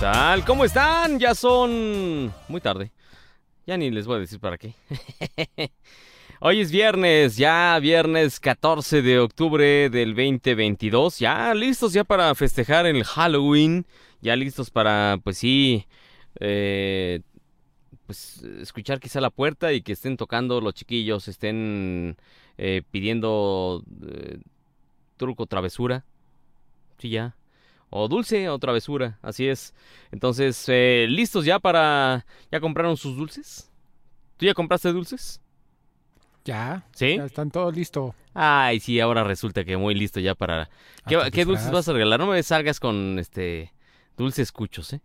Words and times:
tal? 0.00 0.44
¿Cómo 0.44 0.64
están? 0.64 1.18
Ya 1.18 1.34
son 1.34 2.32
muy 2.48 2.60
tarde. 2.60 2.92
Ya 3.66 3.76
ni 3.76 3.90
les 3.90 4.06
voy 4.06 4.16
a 4.16 4.20
decir 4.20 4.38
para 4.40 4.58
qué. 4.58 4.74
Hoy 6.40 6.60
es 6.60 6.70
viernes, 6.70 7.36
ya 7.36 7.78
viernes 7.80 8.38
14 8.38 9.00
de 9.00 9.18
octubre 9.18 9.88
del 9.88 10.14
2022. 10.14 11.18
Ya 11.18 11.54
listos 11.54 11.94
ya 11.94 12.04
para 12.04 12.34
festejar 12.34 12.86
el 12.86 13.04
Halloween. 13.04 13.86
Ya 14.20 14.36
listos 14.36 14.70
para, 14.70 15.18
pues 15.24 15.38
sí, 15.38 15.86
eh, 16.40 17.20
pues 18.06 18.42
escuchar 18.60 19.00
quizá 19.00 19.20
la 19.20 19.30
puerta 19.30 19.72
y 19.72 19.80
que 19.80 19.92
estén 19.92 20.16
tocando 20.16 20.60
los 20.60 20.74
chiquillos, 20.74 21.28
estén 21.28 22.16
eh, 22.58 22.82
pidiendo 22.90 23.82
eh, 24.06 24.40
truco 25.16 25.46
travesura. 25.46 26.04
Sí, 26.98 27.08
ya 27.08 27.34
o 27.90 28.08
dulce 28.08 28.48
o 28.48 28.58
travesura, 28.58 29.18
así 29.22 29.48
es. 29.48 29.74
Entonces, 30.10 30.64
eh, 30.68 31.06
¿listos 31.08 31.44
ya 31.44 31.58
para... 31.58 32.26
¿Ya 32.50 32.60
compraron 32.60 32.96
sus 32.96 33.16
dulces? 33.16 33.70
¿Tú 34.36 34.46
ya 34.46 34.54
compraste 34.54 34.92
dulces? 34.92 35.40
Ya. 36.44 36.86
¿Sí? 36.94 37.16
Ya 37.16 37.24
están 37.24 37.50
todos 37.50 37.74
listos. 37.74 38.14
Ay, 38.34 38.80
sí, 38.80 39.00
ahora 39.00 39.24
resulta 39.24 39.64
que 39.64 39.76
muy 39.76 39.94
listo 39.94 40.20
ya 40.20 40.34
para... 40.34 40.68
¿Qué, 41.06 41.16
Ah, 41.16 41.30
qué 41.30 41.44
dulces 41.44 41.66
vas. 41.66 41.74
vas 41.74 41.88
a 41.88 41.92
regalar? 41.92 42.20
No 42.20 42.26
me 42.26 42.42
salgas 42.42 42.80
con, 42.80 43.18
este, 43.18 43.72
dulces 44.16 44.52
cuchos, 44.52 44.92
¿eh? 44.92 45.00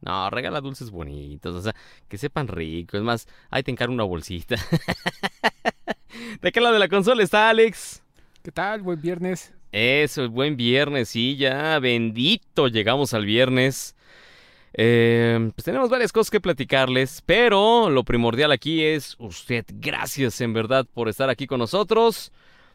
No, 0.00 0.30
regala 0.30 0.60
dulces 0.60 0.90
bonitos, 0.90 1.54
o 1.54 1.62
sea, 1.62 1.74
que 2.08 2.16
sepan 2.16 2.48
rico. 2.48 2.96
Es 2.96 3.02
más, 3.02 3.28
ahí 3.50 3.62
te 3.62 3.70
encargo 3.70 3.92
una 3.92 4.04
bolsita. 4.04 4.56
¿De 6.40 6.52
qué 6.52 6.60
lado 6.60 6.72
de 6.74 6.80
la 6.80 6.88
consola 6.88 7.22
está 7.22 7.50
Alex? 7.50 8.02
¿Qué 8.42 8.50
tal? 8.50 8.80
Buen 8.82 9.00
viernes. 9.00 9.52
Eso, 9.72 10.28
buen 10.28 10.56
viernes, 10.56 11.10
sí, 11.10 11.36
ya, 11.36 11.78
bendito, 11.78 12.68
llegamos 12.68 13.14
al 13.14 13.24
viernes. 13.24 13.94
Eh, 14.72 15.50
pues 15.54 15.64
tenemos 15.64 15.90
varias 15.90 16.12
cosas 16.12 16.30
que 16.30 16.40
platicarles, 16.40 17.22
pero 17.24 17.90
lo 17.90 18.04
primordial 18.04 18.52
aquí 18.52 18.82
es 18.82 19.16
usted. 19.18 19.64
Gracias 19.74 20.40
en 20.40 20.52
verdad 20.52 20.86
por 20.92 21.08
estar 21.08 21.30
aquí 21.30 21.46
con 21.46 21.60
nosotros. 21.60 22.32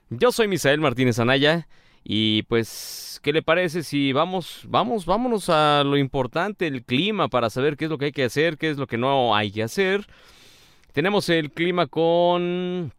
Yo 0.10 0.32
soy 0.32 0.48
Misael 0.48 0.80
Martínez 0.80 1.20
Anaya 1.20 1.68
y 2.04 2.44
pues, 2.44 3.20
¿qué 3.24 3.34
le 3.34 3.42
parece 3.42 3.84
si 3.84 4.14
vamos, 4.14 4.62
vamos, 4.68 5.06
vámonos 5.06 5.50
a 5.50 5.84
lo 5.84 5.98
importante, 5.98 6.68
el 6.68 6.84
clima, 6.84 7.28
para 7.28 7.50
saber 7.50 7.76
qué 7.76 7.86
es 7.86 7.92
lo 7.92 7.98
que 7.98 8.06
hay 8.06 8.12
que 8.12 8.24
hacer, 8.24 8.58
qué 8.58 8.70
es 8.70 8.78
lo 8.78 8.88
que 8.88 8.98
no 8.98 9.36
hay 9.36 9.52
que 9.52 9.64
hacer? 9.64 10.06
Tenemos 10.94 11.28
el 11.28 11.52
clima 11.52 11.88
con 11.88 12.94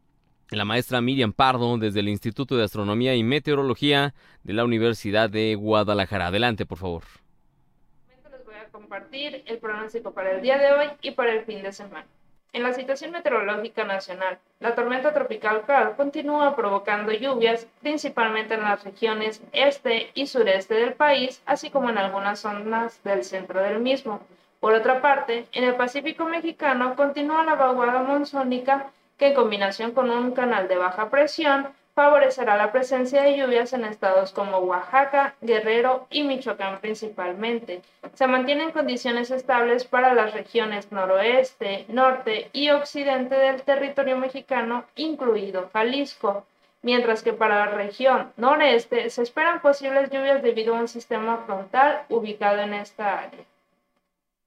la 0.50 0.64
maestra 0.64 1.00
Miriam 1.00 1.32
Pardo 1.32 1.76
desde 1.76 2.00
el 2.00 2.08
Instituto 2.08 2.56
de 2.56 2.64
Astronomía 2.64 3.14
y 3.14 3.24
Meteorología 3.24 4.14
de 4.44 4.52
la 4.52 4.64
Universidad 4.64 5.28
de 5.28 5.56
Guadalajara. 5.56 6.28
Adelante, 6.28 6.66
por 6.66 6.78
favor. 6.78 7.02
les 8.30 8.44
voy 8.44 8.54
a 8.54 8.68
compartir 8.70 9.42
el 9.46 9.58
pronóstico 9.58 10.12
para 10.12 10.32
el 10.32 10.42
día 10.42 10.58
de 10.58 10.72
hoy 10.72 10.86
y 11.02 11.10
para 11.12 11.32
el 11.32 11.44
fin 11.44 11.62
de 11.62 11.72
semana. 11.72 12.06
En 12.52 12.62
la 12.62 12.72
situación 12.72 13.10
meteorológica 13.10 13.84
nacional, 13.84 14.38
la 14.60 14.74
tormenta 14.74 15.12
tropical 15.12 15.64
Carl 15.66 15.96
continúa 15.96 16.56
provocando 16.56 17.12
lluvias, 17.12 17.66
principalmente 17.82 18.54
en 18.54 18.62
las 18.62 18.82
regiones 18.84 19.42
este 19.52 20.10
y 20.14 20.26
sureste 20.26 20.74
del 20.74 20.94
país, 20.94 21.42
así 21.44 21.70
como 21.70 21.90
en 21.90 21.98
algunas 21.98 22.40
zonas 22.40 23.02
del 23.02 23.24
centro 23.24 23.60
del 23.60 23.80
mismo. 23.80 24.20
Por 24.60 24.72
otra 24.72 25.02
parte, 25.02 25.46
en 25.52 25.64
el 25.64 25.74
Pacífico 25.74 26.24
mexicano 26.24 26.96
continúa 26.96 27.44
la 27.44 27.56
vaguada 27.56 28.02
monzónica 28.02 28.90
que 29.18 29.28
en 29.28 29.34
combinación 29.34 29.92
con 29.92 30.10
un 30.10 30.32
canal 30.32 30.68
de 30.68 30.76
baja 30.76 31.10
presión 31.10 31.68
favorecerá 31.96 32.58
la 32.58 32.72
presencia 32.72 33.22
de 33.22 33.38
lluvias 33.38 33.72
en 33.72 33.86
estados 33.86 34.30
como 34.32 34.58
Oaxaca, 34.58 35.34
Guerrero 35.40 36.06
y 36.10 36.24
Michoacán 36.24 36.78
principalmente. 36.80 37.80
Se 38.12 38.26
mantienen 38.26 38.70
condiciones 38.70 39.30
estables 39.30 39.86
para 39.86 40.12
las 40.12 40.34
regiones 40.34 40.92
noroeste, 40.92 41.86
norte 41.88 42.50
y 42.52 42.68
occidente 42.68 43.34
del 43.34 43.62
territorio 43.62 44.18
mexicano, 44.18 44.84
incluido 44.94 45.70
Jalisco, 45.72 46.44
mientras 46.82 47.22
que 47.22 47.32
para 47.32 47.64
la 47.64 47.72
región 47.72 48.30
noreste 48.36 49.08
se 49.08 49.22
esperan 49.22 49.62
posibles 49.62 50.10
lluvias 50.10 50.42
debido 50.42 50.76
a 50.76 50.80
un 50.80 50.88
sistema 50.88 51.38
frontal 51.46 52.02
ubicado 52.10 52.60
en 52.60 52.74
esta 52.74 53.20
área. 53.20 53.44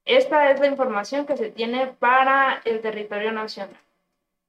Esta 0.04 0.52
es 0.52 0.60
la 0.60 0.68
información 0.68 1.26
que 1.26 1.36
se 1.36 1.50
tiene 1.50 1.88
para 1.88 2.60
el 2.64 2.80
territorio 2.80 3.32
nacional. 3.32 3.76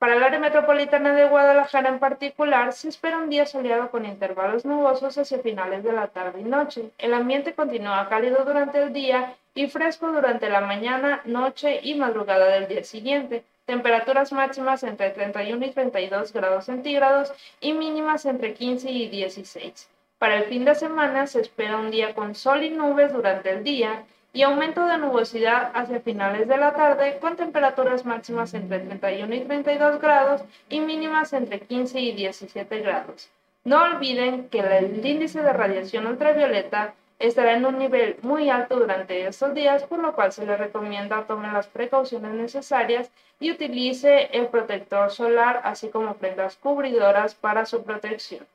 Para 0.02 0.16
el 0.16 0.24
área 0.24 0.40
metropolitana 0.40 1.14
de 1.14 1.26
Guadalajara 1.26 1.90
en 1.90 2.00
particular, 2.00 2.74
se 2.74 2.90
espera 2.90 3.20
un 3.20 3.30
día 3.30 3.46
soleado 3.46 3.92
con 3.92 4.04
intervalos 4.04 4.66
nubosos 4.66 5.16
hacia 5.16 5.38
finales 5.38 5.84
de 5.84 5.92
la 5.94 6.08
tarde 6.08 6.42
y 6.42 6.44
noche. 6.44 6.90
El 6.98 7.14
ambiente 7.14 7.54
continúa 7.54 8.10
cálido 8.10 8.44
durante 8.44 8.82
el 8.82 8.94
día 8.94 9.36
y 9.54 9.68
fresco 9.68 10.12
durante 10.12 10.50
la 10.50 10.62
mañana, 10.62 11.22
noche 11.26 11.82
y 11.84 11.94
madrugada 11.94 12.48
del 12.48 12.68
día 12.68 12.84
siguiente. 12.84 13.44
Temperaturas 13.68 14.32
máximas 14.32 14.82
entre 14.82 15.12
31 15.12 15.68
y 15.68 15.70
32 15.70 16.34
grados 16.34 16.66
centígrados 16.66 17.32
y 17.60 17.74
mínimas 17.74 18.26
entre 18.26 18.56
15 18.56 18.90
y 18.90 19.08
16. 19.08 19.88
Para 20.18 20.38
el 20.38 20.46
fin 20.46 20.66
de 20.66 20.74
semana 20.74 21.28
se 21.28 21.42
espera 21.42 21.78
un 21.78 21.92
día 21.92 22.16
con 22.16 22.34
sol 22.34 22.64
y 22.64 22.72
nubes 22.72 23.14
durante 23.14 23.52
el 23.52 23.64
día 23.64 24.04
y 24.34 24.44
aumento 24.44 24.86
de 24.86 24.98
nubosidad 24.98 25.72
hacia 25.74 26.00
finales 26.00 26.48
de 26.48 26.58
la 26.58 26.74
tarde 26.74 27.18
con 27.20 27.36
temperaturas 27.36 28.06
máximas 28.06 28.54
entre 28.54 28.80
31 28.80 29.36
y 29.36 29.40
32 29.42 30.00
grados 30.00 30.42
y 30.70 30.80
mínimas 30.80 31.34
entre 31.34 31.60
15 31.60 32.00
y 32.00 32.12
17 32.14 32.80
grados. 32.80 33.30
No 33.64 33.84
olviden 33.84 34.50
que 34.50 34.60
el 34.60 35.06
índice 35.06 35.42
de 35.42 35.54
radiación 35.54 36.08
ultravioleta 36.08 36.96
estará 37.20 37.54
en 37.54 37.66
un 37.66 37.78
nivel 37.78 38.18
muy 38.24 38.50
alto 38.50 38.80
durante 38.80 39.28
estos 39.28 39.54
días, 39.54 39.84
por 39.84 40.00
lo 40.00 40.16
cual 40.16 40.32
se 40.32 40.46
les 40.46 40.58
recomienda 40.58 41.26
tomen 41.28 41.54
las 41.54 41.68
precauciones 41.68 42.34
necesarias 42.34 43.12
y 43.40 43.52
utilice 43.52 44.30
el 44.34 44.48
protector 44.48 45.12
solar, 45.12 45.62
así 45.64 45.90
como 45.90 46.16
prendas 46.16 46.56
cubridoras 46.56 47.36
para 47.36 47.66
su 47.66 47.84
protección. 47.84 48.48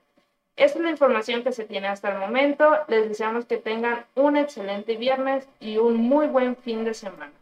Esta 0.56 0.78
es 0.78 0.84
la 0.84 0.90
información 0.90 1.42
que 1.42 1.52
se 1.52 1.64
tiene 1.64 1.86
hasta 1.86 2.12
el 2.12 2.18
momento. 2.18 2.64
Les 2.88 3.08
deseamos 3.08 3.44
que 3.44 3.58
tengan 3.58 4.06
un 4.14 4.36
excelente 4.36 4.96
viernes 4.96 5.46
y 5.60 5.76
un 5.76 5.96
muy 5.96 6.26
buen 6.26 6.56
fin 6.56 6.84
de 6.84 6.94
semana. 6.94 7.32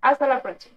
Hasta 0.00 0.26
la 0.26 0.42
próxima. 0.42 0.76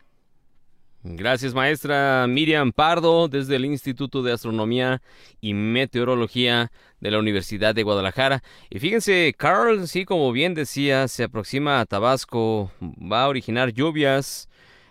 Gracias, 1.01 1.53
maestra 1.53 2.27
Miriam 2.27 2.73
Pardo, 2.73 3.29
desde 3.29 3.55
el 3.55 3.63
Instituto 3.63 4.21
de 4.21 4.33
Astronomía 4.33 5.01
y 5.39 5.53
Meteorología 5.53 6.71
de 6.99 7.11
la 7.11 7.19
Universidad 7.19 7.73
de 7.73 7.83
Guadalajara. 7.83 8.43
Y 8.69 8.79
fíjense, 8.79 9.33
Carl, 9.37 9.87
sí, 9.87 10.03
como 10.03 10.31
bien 10.33 10.53
decía, 10.53 11.07
se 11.07 11.23
aproxima 11.23 11.79
a 11.79 11.85
Tabasco, 11.85 12.71
va 12.81 13.23
a 13.23 13.29
originar 13.29 13.71
lluvias 13.71 14.48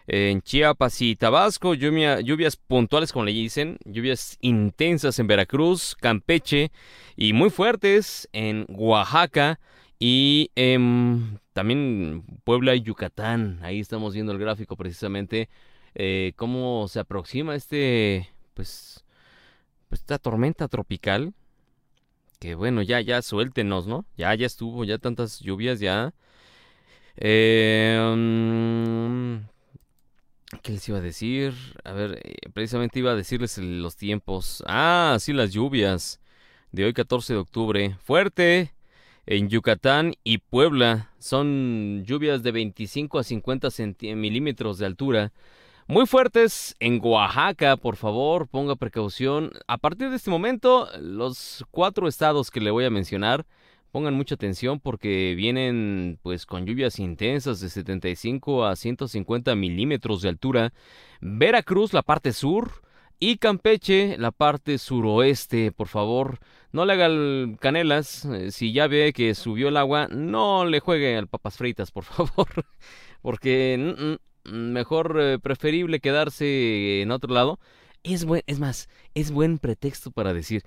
en 0.08 0.40
Chiapas 0.40 1.02
y 1.02 1.16
Tabasco, 1.16 1.74
lluvia- 1.74 2.20
lluvias 2.20 2.56
puntuales, 2.56 3.12
como 3.12 3.26
le 3.26 3.32
dicen, 3.32 3.78
lluvias 3.84 4.38
intensas 4.40 5.18
en 5.18 5.26
Veracruz, 5.26 5.94
Campeche 5.94 6.72
y 7.14 7.34
muy 7.34 7.50
fuertes 7.50 8.28
en 8.32 8.64
Oaxaca 8.70 9.60
y 9.98 10.50
en 10.56 11.38
también 11.52 12.24
Puebla 12.44 12.74
y 12.74 12.80
Yucatán. 12.80 13.60
Ahí 13.62 13.80
estamos 13.80 14.14
viendo 14.14 14.32
el 14.32 14.38
gráfico 14.38 14.76
precisamente 14.76 15.50
eh, 15.94 16.32
cómo 16.36 16.88
se 16.88 17.00
aproxima 17.00 17.54
este, 17.54 18.30
pues, 18.54 19.04
pues, 19.88 20.00
esta 20.00 20.18
tormenta 20.18 20.68
tropical. 20.68 21.34
Que 22.40 22.54
bueno, 22.54 22.82
ya, 22.82 23.00
ya 23.00 23.20
suéltenos, 23.20 23.86
¿no? 23.88 24.06
Ya, 24.16 24.34
ya 24.34 24.46
estuvo, 24.46 24.84
ya 24.84 24.96
tantas 24.98 25.40
lluvias, 25.40 25.80
ya. 25.80 26.14
Eh, 27.16 27.98
mm, 28.16 29.57
¿Qué 30.62 30.72
les 30.72 30.88
iba 30.88 30.98
a 30.98 31.02
decir? 31.02 31.54
A 31.84 31.92
ver, 31.92 32.20
eh, 32.24 32.36
precisamente 32.54 32.98
iba 32.98 33.10
a 33.12 33.16
decirles 33.16 33.58
los 33.58 33.96
tiempos. 33.96 34.64
Ah, 34.66 35.16
sí, 35.20 35.32
las 35.34 35.52
lluvias 35.52 36.20
de 36.72 36.84
hoy 36.86 36.94
14 36.94 37.34
de 37.34 37.38
octubre. 37.38 37.96
Fuerte 38.02 38.72
en 39.26 39.50
Yucatán 39.50 40.14
y 40.24 40.38
Puebla. 40.38 41.10
Son 41.18 42.02
lluvias 42.06 42.42
de 42.42 42.52
25 42.52 43.18
a 43.18 43.24
50 43.24 43.68
centi- 43.68 44.14
milímetros 44.16 44.78
de 44.78 44.86
altura. 44.86 45.32
Muy 45.86 46.06
fuertes 46.06 46.76
en 46.80 47.00
Oaxaca, 47.02 47.76
por 47.76 47.96
favor, 47.96 48.48
ponga 48.48 48.74
precaución. 48.76 49.52
A 49.66 49.76
partir 49.76 50.08
de 50.08 50.16
este 50.16 50.30
momento, 50.30 50.88
los 51.00 51.64
cuatro 51.70 52.08
estados 52.08 52.50
que 52.50 52.60
le 52.60 52.70
voy 52.70 52.84
a 52.86 52.90
mencionar, 52.90 53.46
pongan 53.90 54.14
mucha 54.14 54.34
atención 54.36 54.80
porque 54.80 55.34
vienen 55.36 56.18
pues 56.22 56.46
con 56.46 56.66
lluvias 56.66 56.98
intensas 56.98 57.60
de 57.60 57.68
75 57.70 58.64
a 58.66 58.76
150 58.76 59.54
milímetros 59.54 60.22
de 60.22 60.28
altura. 60.28 60.72
Veracruz, 61.20 61.92
la 61.92 62.02
parte 62.02 62.32
sur, 62.32 62.82
y 63.20 63.38
Campeche, 63.38 64.16
la 64.18 64.30
parte 64.30 64.78
suroeste, 64.78 65.72
por 65.72 65.88
favor. 65.88 66.38
No 66.70 66.84
le 66.84 66.92
haga 66.92 67.06
el 67.06 67.56
canelas. 67.60 68.24
eh, 68.26 68.50
Si 68.52 68.72
ya 68.72 68.86
ve 68.86 69.12
que 69.12 69.34
subió 69.34 69.68
el 69.68 69.76
agua, 69.76 70.08
no 70.08 70.64
le 70.66 70.80
juegue 70.80 71.16
al 71.16 71.26
papas 71.26 71.56
fritas, 71.56 71.90
por 71.90 72.04
favor. 72.04 72.48
Porque 73.20 74.16
mm, 74.46 74.50
mm, 74.52 74.72
mejor 74.72 75.18
eh, 75.20 75.38
preferible 75.40 76.00
quedarse 76.00 77.02
en 77.02 77.10
otro 77.10 77.32
lado. 77.34 77.58
Es 78.04 78.24
buen, 78.24 78.42
es 78.46 78.60
más, 78.60 78.88
es 79.14 79.30
buen 79.32 79.58
pretexto 79.58 80.12
para 80.12 80.32
decir, 80.32 80.62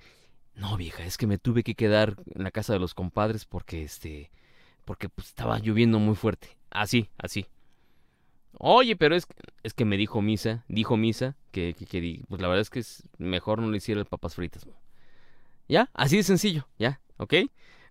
no 0.54 0.76
vieja, 0.76 1.04
es 1.04 1.16
que 1.16 1.26
me 1.26 1.38
tuve 1.38 1.62
que 1.62 1.74
quedar 1.74 2.16
en 2.34 2.44
la 2.44 2.50
casa 2.50 2.72
de 2.72 2.78
los 2.78 2.94
compadres 2.94 3.44
porque 3.44 3.82
este, 3.82 4.30
porque 4.84 5.08
pues, 5.08 5.28
estaba 5.28 5.58
lloviendo 5.58 5.98
muy 5.98 6.14
fuerte. 6.14 6.56
Así, 6.70 7.08
así. 7.18 7.46
Oye, 8.58 8.96
pero 8.96 9.16
es, 9.16 9.26
es 9.62 9.74
que 9.74 9.84
me 9.84 9.96
dijo 9.96 10.20
Misa, 10.20 10.64
dijo 10.68 10.96
Misa, 10.96 11.36
que, 11.50 11.74
que, 11.74 11.86
que 11.86 12.22
pues 12.28 12.40
la 12.40 12.48
verdad 12.48 12.62
es 12.62 12.70
que 12.70 12.80
es 12.80 13.02
mejor 13.18 13.60
no 13.60 13.70
le 13.70 13.78
hiciera 13.78 14.00
el 14.00 14.06
papas 14.06 14.34
fritas. 14.34 14.66
¿Ya? 15.68 15.90
Así 15.94 16.18
de 16.18 16.22
sencillo, 16.22 16.68
¿ya? 16.78 17.00
¿Ok? 17.16 17.34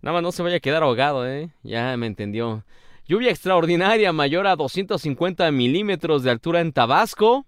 Nada 0.02 0.16
más 0.16 0.24
no 0.24 0.32
se 0.32 0.44
vaya 0.44 0.58
a 0.58 0.60
quedar 0.60 0.84
ahogado, 0.84 1.28
¿eh? 1.28 1.52
Ya 1.64 1.96
me 1.98 2.08
entendió. 2.08 2.64
Lluvia 3.08 3.32
extraordinaria 3.32 4.14
mayor 4.14 4.48
a 4.48 4.56
250 4.56 5.52
milímetros 5.52 6.24
de 6.24 6.32
altura 6.32 6.62
en 6.62 6.74
Tabasco 6.74 7.46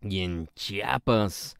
y 0.00 0.20
en 0.20 0.48
Chiapas. 0.54 1.56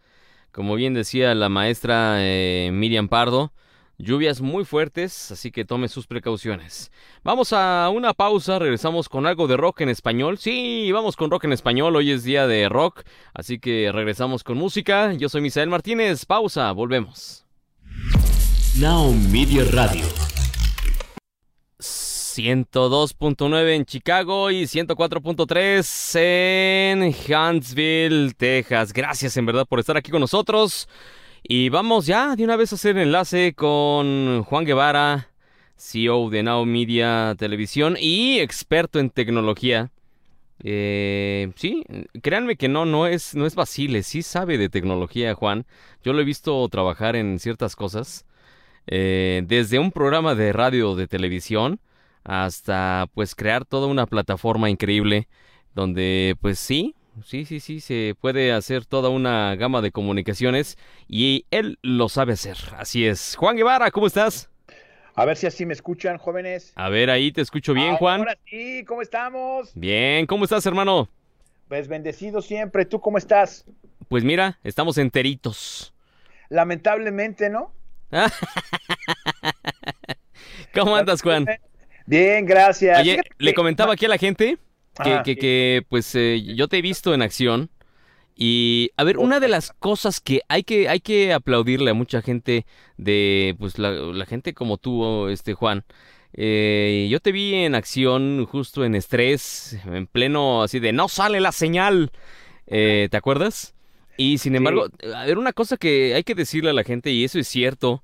Como 0.53 0.75
bien 0.75 0.93
decía 0.93 1.35
la 1.35 1.49
maestra 1.49 2.17
eh, 2.19 2.71
Miriam 2.73 3.09
Pardo, 3.09 3.53
lluvias 3.97 4.43
muy 4.43 4.67
fuertes, 4.67 5.31
así 5.31 5.51
que 5.51 5.65
tome 5.65 5.89
sus 5.89 6.07
precauciones. 6.07 6.93
Vamos 7.25 7.55
a 7.55 7.89
una 7.89 8.13
pausa, 8.13 8.59
regresamos 8.59 9.09
con 9.09 9.27
algo 9.27 9.47
de 9.47 9.57
rock 9.57 9.81
en 9.81 9.89
español. 9.89 10.37
Sí, 10.37 10.93
vamos 10.93 11.17
con 11.17 11.31
rock 11.31 11.45
en 11.45 11.53
español, 11.55 11.97
hoy 11.97 12.11
es 12.11 12.23
día 12.23 12.47
de 12.47 12.69
rock, 12.69 13.03
así 13.33 13.59
que 13.59 13.91
regresamos 13.93 14.45
con 14.45 14.59
música. 14.59 15.15
Yo 15.15 15.31
soy 15.31 15.41
Misael 15.41 15.71
Martínez, 15.71 16.27
pausa, 16.27 16.71
volvemos. 16.73 17.47
Now 18.79 19.13
Media 19.31 19.65
Radio. 19.73 20.05
102.9 22.39 23.75
en 23.75 23.85
Chicago 23.85 24.51
y 24.51 24.63
104.3 24.63 26.19
en 26.19 27.03
Huntsville, 27.05 28.33
Texas. 28.35 28.93
Gracias 28.93 29.37
en 29.37 29.45
verdad 29.45 29.67
por 29.67 29.81
estar 29.81 29.97
aquí 29.97 30.11
con 30.11 30.21
nosotros. 30.21 30.89
Y 31.43 31.69
vamos 31.69 32.07
ya 32.07 32.35
de 32.35 32.45
una 32.45 32.57
vez 32.57 32.73
a 32.73 32.77
hacer 32.77 32.97
enlace 32.97 33.53
con 33.55 34.45
Juan 34.45 34.65
Guevara, 34.65 35.29
CEO 35.77 36.31
de 36.31 36.43
Now 36.43 36.65
Media 36.65 37.35
Televisión 37.39 37.97
y 38.01 38.39
experto 38.39 38.99
en 38.99 39.11
tecnología. 39.11 39.91
Eh, 40.63 41.53
sí, 41.57 41.85
créanme 42.23 42.57
que 42.57 42.69
no, 42.69 42.87
no 42.87 43.07
es, 43.07 43.35
no 43.35 43.45
es 43.45 43.55
Basile, 43.55 44.03
sí 44.03 44.23
sabe 44.23 44.57
de 44.57 44.69
tecnología, 44.69 45.35
Juan. 45.35 45.67
Yo 46.03 46.13
lo 46.13 46.23
he 46.23 46.25
visto 46.25 46.67
trabajar 46.69 47.15
en 47.17 47.39
ciertas 47.39 47.77
cosas. 47.77 48.25
Eh, 48.87 49.43
desde 49.47 49.79
un 49.79 49.93
programa 49.93 50.35
de 50.35 50.53
radio 50.53 50.97
de 50.97 51.07
televisión 51.07 51.79
hasta 52.25 53.07
pues 53.15 53.35
crear 53.35 53.65
toda 53.65 53.87
una 53.87 54.07
plataforma 54.07 54.71
increíble 54.71 55.29
donde 55.75 56.37
pues 56.41 56.59
sí, 56.59 56.95
sí, 57.25 57.45
sí, 57.45 57.61
sí, 57.61 57.81
se 57.81 58.15
puede 58.21 58.53
hacer 58.53 58.87
toda 58.87 59.09
una 59.09 59.55
gama 59.57 59.81
de 59.81 59.91
comunicaciones 59.91 60.79
y 61.09 61.47
él 61.51 61.79
lo 61.83 62.09
sabe 62.09 62.35
hacer. 62.35 62.57
Así 62.77 63.07
es. 63.07 63.37
Juan 63.37 63.57
Guevara, 63.57 63.91
¿cómo 63.91 64.07
estás? 64.07 64.51
A 65.15 65.27
ver 65.27 65.37
si 65.37 65.47
así 65.47 65.67
me 65.67 65.75
escuchan, 65.75 66.17
jóvenes. 66.17 66.73
A 66.75 66.89
ver, 66.89 67.11
ahí 67.11 67.33
te 67.33 67.43
escucho 67.43 67.75
bien, 67.75 67.97
Juan. 67.97 68.21
Ahora 68.21 68.39
sí, 68.47 68.83
¿cómo 68.87 69.03
estamos? 69.03 69.73
Bien, 69.75 70.27
¿cómo 70.27 70.45
estás, 70.45 70.65
hermano? 70.65 71.09
Pues 71.69 71.87
bendecido 71.87 72.41
siempre. 72.41 72.87
¿Tú 72.87 73.01
cómo 73.01 73.19
estás? 73.19 73.67
Pues 74.09 74.25
mira, 74.25 74.59
estamos 74.65 74.97
enteritos. 74.97 75.93
Lamentablemente, 76.49 77.51
¿no? 77.51 77.73
¿Cómo 80.75 80.97
andas, 80.97 81.23
Juan? 81.23 81.47
Bien, 82.07 82.45
gracias. 82.45 83.01
Oye, 83.01 83.21
le 83.39 83.55
comentaba 83.55 83.95
aquí 83.95 84.07
a 84.07 84.09
la 84.09 84.19
gente 84.19 84.59
que, 85.03 85.21
que, 85.25 85.37
que 85.37 85.83
pues 85.89 86.15
eh, 86.15 86.43
yo 86.55 86.69
te 86.69 86.79
he 86.79 86.83
visto 86.83 87.15
en 87.15 87.23
acción 87.23 87.71
y 88.35 88.91
a 88.97 89.05
ver, 89.05 89.19
una 89.19 89.41
de 89.41 89.49
las 89.49 89.73
cosas 89.73 90.21
que 90.21 90.41
hay 90.49 90.65
que 90.65 90.89
hay 90.89 91.01
que 91.01 91.33
aplaudirle 91.33 91.91
a 91.91 91.95
mucha 91.95 92.23
gente 92.23 92.67
de 92.97 93.55
pues 93.59 93.79
la, 93.79 93.91
la 93.91 94.27
gente 94.27 94.55
como 94.55 94.79
tú, 94.79 95.29
este 95.29 95.55
Juan. 95.55 95.85
Eh, 96.35 97.09
yo 97.11 97.21
te 97.21 97.31
vi 97.31 97.55
en 97.55 97.75
acción 97.75 98.47
justo 98.47 98.85
en 98.85 98.95
estrés, 98.95 99.79
en 99.85 100.07
pleno 100.07 100.63
así 100.63 100.81
de 100.81 100.93
no 100.93 101.09
sale 101.09 101.41
la 101.41 101.53
señal. 101.53 102.11
Eh, 102.67 103.09
¿Te 103.11 103.17
acuerdas? 103.17 103.75
Y 104.17 104.39
sin 104.39 104.55
embargo, 104.55 104.87
a 105.15 105.27
ver, 105.27 105.39
una 105.39 105.53
cosa 105.53 105.77
que 105.77 106.15
hay 106.15 106.23
que 106.23 106.35
decirle 106.35 106.71
a 106.71 106.75
la 106.75 106.85
gente, 106.85 107.11
y 107.11 107.25
eso 107.25 107.39
es 107.39 107.49
cierto, 107.49 108.03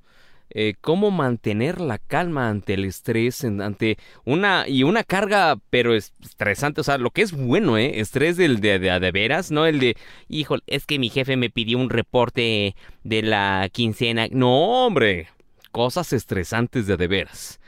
eh, 0.50 0.74
cómo 0.80 1.10
mantener 1.10 1.80
la 1.80 1.98
calma 1.98 2.48
ante 2.48 2.74
el 2.74 2.84
estrés, 2.84 3.44
ante 3.44 3.98
una 4.24 4.66
y 4.66 4.82
una 4.82 5.04
carga, 5.04 5.58
pero 5.70 5.94
estresante, 5.94 6.80
o 6.80 6.84
sea, 6.84 6.98
lo 6.98 7.10
que 7.10 7.22
es 7.22 7.32
bueno, 7.32 7.76
¿eh? 7.76 8.00
Estrés 8.00 8.36
del 8.36 8.60
de, 8.60 8.78
de, 8.78 8.98
de 8.98 9.10
veras, 9.12 9.50
no 9.50 9.66
el 9.66 9.78
de, 9.78 9.96
hijo, 10.28 10.56
es 10.66 10.86
que 10.86 10.98
mi 10.98 11.10
jefe 11.10 11.36
me 11.36 11.50
pidió 11.50 11.78
un 11.78 11.90
reporte 11.90 12.74
de 13.04 13.22
la 13.22 13.68
quincena. 13.72 14.26
No, 14.30 14.86
hombre, 14.86 15.28
cosas 15.70 16.12
estresantes 16.12 16.86
de 16.86 16.96
de 16.96 17.06
veras. 17.06 17.60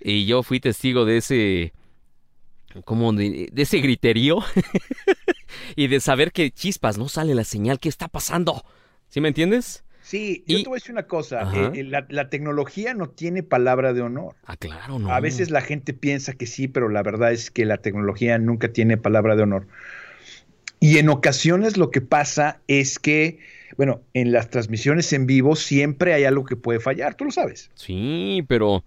Y 0.00 0.26
yo 0.26 0.42
fui 0.44 0.60
testigo 0.60 1.04
de 1.04 1.16
ese, 1.16 1.72
como 2.84 3.12
de, 3.12 3.48
de 3.52 3.62
ese 3.62 3.78
griterío 3.78 4.38
y 5.76 5.88
de 5.88 6.00
saber 6.00 6.32
que 6.32 6.50
chispas, 6.50 6.98
no 6.98 7.08
sale 7.08 7.34
la 7.34 7.44
señal, 7.44 7.80
¿qué 7.80 7.88
está 7.88 8.08
pasando? 8.08 8.64
¿Sí 9.08 9.20
me 9.20 9.28
entiendes? 9.28 9.84
Sí, 10.08 10.42
yo 10.46 10.62
te 10.62 10.68
voy 10.70 10.76
a 10.76 10.80
decir 10.80 10.92
una 10.92 11.02
cosa, 11.02 11.52
eh, 11.54 11.84
la, 11.84 12.06
la, 12.08 12.30
tecnología 12.30 12.94
no 12.94 13.10
tiene 13.10 13.42
palabra 13.42 13.92
de 13.92 14.00
honor. 14.00 14.36
Ah, 14.46 14.56
claro, 14.56 14.98
no. 14.98 15.12
A 15.12 15.20
veces 15.20 15.50
la 15.50 15.60
gente 15.60 15.92
piensa 15.92 16.32
que 16.32 16.46
sí, 16.46 16.66
pero 16.66 16.88
la 16.88 17.02
verdad 17.02 17.30
es 17.30 17.50
que 17.50 17.66
la 17.66 17.76
tecnología 17.76 18.38
nunca 18.38 18.72
tiene 18.72 18.96
palabra 18.96 19.36
de 19.36 19.42
honor. 19.42 19.66
Y 20.80 20.96
en 20.96 21.10
ocasiones 21.10 21.76
lo 21.76 21.90
que 21.90 22.00
pasa 22.00 22.62
es 22.68 22.98
que, 22.98 23.40
bueno, 23.76 24.00
en 24.14 24.32
las 24.32 24.48
transmisiones 24.48 25.12
en 25.12 25.26
vivo 25.26 25.56
siempre 25.56 26.14
hay 26.14 26.24
algo 26.24 26.46
que 26.46 26.56
puede 26.56 26.80
fallar, 26.80 27.14
tú 27.14 27.26
lo 27.26 27.30
sabes. 27.30 27.70
Sí, 27.74 28.42
pero 28.48 28.84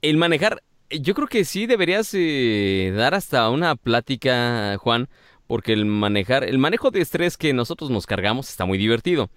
el 0.00 0.16
manejar, 0.16 0.62
yo 0.90 1.12
creo 1.14 1.26
que 1.26 1.44
sí 1.44 1.66
deberías 1.66 2.08
eh, 2.14 2.92
dar 2.94 3.14
hasta 3.14 3.50
una 3.50 3.74
plática, 3.74 4.76
Juan, 4.78 5.08
porque 5.52 5.74
el 5.74 5.84
manejar, 5.84 6.44
el 6.44 6.56
manejo 6.56 6.90
de 6.90 7.02
estrés 7.02 7.36
que 7.36 7.52
nosotros 7.52 7.90
nos 7.90 8.06
cargamos 8.06 8.48
está 8.48 8.64
muy 8.64 8.78
divertido. 8.78 9.28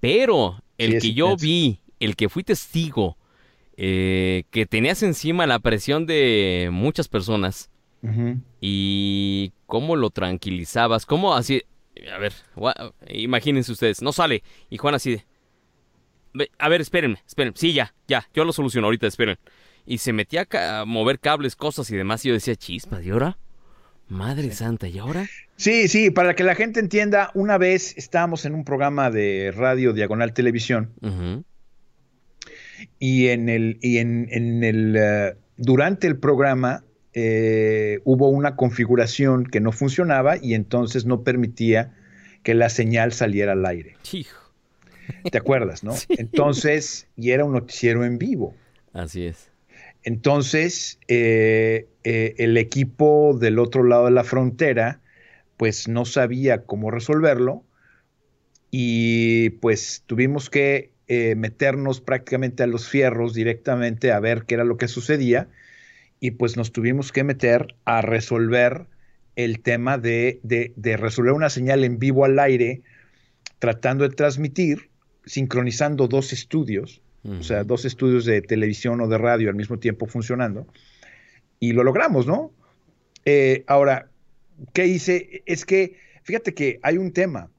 Pero 0.00 0.62
el 0.76 1.00
sí, 1.00 1.08
que 1.08 1.14
yo 1.14 1.36
vi, 1.36 1.80
el 2.00 2.16
que 2.16 2.28
fui 2.28 2.44
testigo, 2.44 3.16
eh, 3.76 4.44
que 4.50 4.66
tenías 4.66 5.02
encima 5.02 5.46
la 5.46 5.58
presión 5.58 6.06
de 6.06 6.68
muchas 6.72 7.08
personas 7.08 7.70
uh 8.02 8.08
-huh. 8.08 8.40
y 8.60 9.52
cómo 9.66 9.96
lo 9.96 10.10
tranquilizabas, 10.10 11.06
cómo 11.06 11.34
así, 11.34 11.62
a 12.12 12.18
ver, 12.18 12.32
imagínense 13.08 13.72
ustedes, 13.72 14.02
no 14.02 14.12
sale, 14.12 14.42
y 14.70 14.78
Juan 14.78 14.94
así 14.94 15.12
de, 15.12 15.24
a 16.58 16.68
ver, 16.68 16.80
espérenme, 16.80 17.22
espérenme, 17.26 17.56
sí, 17.56 17.72
ya, 17.72 17.94
ya, 18.06 18.28
yo 18.34 18.44
lo 18.44 18.52
soluciono 18.52 18.86
ahorita, 18.86 19.06
esperen. 19.06 19.38
Y 19.86 19.98
se 19.98 20.12
metía 20.12 20.46
a 20.52 20.84
mover 20.84 21.18
cables, 21.18 21.56
cosas 21.56 21.90
y 21.90 21.96
demás, 21.96 22.24
y 22.24 22.28
yo 22.28 22.34
decía, 22.34 22.54
chispas, 22.56 23.04
¿y 23.04 23.10
ahora? 23.10 23.38
Madre. 24.08 24.50
Santa, 24.52 24.88
¿y 24.88 24.98
ahora? 24.98 25.28
Sí, 25.56 25.88
sí, 25.88 26.10
para 26.10 26.34
que 26.34 26.44
la 26.44 26.54
gente 26.54 26.80
entienda, 26.80 27.30
una 27.34 27.58
vez 27.58 27.94
estábamos 27.96 28.44
en 28.44 28.54
un 28.54 28.64
programa 28.64 29.10
de 29.10 29.52
radio 29.54 29.92
Diagonal 29.92 30.32
Televisión 30.32 30.92
uh 31.02 31.08
-huh. 31.08 31.44
y 32.98 33.28
en 33.28 33.48
el, 33.48 33.78
y 33.82 33.98
en, 33.98 34.28
en 34.30 34.64
el 34.64 34.96
uh, 34.96 35.38
durante 35.56 36.06
el 36.06 36.16
programa 36.16 36.84
eh, 37.12 38.00
hubo 38.04 38.28
una 38.28 38.54
configuración 38.54 39.44
que 39.44 39.60
no 39.60 39.72
funcionaba 39.72 40.36
y 40.40 40.54
entonces 40.54 41.04
no 41.04 41.22
permitía 41.22 41.94
que 42.42 42.54
la 42.54 42.68
señal 42.68 43.12
saliera 43.12 43.52
al 43.52 43.66
aire. 43.66 43.96
Hijo. 44.12 44.52
¿Te 45.30 45.38
acuerdas, 45.38 45.82
no? 45.82 45.92
Sí. 45.96 46.06
Entonces, 46.10 47.08
y 47.16 47.30
era 47.30 47.44
un 47.44 47.52
noticiero 47.52 48.04
en 48.04 48.18
vivo. 48.18 48.54
Así 48.92 49.26
es. 49.26 49.50
Entonces, 50.08 50.98
eh, 51.06 51.86
eh, 52.02 52.34
el 52.38 52.56
equipo 52.56 53.36
del 53.38 53.58
otro 53.58 53.84
lado 53.84 54.06
de 54.06 54.10
la 54.10 54.24
frontera, 54.24 55.02
pues 55.58 55.86
no 55.86 56.06
sabía 56.06 56.64
cómo 56.64 56.90
resolverlo 56.90 57.62
y 58.70 59.50
pues 59.60 60.04
tuvimos 60.06 60.48
que 60.48 60.92
eh, 61.08 61.34
meternos 61.34 62.00
prácticamente 62.00 62.62
a 62.62 62.66
los 62.66 62.88
fierros 62.88 63.34
directamente 63.34 64.10
a 64.10 64.18
ver 64.18 64.44
qué 64.46 64.54
era 64.54 64.64
lo 64.64 64.78
que 64.78 64.88
sucedía 64.88 65.50
y 66.20 66.30
pues 66.30 66.56
nos 66.56 66.72
tuvimos 66.72 67.12
que 67.12 67.22
meter 67.22 67.74
a 67.84 68.00
resolver 68.00 68.86
el 69.36 69.60
tema 69.60 69.98
de, 69.98 70.40
de, 70.42 70.72
de 70.74 70.96
resolver 70.96 71.34
una 71.34 71.50
señal 71.50 71.84
en 71.84 71.98
vivo 71.98 72.24
al 72.24 72.38
aire, 72.38 72.80
tratando 73.58 74.08
de 74.08 74.16
transmitir, 74.16 74.88
sincronizando 75.26 76.08
dos 76.08 76.32
estudios, 76.32 77.02
uh 77.28 77.34
-huh. 77.34 77.40
o 77.40 77.42
sea, 77.42 77.64
dos 77.64 77.84
estudios 77.84 78.24
de 78.24 78.40
televisión 78.42 79.00
o 79.00 79.08
de 79.08 79.18
radio 79.18 79.48
al 79.48 79.54
mismo 79.54 79.78
tiempo 79.78 80.06
funcionando, 80.06 80.66
y 81.60 81.72
lo 81.72 81.84
logramos, 81.84 82.26
¿no? 82.26 82.52
Eh, 83.24 83.64
ahora, 83.66 84.08
¿qué 84.72 84.86
hice? 84.86 85.42
Es 85.46 85.64
que, 85.64 85.96
fíjate 86.22 86.54
que 86.54 86.78
hay 86.82 86.98
un 86.98 87.12
tema. 87.12 87.50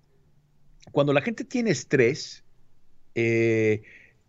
Cuando 0.92 1.14
la 1.14 1.22
gente 1.22 1.44
tiene 1.44 1.72
estrés, 1.72 2.44
eh, 3.16 3.82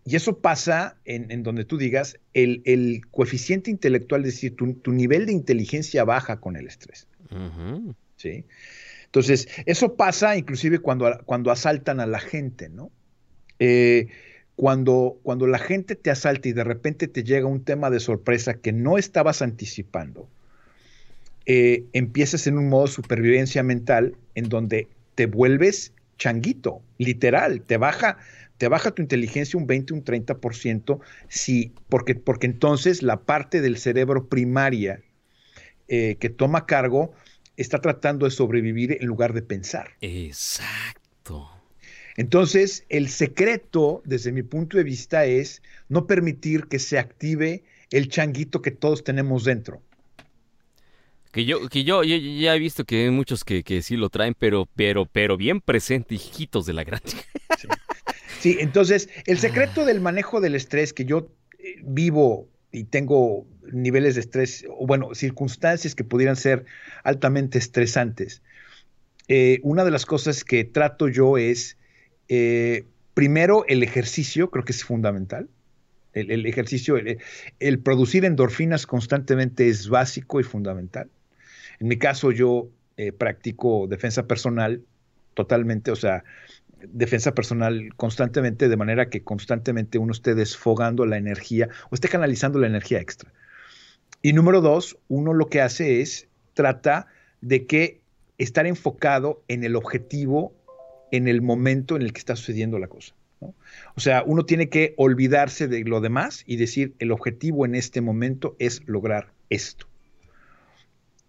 y 0.05 0.17
eso 0.17 0.39
pasa 0.39 0.97
en, 1.05 1.31
en 1.31 1.43
donde 1.43 1.65
tú 1.65 1.79
digas, 1.79 2.19
el, 2.35 2.63
el, 2.65 3.03
coeficiente 3.11 3.71
intelectual, 3.71 4.23
es 4.23 4.35
decir, 4.35 4.57
tu, 4.57 4.75
tu, 4.75 4.93
nivel 4.93 5.27
de 5.27 5.33
inteligencia 5.33 6.05
baja 6.05 6.41
con 6.41 6.57
el 6.57 6.67
estrés. 6.67 7.07
Uh 7.31 7.35
-huh. 7.37 7.95
¿Sí? 8.17 8.45
Entonces, 9.07 9.49
eso 9.67 9.97
pasa 9.97 10.37
inclusive 10.37 10.79
cuando, 10.79 11.21
cuando 11.25 11.51
asaltan 11.51 12.01
a 12.01 12.07
la 12.07 12.21
gente, 12.21 12.69
¿no? 12.69 12.91
Eh, 13.59 14.09
cuando, 14.61 15.19
cuando 15.23 15.47
la 15.47 15.59
gente 15.59 15.97
te 15.97 16.11
asalta 16.11 16.47
y 16.47 16.52
de 16.52 16.64
repente 16.64 17.09
te 17.09 17.25
llega 17.25 17.47
un 17.47 17.64
tema 17.64 17.88
de 17.88 17.99
sorpresa 17.99 18.52
que 18.52 18.75
no 18.75 18.99
estabas 18.99 19.40
anticipando, 19.40 20.29
eh, 21.47 21.85
empiezas 21.95 22.47
en 22.47 22.59
un 22.59 22.69
modo 22.69 22.87
supervivencia 22.87 23.62
mental 23.62 24.17
en 24.35 24.50
donde 24.50 24.87
te 25.14 25.25
vuelves 25.25 25.95
changuito, 26.19 26.83
literal, 26.99 27.62
te 27.62 27.79
baja, 27.79 28.19
te 28.59 28.69
baja 28.69 28.90
tu 28.90 29.00
inteligencia 29.00 29.59
un 29.59 29.67
20, 29.67 29.95
un 29.95 30.05
30%, 30.05 31.00
si, 31.29 31.73
porque, 31.88 32.14
porque 32.14 32.45
entonces 32.45 33.02
la 33.02 33.23
parte 33.23 33.62
del 33.62 33.79
cerebro 33.79 34.29
primaria 34.29 35.00
eh, 35.88 36.17
que 36.21 36.29
toma 36.29 36.67
cargo 36.67 37.14
está 37.57 37.81
tratando 37.81 38.26
de 38.26 38.31
sobrevivir 38.31 38.99
en 39.00 39.07
lugar 39.07 39.33
de 39.33 39.40
pensar. 39.40 39.93
Exacto. 40.02 41.49
Entonces, 42.21 42.85
el 42.89 43.09
secreto, 43.09 44.03
desde 44.05 44.33
mi 44.33 44.43
punto 44.43 44.77
de 44.77 44.85
vista, 44.85 45.25
es 45.27 45.62
no 45.89 46.07
permitir 46.07 46.67
que 46.71 46.79
se 46.79 46.99
active 46.99 47.65
el 47.91 48.09
changuito 48.09 48.62
que 48.62 48.71
todos 48.73 49.05
tenemos 49.05 49.45
dentro. 49.45 49.83
Que 51.33 51.45
yo, 51.45 51.69
que 51.69 51.85
yo, 51.85 52.03
yo- 52.03 52.17
yo 52.17 52.41
ya 52.41 52.57
he 52.57 52.59
visto 52.59 52.85
que 52.85 53.05
hay 53.05 53.11
muchos 53.11 53.45
que, 53.45 53.62
que 53.62 53.83
sí 53.83 53.97
lo 53.97 54.09
traen, 54.11 54.35
pero, 54.37 54.69
pero, 54.75 55.07
pero 55.07 55.37
bien 55.37 55.61
presente, 55.61 56.17
hijitos 56.17 56.67
de 56.67 56.73
la 56.73 56.85
gran. 56.85 57.00
Sí, 58.41 58.57
entonces, 58.61 59.09
el 59.27 59.39
secreto 59.39 59.85
del 59.85 60.00
manejo 60.00 60.41
del 60.41 60.55
estrés 60.55 60.93
que 60.95 61.05
yo 61.05 61.31
eh, 61.59 61.77
vivo 61.83 62.49
y 62.73 62.85
tengo 62.85 63.47
niveles 63.71 64.15
de 64.15 64.23
estrés, 64.23 64.65
o 64.71 64.87
bueno, 64.87 65.15
circunstancias 65.15 65.95
que 65.95 66.05
pudieran 66.05 66.37
ser 66.37 66.65
altamente 67.05 67.59
estresantes. 67.59 68.43
eh, 69.29 69.61
una 69.62 69.85
de 69.85 69.91
las 69.93 70.07
cosas 70.07 70.45
que 70.45 70.65
trato 70.65 71.09
yo 71.09 71.39
es, 71.39 71.79
eh, 72.31 72.85
primero, 73.13 73.65
el 73.67 73.83
ejercicio, 73.83 74.51
creo 74.51 74.65
que 74.65 74.73
es 74.73 74.85
fundamental. 74.85 75.49
El, 76.13 76.47
ejercicio, 76.47 76.97
el, 76.97 77.19
el 77.61 77.79
producir 77.81 78.25
endorfinas 78.25 78.87
constantemente 78.87 79.69
es 79.69 79.89
básico 79.89 80.41
y 80.41 80.43
fundamental. 80.43 81.09
En 81.81 81.89
mi 81.89 81.99
caso, 81.99 82.33
yo 82.33 82.69
eh, 82.97 83.13
practico 83.13 83.87
defensa 83.89 84.27
personal 84.27 84.83
totalmente, 85.35 85.91
o 85.91 85.97
sea, 85.97 86.23
defensa 86.93 87.35
personal 87.35 87.95
constantemente, 87.97 88.69
de 88.69 88.77
manera 88.77 89.09
que 89.09 89.23
constantemente 89.23 89.99
uno 89.99 90.13
esté 90.13 90.35
desfogando 90.35 91.07
la 91.07 91.17
energía 91.17 91.69
o 91.91 91.95
esté 91.95 92.09
canalizando 92.09 92.59
la 92.59 92.67
energía 92.67 93.01
extra. 93.01 93.33
Y 94.23 94.35
número 94.35 94.61
dos, 94.61 94.99
uno 95.09 95.33
lo 95.33 95.49
que 95.49 95.61
hace 95.63 96.01
es 96.01 96.29
trata 96.55 97.07
de 97.41 97.67
que 97.67 98.01
estar 98.39 98.67
enfocado 98.67 99.43
en 99.49 99.65
el 99.65 99.77
objetivo 99.77 100.53
en 101.12 101.29
el 101.29 101.43
momento 101.43 101.97
en 101.97 102.02
el 102.02 102.12
que 102.12 102.19
está 102.19 102.37
sucediendo 102.37 102.79
la 102.79 102.88
cosa. 102.88 103.14
¿no? 103.40 103.55
O 103.95 104.00
sea, 104.00 104.23
uno 104.25 104.45
tiene 104.45 104.69
que 104.69 104.95
olvidarse 104.97 105.69
de 105.69 105.85
lo 105.85 106.00
demás 106.00 106.45
y 106.47 106.57
decir, 106.57 106.95
el 106.99 107.12
objetivo 107.12 107.64
en 107.64 107.75
este 107.75 108.00
momento 108.00 108.57
es 108.59 108.83
lograr 108.87 109.33
esto. 109.49 109.87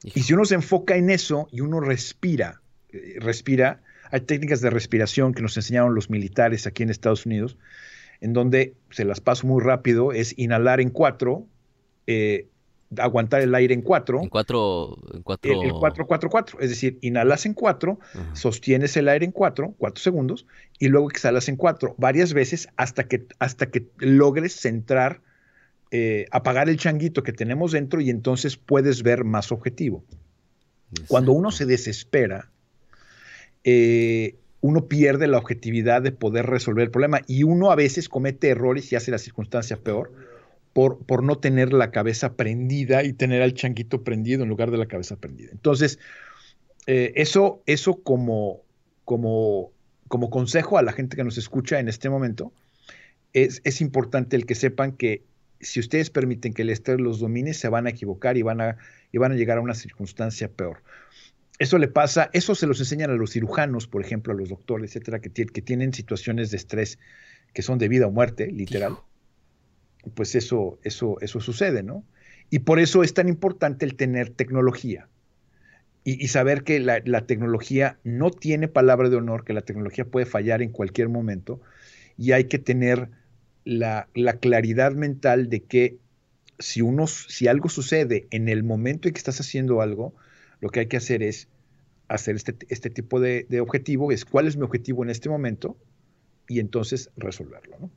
Y 0.04 0.22
si 0.22 0.34
uno 0.34 0.46
se 0.46 0.56
enfoca 0.56 0.96
en 0.96 1.10
eso 1.10 1.48
y 1.52 1.62
uno 1.62 1.80
respira, 1.80 2.62
eh, 2.92 3.18
respira, 3.20 3.82
hay 4.10 4.22
técnicas 4.22 4.62
de 4.62 4.70
respiración 4.70 5.34
que 5.34 5.42
nos 5.42 5.56
enseñaron 5.58 5.96
los 5.96 6.10
militares 6.10 6.68
aquí 6.68 6.84
en 6.84 6.90
Estados 6.90 7.26
Unidos, 7.26 7.58
en 8.20 8.34
donde 8.34 8.76
se 8.90 9.06
las 9.06 9.22
paso 9.22 9.48
muy 9.48 9.64
rápido, 9.64 10.12
es 10.12 10.38
inhalar 10.38 10.82
en 10.82 10.90
cuatro, 10.90 11.48
eh, 12.08 12.48
aguantar 12.98 13.42
el 13.42 13.56
aire 13.56 13.74
en 13.74 13.82
cuatro, 13.82 14.22
En 14.22 14.30
cuatro, 14.30 14.98
en 15.14 15.22
cuatro. 15.22 15.52
el, 15.52 15.68
el 15.68 15.74
cuatro, 15.74 16.06
cuatro, 16.06 16.30
cuatro, 16.30 16.60
es 16.60 16.70
decir, 16.70 16.98
inhalas 17.02 17.46
en 17.46 17.54
cuatro, 17.54 18.00
Ajá. 18.14 18.36
sostienes 18.36 18.98
el 18.98 19.08
aire 19.08 19.26
en 19.26 19.32
cuatro, 19.32 19.74
cuatro 19.78 20.02
segundos, 20.02 20.46
y 20.80 20.88
luego 20.90 21.10
exhalas 21.10 21.48
en 21.48 21.56
cuatro, 21.56 21.96
varias 21.98 22.34
veces 22.34 22.68
hasta 22.76 23.08
que, 23.08 23.26
hasta 23.40 23.68
que 23.68 23.88
logres 24.00 24.54
centrar, 24.56 25.22
eh, 25.92 26.26
apagar 26.32 26.70
el 26.70 26.78
changuito 26.78 27.24
que 27.24 27.34
tenemos 27.34 27.72
dentro 27.72 28.02
y 28.02 28.10
entonces 28.10 28.58
puedes 28.58 29.04
ver 29.04 29.24
más 29.24 29.52
objetivo. 29.52 30.04
Cuando 31.08 31.32
uno 31.32 31.52
se 31.52 31.66
desespera, 31.66 32.50
eh, 33.64 34.36
uno 34.60 34.86
pierde 34.86 35.28
la 35.28 35.38
objetividad 35.38 36.02
de 36.02 36.12
poder 36.12 36.46
resolver 36.46 36.84
el 36.84 36.92
problema 36.92 37.22
y 37.28 37.44
uno 37.44 37.72
a 37.72 37.76
veces 37.76 38.10
comete 38.10 38.50
errores 38.50 38.92
y 38.92 38.96
hace 38.96 39.12
la 39.12 39.18
circunstancia 39.18 39.78
peor 39.78 40.12
por, 40.74 41.00
por 41.06 41.24
no 41.24 41.38
tener 41.38 41.74
la 41.74 41.92
cabeza 41.92 42.36
prendida 42.36 43.04
y 43.04 43.14
tener 43.14 43.42
al 43.42 43.54
changuito 43.54 44.04
prendido 44.04 44.44
en 44.44 44.50
lugar 44.50 44.72
de 44.72 44.78
la 44.78 44.86
cabeza 44.86 45.18
prendida. 45.18 45.50
Entonces, 45.52 46.00
eh, 46.88 47.14
eso, 47.16 47.62
eso 47.66 48.02
como, 48.02 48.62
como, 49.06 49.72
como 50.08 50.30
consejo 50.30 50.78
a 50.78 50.84
la 50.84 50.94
gente 50.94 51.18
que 51.18 51.24
nos 51.24 51.38
escucha 51.38 51.80
en 51.80 51.90
este 51.90 52.10
momento, 52.10 52.54
es, 53.34 53.62
es 53.64 53.82
importante 53.82 54.36
el 54.36 54.46
que 54.46 54.56
sepan 54.56 54.94
que 54.94 55.24
si 55.60 55.80
ustedes 55.80 56.10
permiten 56.10 56.54
que 56.54 56.64
el 56.64 56.70
estrés 56.70 57.00
los 57.00 57.20
domine, 57.20 57.54
se 57.54 57.70
van 57.70 57.86
a 57.86 57.92
equivocar 57.92 58.38
y 58.38 58.42
van 58.42 58.62
a, 58.62 58.78
y 59.12 59.18
van 59.18 59.32
a 59.32 59.36
llegar 59.36 59.58
a 59.58 59.62
una 59.62 59.76
circunstancia 59.76 60.50
peor. 60.50 60.82
Eso 61.60 61.78
le 61.78 61.88
pasa, 61.88 62.32
eso 62.34 62.56
se 62.56 62.66
los 62.66 62.80
enseñan 62.80 63.12
a 63.12 63.14
los 63.14 63.34
cirujanos, 63.34 63.86
por 63.86 64.04
ejemplo, 64.04 64.34
a 64.34 64.36
los 64.36 64.50
doctores, 64.50 64.96
etcétera, 64.96 65.20
que, 65.20 65.30
que 65.30 65.62
tienen 65.62 65.94
situaciones 65.94 66.50
de 66.50 66.58
estrés 66.58 66.98
que 67.54 67.62
son 67.62 67.78
de 67.78 67.88
vida 67.88 68.08
o 68.08 68.12
muerte, 68.12 68.48
literal. 68.48 68.98
Pues 70.14 70.36
eso, 70.36 70.80
eso, 70.84 71.18
eso 71.22 71.40
sucede, 71.40 71.84
¿no? 71.84 72.04
Y 72.50 72.60
por 72.60 72.80
eso 72.80 73.04
es 73.04 73.14
tan 73.14 73.30
importante 73.30 73.86
el 73.86 73.96
tener 73.96 74.30
tecnología 74.30 75.08
y, 76.04 76.28
saber 76.30 76.64
que 76.64 76.80
la, 76.80 77.02
la 77.06 77.28
tecnología 77.28 78.00
no 78.04 78.32
tiene 78.32 78.68
palabra 78.68 79.10
de 79.10 79.18
honor, 79.18 79.44
que 79.44 79.54
la 79.54 79.62
tecnología 79.62 80.06
puede 80.06 80.26
fallar 80.26 80.62
en 80.64 80.72
cualquier 80.72 81.10
momento 81.10 81.62
y 82.18 82.32
hay 82.32 82.46
que 82.46 82.58
tener 82.58 83.10
la, 83.66 84.08
la 84.16 84.34
claridad 84.34 84.94
mental 84.94 85.50
de 85.50 85.62
que 85.62 85.98
si, 86.58 86.82
uno, 86.82 87.06
si 87.08 87.48
algo 87.48 87.70
sucede 87.70 88.28
en 88.32 88.50
el 88.50 88.64
momento 88.64 89.08
en 89.08 89.14
que 89.14 89.20
estás 89.20 89.40
haciendo 89.40 89.82
algo, 89.82 90.16
lo 90.60 90.70
que 90.70 90.82
hay 90.82 90.88
que 90.88 90.98
hacer 90.98 91.22
es 91.22 91.48
hacer 92.08 92.36
este, 92.36 92.56
este 92.70 92.90
tipo 92.90 93.20
de, 93.20 93.46
de 93.50 93.62
objetivo, 93.62 94.12
es 94.12 94.26
cuál 94.26 94.48
es 94.48 94.58
mi 94.58 94.64
objetivo 94.64 95.04
en 95.04 95.12
este 95.12 95.30
momento 95.30 95.78
y 96.48 96.60
entonces 96.60 97.12
resolverlo. 97.16 97.78
¿no? 97.80 97.92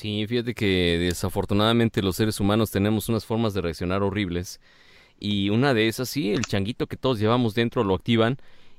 Sí, 0.00 0.26
fíjate 0.26 0.54
que 0.54 0.96
desafortunadamente 0.98 2.00
los 2.00 2.16
seres 2.16 2.40
humanos 2.40 2.70
tenemos 2.70 3.10
unas 3.10 3.26
formas 3.26 3.52
de 3.52 3.60
reaccionar 3.60 4.02
horribles. 4.02 4.58
Y 5.18 5.50
una 5.50 5.74
de 5.74 5.88
esas, 5.88 6.08
sí, 6.08 6.32
el 6.32 6.46
changuito 6.46 6.86
que 6.86 6.96
todos 6.96 7.18
llevamos 7.18 7.54
dentro 7.54 7.84
lo 7.84 7.96
activan 7.96 8.38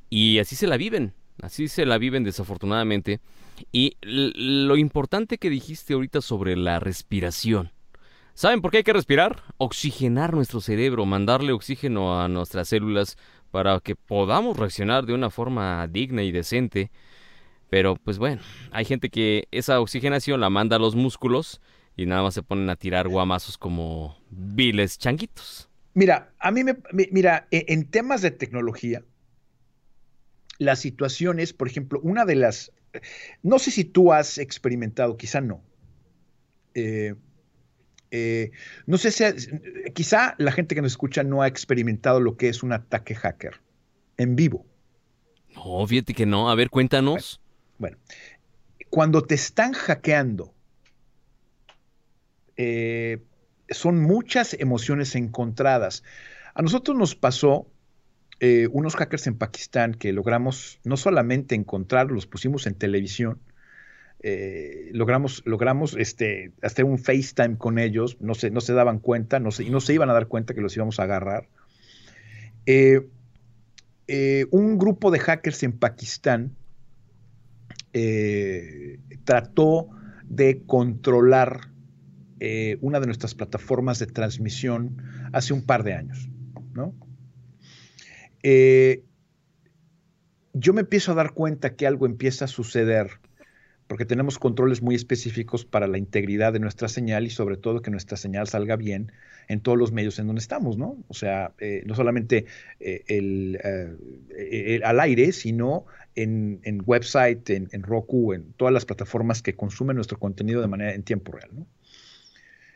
y 0.09 0.39
así 0.39 0.55
se 0.55 0.65
la 0.65 0.77
viven. 0.77 1.13
Así 1.43 1.67
se 1.67 1.85
la 1.85 1.99
viven 1.99 2.23
desafortunadamente. 2.23 3.19
Y 3.71 3.97
lo 4.01 4.75
importante 4.77 5.37
que 5.37 5.51
dijiste 5.51 5.93
ahorita 5.93 6.21
sobre 6.21 6.57
la 6.57 6.79
respiración. 6.79 7.71
¿Saben 8.33 8.61
por 8.63 8.71
qué 8.71 8.77
hay 8.77 8.83
que 8.83 8.93
respirar? 8.93 9.43
Oxigenar 9.57 10.33
nuestro 10.33 10.59
cerebro, 10.59 11.05
mandarle 11.05 11.51
oxígeno 11.51 12.19
a 12.19 12.29
nuestras 12.29 12.69
células 12.69 13.15
para 13.51 13.79
que 13.79 13.95
podamos 13.95 14.57
reaccionar 14.57 15.05
de 15.05 15.13
una 15.13 15.29
forma 15.29 15.85
digna 15.87 16.23
y 16.23 16.31
decente. 16.31 16.89
Pero 17.71 17.95
pues 17.95 18.19
bueno, 18.19 18.43
hay 18.71 18.85
gente 18.85 19.09
que 19.09 19.47
esa 19.51 19.81
oxigenación 19.81 20.41
la 20.41 20.51
manda 20.51 20.75
a 20.75 20.79
los 20.79 20.95
músculos 20.95 21.61
y 21.97 22.05
nada 22.05 22.21
más 22.23 22.35
se 22.35 22.43
ponen 22.43 22.69
a 22.69 22.75
tirar 22.75 23.09
guamazos 23.09 23.57
como 23.57 24.17
viles 24.29 24.99
changuitos. 24.99 25.69
Mira, 25.93 26.33
a 26.39 26.51
mí 26.51 26.65
me, 26.65 26.75
mi- 26.91 27.07
mira, 27.13 27.47
e- 27.51 27.65
en 27.69 27.89
temas 27.89 28.21
de 28.21 28.31
tecnología, 28.31 29.05
las 30.59 30.79
situaciones, 30.79 31.51
por 31.53 31.67
ejemplo, 31.67 31.99
una 32.03 32.23
de 32.25 32.35
las, 32.35 32.71
no 33.43 33.59
sé 33.59 33.71
si 33.71 33.85
tú 33.85 34.13
has 34.13 34.37
experimentado, 34.39 35.17
quizá 35.17 35.41
no. 35.41 35.63
Eh, 36.73 37.15
eh, 38.11 38.51
no 38.87 38.97
sé 38.99 39.11
si, 39.11 39.23
quizá 39.93 40.35
la 40.39 40.51
gente 40.53 40.75
que 40.75 40.81
nos 40.83 40.93
escucha 40.93 41.23
no 41.23 41.41
ha 41.43 41.47
experimentado 41.47 42.21
lo 42.21 42.37
que 42.37 42.49
es 42.49 42.63
un 42.63 42.73
ataque 42.73 43.15
hacker 43.15 43.61
en 44.17 44.35
vivo. 44.37 44.67
No, 45.55 45.85
fíjate 45.87 46.13
que 46.13 46.25
no. 46.25 46.49
A 46.49 46.55
ver, 46.55 46.69
cuéntanos. 46.69 47.40
Bueno, 47.81 47.97
cuando 48.91 49.23
te 49.23 49.33
están 49.33 49.73
hackeando, 49.73 50.53
eh, 52.55 53.23
son 53.69 54.03
muchas 54.03 54.55
emociones 54.59 55.15
encontradas. 55.15 56.03
A 56.53 56.61
nosotros 56.61 56.95
nos 56.95 57.15
pasó 57.15 57.65
eh, 58.39 58.67
unos 58.71 58.95
hackers 58.95 59.25
en 59.25 59.35
Pakistán 59.35 59.95
que 59.95 60.13
logramos 60.13 60.79
no 60.83 60.95
solamente 60.95 61.55
encontrar, 61.55 62.11
los 62.11 62.27
pusimos 62.27 62.67
en 62.67 62.75
televisión, 62.75 63.39
eh, 64.21 64.91
logramos, 64.93 65.41
logramos 65.47 65.95
este, 65.97 66.51
hacer 66.61 66.85
un 66.85 66.99
FaceTime 66.99 67.57
con 67.57 67.79
ellos, 67.79 68.17
no 68.19 68.35
se, 68.35 68.51
no 68.51 68.61
se 68.61 68.73
daban 68.73 68.99
cuenta, 68.99 69.39
no 69.39 69.49
se, 69.49 69.67
no 69.67 69.81
se 69.81 69.95
iban 69.95 70.11
a 70.11 70.13
dar 70.13 70.27
cuenta 70.27 70.53
que 70.53 70.61
los 70.61 70.75
íbamos 70.75 70.99
a 70.99 71.03
agarrar. 71.03 71.47
Un 74.51 74.77
grupo 74.77 75.09
de 75.09 75.17
hackers 75.17 75.63
en 75.63 75.71
Pakistán 75.71 76.55
eh, 77.93 78.99
trató 79.25 79.89
de 80.23 80.61
controlar 80.65 81.71
eh, 82.39 82.77
una 82.79 83.01
de 83.01 83.05
nuestras 83.05 83.35
plataformas 83.35 83.99
de 83.99 84.07
transmisión 84.07 84.97
hace 85.33 85.53
un 85.53 85.65
par 85.65 85.83
de 85.83 85.93
años, 85.93 86.29
¿no? 86.73 86.95
Eh, 88.43 89.03
yo 90.53 90.73
me 90.73 90.81
empiezo 90.81 91.11
a 91.11 91.15
dar 91.15 91.33
cuenta 91.33 91.75
que 91.75 91.85
algo 91.85 92.05
empieza 92.05 92.45
a 92.45 92.47
suceder 92.47 93.19
porque 93.87 94.05
tenemos 94.05 94.39
controles 94.39 94.81
muy 94.81 94.95
específicos 94.95 95.65
para 95.65 95.85
la 95.85 95.97
integridad 95.97 96.53
de 96.53 96.59
nuestra 96.59 96.87
señal 96.87 97.25
y 97.25 97.29
sobre 97.29 97.57
todo 97.57 97.81
que 97.81 97.91
nuestra 97.91 98.15
señal 98.15 98.47
salga 98.47 98.77
bien 98.77 99.11
en 99.49 99.59
todos 99.59 99.77
los 99.77 99.91
medios 99.91 100.17
en 100.17 100.27
donde 100.27 100.39
estamos, 100.39 100.77
¿no? 100.77 101.03
O 101.09 101.13
sea, 101.13 101.53
no 101.85 101.93
solamente 101.93 102.45
al 104.83 104.99
aire, 105.01 105.33
sino 105.33 105.85
en, 106.15 106.59
en 106.63 106.81
website, 106.85 107.49
en, 107.49 107.69
en, 107.71 107.83
Roku, 107.83 108.33
en 108.33 108.53
todas 108.53 108.73
las 108.73 108.85
plataformas 108.85 109.41
que 109.41 109.55
consumen 109.55 109.95
nuestro 109.95 110.19
contenido 110.19 110.61
de 110.61 110.67
manera 110.67 110.93
en 110.93 111.03
tiempo 111.03 111.31
real, 111.31 111.49
¿no? 111.53 111.67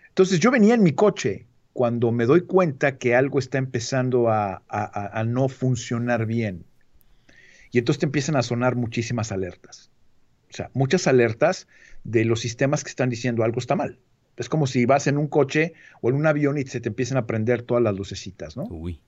Entonces 0.09 0.39
yo 0.39 0.49
venía 0.51 0.75
en 0.75 0.83
mi 0.83 0.93
coche 0.93 1.45
cuando 1.73 2.11
me 2.13 2.25
doy 2.25 2.41
cuenta 2.41 2.97
que 2.97 3.15
algo 3.15 3.37
está 3.37 3.57
empezando 3.57 4.29
a, 4.29 4.63
a, 4.69 5.19
a 5.19 5.23
no 5.25 5.49
funcionar 5.49 6.25
bien. 6.25 6.63
Y 7.71 7.79
entonces 7.79 7.99
te 7.99 8.05
empiezan 8.05 8.37
a 8.37 8.43
sonar 8.43 8.77
muchísimas 8.77 9.33
alertas. 9.33 9.91
O 10.49 10.53
sea, 10.53 10.71
muchas 10.73 11.07
alertas 11.07 11.67
de 12.05 12.23
los 12.23 12.39
sistemas 12.39 12.85
que 12.85 12.89
están 12.89 13.09
diciendo 13.09 13.43
algo 13.43 13.59
está 13.59 13.75
mal. 13.75 13.99
Es 14.37 14.47
como 14.47 14.67
si 14.67 14.85
vas 14.85 15.07
en 15.07 15.17
un 15.17 15.27
coche 15.27 15.73
o 16.01 16.09
en 16.09 16.15
un 16.15 16.27
avión 16.27 16.57
y 16.57 16.63
se 16.63 16.79
te 16.79 16.89
empiezan 16.89 17.17
a 17.17 17.25
prender 17.27 17.63
todas 17.63 17.83
las 17.83 17.95
lucecitas, 17.95 18.55
¿no? 18.55 18.63
Uy. 18.69 19.01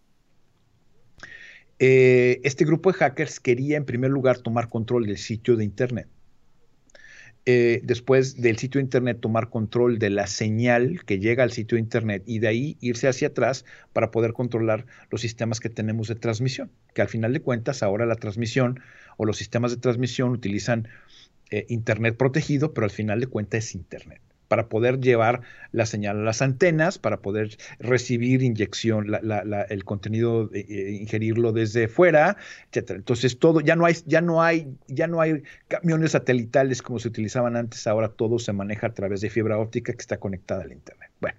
Eh, 1.79 2.41
este 2.43 2.65
grupo 2.65 2.91
de 2.91 2.98
hackers 2.98 3.39
quería 3.39 3.77
en 3.77 3.86
primer 3.86 4.10
lugar 4.10 4.39
tomar 4.39 4.69
control 4.69 5.05
del 5.05 5.17
sitio 5.17 5.55
de 5.55 5.63
Internet. 5.63 6.07
Eh, 7.46 7.79
después 7.84 8.41
del 8.41 8.57
sitio 8.57 8.79
de 8.79 8.84
Internet 8.84 9.19
tomar 9.22 9.50
control 9.50 10.00
de 10.00 10.10
la 10.10 10.27
señal 10.27 11.05
que 11.05 11.19
llega 11.19 11.43
al 11.43 11.51
sitio 11.51 11.77
de 11.77 11.81
Internet 11.81 12.24
y 12.25 12.39
de 12.39 12.48
ahí 12.50 12.77
irse 12.81 13.07
hacia 13.07 13.29
atrás 13.29 13.63
para 13.93 14.12
poder 14.12 14.34
controlar 14.34 14.86
los 15.12 15.22
sistemas 15.22 15.62
que 15.62 15.69
tenemos 15.69 16.10
de 16.10 16.15
transmisión, 16.15 16.72
que 16.93 17.01
al 17.01 17.07
final 17.07 17.31
de 17.31 17.41
cuentas 17.41 17.84
ahora 17.84 18.05
la 18.05 18.15
transmisión 18.15 18.81
o 19.15 19.25
los 19.25 19.38
sistemas 19.38 19.72
de 19.72 19.77
transmisión 19.77 20.31
utilizan 20.31 20.89
eh, 21.50 21.65
Internet 21.69 22.17
protegido, 22.17 22.74
pero 22.74 22.84
al 22.84 22.91
final 22.91 23.22
de 23.22 23.27
cuentas 23.27 23.63
es 23.63 23.75
Internet 23.75 24.19
para 24.48 24.70
poder 24.70 25.00
llevar 25.00 25.42
la 25.72 25.86
señal 25.86 26.20
a 26.20 26.24
las 26.24 26.42
antenas, 26.42 26.98
para 26.98 27.18
poder 27.18 27.58
recibir 27.80 28.42
inyección, 28.42 29.08
el 29.70 29.84
contenido, 29.84 30.50
eh, 30.54 30.66
eh, 30.70 30.92
ingerirlo 30.92 31.51
desde 31.51 31.88
fuera, 31.88 32.38
etcétera. 32.72 32.98
Entonces 32.98 33.39
todo, 33.39 33.62
ya 33.62 33.75
no 33.75 33.86
hay, 33.86 33.96
ya 34.06 34.22
no 34.22 34.42
hay, 34.42 34.68
ya 34.88 35.08
no 35.08 35.22
hay 35.22 35.44
camiones 35.68 36.12
satelitales 36.12 36.82
como 36.82 37.00
se 37.00 37.08
utilizaban 37.08 37.56
antes, 37.56 37.86
ahora 37.88 38.10
todo 38.10 38.39
se 38.39 38.54
maneja 38.54 38.88
a 38.88 38.94
través 38.94 39.22
de 39.22 39.30
fibra 39.30 39.58
óptica 39.58 39.94
que 39.94 40.01
está 40.01 40.18
conectada 40.18 40.63
al 40.63 40.72
internet. 40.72 41.12
Bueno, 41.20 41.38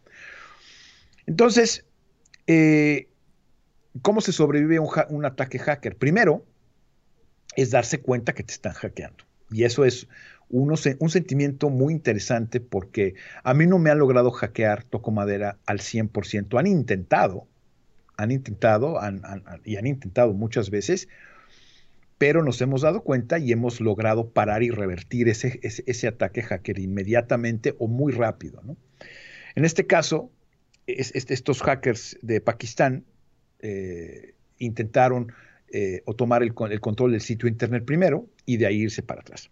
entonces, 1.26 1.84
eh, 2.46 3.08
¿cómo 4.02 4.20
se 4.20 4.32
sobrevive 4.32 4.78
un, 4.78 4.88
un 5.10 5.24
ataque 5.24 5.58
hacker? 5.58 5.96
Primero, 5.96 6.44
es 7.56 7.70
darse 7.70 8.00
cuenta 8.00 8.34
que 8.34 8.42
te 8.42 8.52
están 8.52 8.72
hackeando. 8.72 9.24
Y 9.50 9.64
eso 9.64 9.84
es 9.84 10.06
un 10.50 11.10
sentimiento 11.10 11.70
muy 11.70 11.92
interesante 11.92 12.60
porque 12.60 13.14
a 13.42 13.54
mí 13.54 13.66
no 13.66 13.78
me 13.78 13.90
han 13.90 13.98
logrado 13.98 14.30
hackear 14.30 14.84
Toco 14.84 15.10
Madera 15.10 15.58
al 15.66 15.78
100%. 15.80 16.58
Han 16.58 16.66
intentado, 16.66 17.46
han 18.16 18.30
intentado 18.30 18.98
y 19.64 19.76
han 19.76 19.86
intentado 19.86 20.32
muchas 20.32 20.70
veces, 20.70 21.08
pero 22.16 22.42
nos 22.42 22.60
hemos 22.60 22.82
dado 22.82 23.02
cuenta 23.02 23.38
y 23.38 23.52
hemos 23.52 23.80
logrado 23.80 24.30
parar 24.30 24.62
y 24.62 24.70
revertir 24.70 25.28
ese, 25.28 25.60
ese, 25.62 26.08
ataque 26.08 26.42
hacker 26.42 26.78
inmediatamente 26.78 27.74
o 27.78 27.86
muy 27.86 28.12
rápido. 28.12 28.62
En 29.54 29.64
este 29.64 29.86
caso, 29.86 30.30
estos 30.86 31.62
hackers 31.62 32.18
de 32.22 32.40
Pakistán 32.40 33.04
eh, 33.60 34.34
intentaron 34.58 35.32
eh, 35.70 36.02
o 36.06 36.14
tomar 36.14 36.42
el, 36.42 36.54
el 36.70 36.80
control 36.80 37.12
del 37.12 37.20
sitio 37.20 37.48
internet 37.48 37.84
primero 37.84 38.26
y 38.46 38.56
de 38.56 38.66
ahí 38.66 38.82
irse 38.82 39.02
para 39.02 39.20
atrás. 39.20 39.50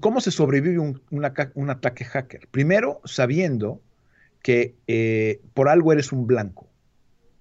¿Cómo 0.00 0.20
se 0.20 0.30
sobrevive 0.30 0.78
un, 0.78 1.70
ataque 1.70 2.04
hacker? 2.04 2.48
Primero, 2.50 3.00
sabiendo 3.04 3.80
que 4.42 4.74
eh, 4.86 5.40
por 5.54 5.68
algo 5.68 5.92
eres 5.92 6.12
un 6.12 6.26
blanco. 6.26 6.68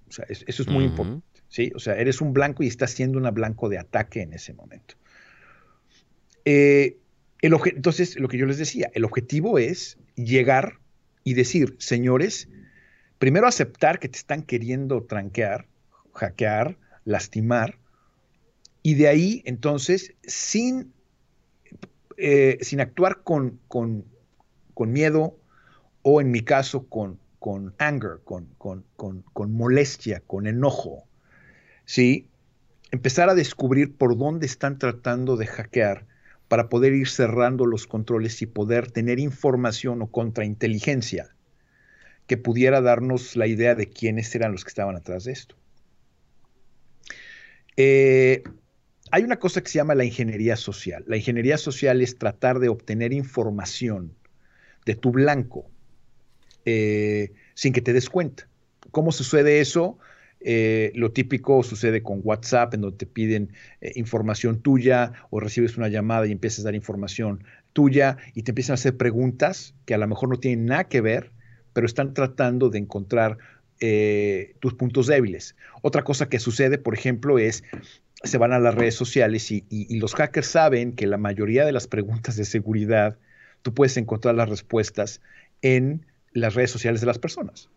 O 0.07 0.11
sea, 0.11 0.25
eso 0.29 0.61
es 0.63 0.67
muy 0.67 0.85
importante. 0.85 1.25
¿sí? 1.49 1.71
O 1.75 1.79
sea, 1.79 1.95
eres 1.95 2.21
un 2.21 2.33
blanco 2.33 2.63
y 2.63 2.67
estás 2.67 2.91
siendo 2.91 3.19
un 3.19 3.33
blanco 3.33 3.69
de 3.69 3.77
ataque 3.77 4.21
en 4.21 4.33
ese 4.33 4.53
momento. 4.53 4.95
Eh, 6.45 6.97
entonces, 7.41 8.17
lo 8.19 8.27
que 8.27 8.37
yo 8.37 8.45
les 8.45 8.57
decía, 8.57 8.89
el 8.93 9.03
objetivo 9.03 9.59
es 9.59 9.97
llegar 10.15 10.79
y 11.23 11.33
decir, 11.33 11.75
señores, 11.79 12.49
primero 13.19 13.47
aceptar 13.47 13.99
que 13.99 14.07
te 14.07 14.17
están 14.17 14.43
queriendo 14.43 15.03
tranquear, 15.03 15.67
hackear, 16.13 16.77
lastimar, 17.03 17.77
y 18.81 18.93
de 18.93 19.07
ahí, 19.07 19.41
entonces, 19.45 20.13
sin 20.23 20.93
eh, 22.17 22.57
sin 22.61 22.79
actuar 22.79 23.21
con, 23.23 23.59
con, 23.67 24.05
miedo 24.77 25.37
o 26.01 26.21
en 26.21 26.31
mi 26.31 26.41
caso 26.41 26.87
con, 26.87 27.19
con 27.39 27.73
anger, 27.77 28.19
con, 28.23 28.47
con, 28.57 29.51
molestia, 29.51 30.21
con 30.25 30.47
enojo, 30.47 31.05
¿sí? 31.85 32.29
Empezar 32.91 33.29
a 33.29 33.35
descubrir 33.35 33.95
por 33.95 34.17
dónde 34.17 34.45
están 34.45 34.77
tratando 34.77 35.35
de 35.37 35.47
hackear 35.47 36.05
para 36.47 36.69
poder 36.69 36.93
ir 36.93 37.07
cerrando 37.07 37.65
los 37.65 37.87
controles 37.87 38.41
y 38.41 38.45
poder 38.45 38.91
tener 38.91 39.19
información 39.19 40.01
o 40.01 40.07
contrainteligencia 40.07 41.35
que 42.27 42.37
pudiera 42.37 42.81
darnos 42.81 43.35
la 43.35 43.47
idea 43.47 43.75
de 43.75 43.89
quiénes 43.89 44.33
eran 44.35 44.51
los 44.51 44.63
que 44.63 44.69
estaban 44.69 44.95
atrás 44.95 45.25
de 45.25 45.31
esto. 45.31 45.55
Eh, 47.77 48.43
hay 49.11 49.23
una 49.23 49.37
cosa 49.37 49.61
que 49.61 49.69
se 49.69 49.77
llama 49.77 49.95
la 49.95 50.05
ingeniería 50.05 50.55
social. 50.55 51.03
La 51.07 51.17
ingeniería 51.17 51.57
social 51.57 52.01
es 52.01 52.17
tratar 52.17 52.59
de 52.59 52.69
obtener 52.69 53.13
información 53.13 54.13
de 54.85 54.95
tu 54.95 55.11
blanco 55.11 55.69
eh, 56.65 57.31
sin 57.53 57.73
que 57.73 57.81
te 57.81 57.93
des 57.93 58.09
cuenta. 58.09 58.47
¿Cómo 58.91 59.11
sucede 59.11 59.59
eso? 59.59 59.97
Eh, 60.41 60.91
lo 60.95 61.11
típico 61.11 61.63
sucede 61.63 62.03
con 62.03 62.21
WhatsApp, 62.23 62.73
en 62.73 62.81
donde 62.81 62.97
te 62.97 63.05
piden 63.05 63.51
eh, 63.81 63.93
información 63.95 64.59
tuya 64.59 65.13
o 65.29 65.39
recibes 65.39 65.77
una 65.77 65.87
llamada 65.87 66.27
y 66.27 66.31
empiezas 66.31 66.59
a 66.61 66.63
dar 66.65 66.75
información 66.75 67.43
tuya 67.73 68.17
y 68.33 68.43
te 68.43 68.51
empiezan 68.51 68.73
a 68.73 68.75
hacer 68.75 68.95
preguntas 68.95 69.73
que 69.85 69.95
a 69.95 69.97
lo 69.97 70.07
mejor 70.07 70.29
no 70.29 70.37
tienen 70.37 70.65
nada 70.65 70.85
que 70.85 71.01
ver, 71.01 71.31
pero 71.73 71.87
están 71.87 72.13
tratando 72.13 72.69
de 72.69 72.79
encontrar 72.79 73.37
tus 74.59 74.73
puntos 74.73 75.07
débiles. 75.07 75.55
Otra 75.81 76.03
cosa 76.03 76.29
que 76.29 76.39
sucede, 76.39 76.77
por 76.77 76.93
ejemplo, 76.93 77.39
es 77.39 77.63
se 78.23 78.37
van 78.37 78.53
a 78.53 78.59
las 78.59 78.75
redes 78.75 78.95
sociales 78.95 79.51
y, 79.51 79.63
los 79.99 80.15
hackers 80.15 80.47
saben 80.47 80.93
que 80.93 81.07
la 81.07 81.17
mayoría 81.17 81.65
de 81.65 81.71
las 81.71 81.87
preguntas 81.87 82.35
de 82.35 82.45
seguridad 82.45 83.17
tú 83.61 83.73
puedes 83.73 83.97
encontrar 83.97 84.35
las 84.35 84.49
respuestas 84.49 85.21
en 85.61 86.05
las 86.33 86.53
redes 86.53 86.71
sociales 86.71 87.01
de 87.01 87.07
las 87.07 87.19
personas. 87.19 87.69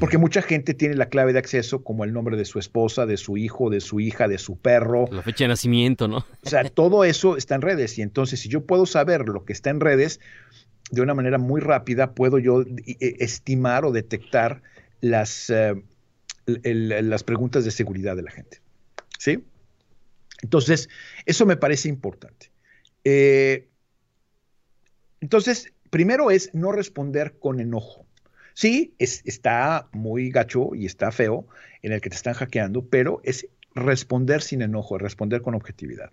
Porque 0.00 0.18
mucha 0.18 0.42
gente 0.42 0.74
tiene 0.74 0.96
la 0.96 1.08
clave 1.08 1.32
de 1.32 1.38
acceso 1.38 1.82
como 1.82 2.04
el 2.04 2.12
nombre 2.12 2.36
de 2.36 2.44
su 2.44 2.58
esposa, 2.58 3.06
de 3.06 3.16
su 3.16 3.38
hijo, 3.38 3.70
de 3.70 3.80
su 3.80 4.00
hija, 4.00 4.28
de 4.28 4.36
su 4.36 4.58
perro. 4.58 5.06
La 5.10 5.22
fecha 5.22 5.44
de 5.44 5.48
nacimiento, 5.48 6.08
¿no? 6.08 6.26
O 6.44 6.48
sea, 6.48 6.62
todo 6.64 7.04
eso 7.04 7.38
está 7.38 7.54
en 7.54 7.62
redes. 7.62 7.96
Y 7.96 8.02
entonces, 8.02 8.40
si 8.40 8.50
yo 8.50 8.66
puedo 8.66 8.84
saber 8.84 9.26
lo 9.26 9.46
que 9.46 9.54
está 9.54 9.70
en 9.70 9.80
redes, 9.80 10.20
de 10.90 11.00
una 11.00 11.14
manera 11.14 11.38
muy 11.38 11.62
rápida, 11.62 12.12
puedo 12.12 12.38
yo 12.38 12.62
e, 12.62 13.16
estimar 13.20 13.86
o 13.86 13.92
detectar 13.92 14.60
las, 15.00 15.50
eh, 15.50 15.74
las 16.46 17.24
preguntas 17.24 17.64
de 17.64 17.70
seguridad 17.70 18.16
de 18.16 18.22
la 18.22 18.30
gente. 18.30 18.60
¿Sí? 19.18 19.44
Entonces, 20.42 20.88
eso 21.26 21.46
me 21.46 21.56
parece 21.56 21.88
importante. 21.88 22.50
Eh, 23.04 23.68
entonces, 25.20 25.72
primero 25.90 26.30
es 26.30 26.54
no 26.54 26.72
responder 26.72 27.38
con 27.38 27.60
enojo. 27.60 28.06
Sí, 28.54 28.94
está 28.98 29.88
muy 29.92 30.30
gacho 30.30 30.74
y 30.74 30.86
está 30.86 31.12
feo 31.12 31.46
en 31.82 31.92
el 31.92 32.00
que 32.00 32.10
te 32.10 32.16
están 32.16 32.34
hackeando, 32.34 32.84
pero 32.84 33.20
es 33.22 33.46
responder 33.74 34.42
sin 34.42 34.62
enojo, 34.62 34.98
responder 34.98 35.42
con 35.42 35.54
objetividad. 35.54 36.10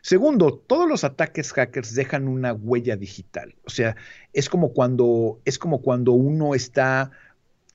Segundo, 0.00 0.58
todos 0.66 0.88
los 0.88 1.04
ataques 1.04 1.52
hackers 1.52 1.94
dejan 1.94 2.26
una 2.26 2.52
huella 2.52 2.96
digital. 2.96 3.54
O 3.64 3.70
sea, 3.70 3.94
es 4.32 4.48
como 4.48 4.72
cuando, 4.72 5.40
es 5.44 5.58
como 5.58 5.80
cuando 5.80 6.12
uno 6.12 6.56
está 6.56 7.12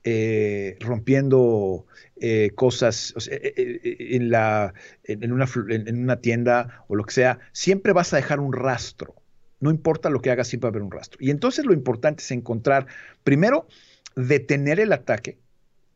eh, 0.04 0.76
rompiendo 0.80 1.84
eh, 2.20 2.52
cosas 2.54 3.14
eh, 3.30 3.80
en, 4.10 4.30
la, 4.30 4.72
en, 5.02 5.32
una, 5.32 5.46
en, 5.68 6.02
una, 6.02 6.20
tienda 6.20 6.84
o 6.86 6.94
lo 6.94 7.04
que 7.04 7.12
sea, 7.12 7.40
siempre 7.52 7.92
vas 7.92 8.12
a 8.12 8.16
dejar 8.16 8.38
un 8.38 8.52
rastro. 8.52 9.16
No 9.60 9.70
importa 9.70 10.08
lo 10.08 10.22
que 10.22 10.30
hagas, 10.30 10.46
siempre 10.46 10.66
va 10.66 10.70
a 10.70 10.74
haber 10.74 10.82
un 10.82 10.92
rastro. 10.92 11.18
Y 11.20 11.30
entonces 11.30 11.66
lo 11.66 11.72
importante 11.72 12.22
es 12.22 12.30
encontrar, 12.30 12.86
primero, 13.24 13.66
detener 14.14 14.78
el 14.78 14.92
ataque, 14.92 15.38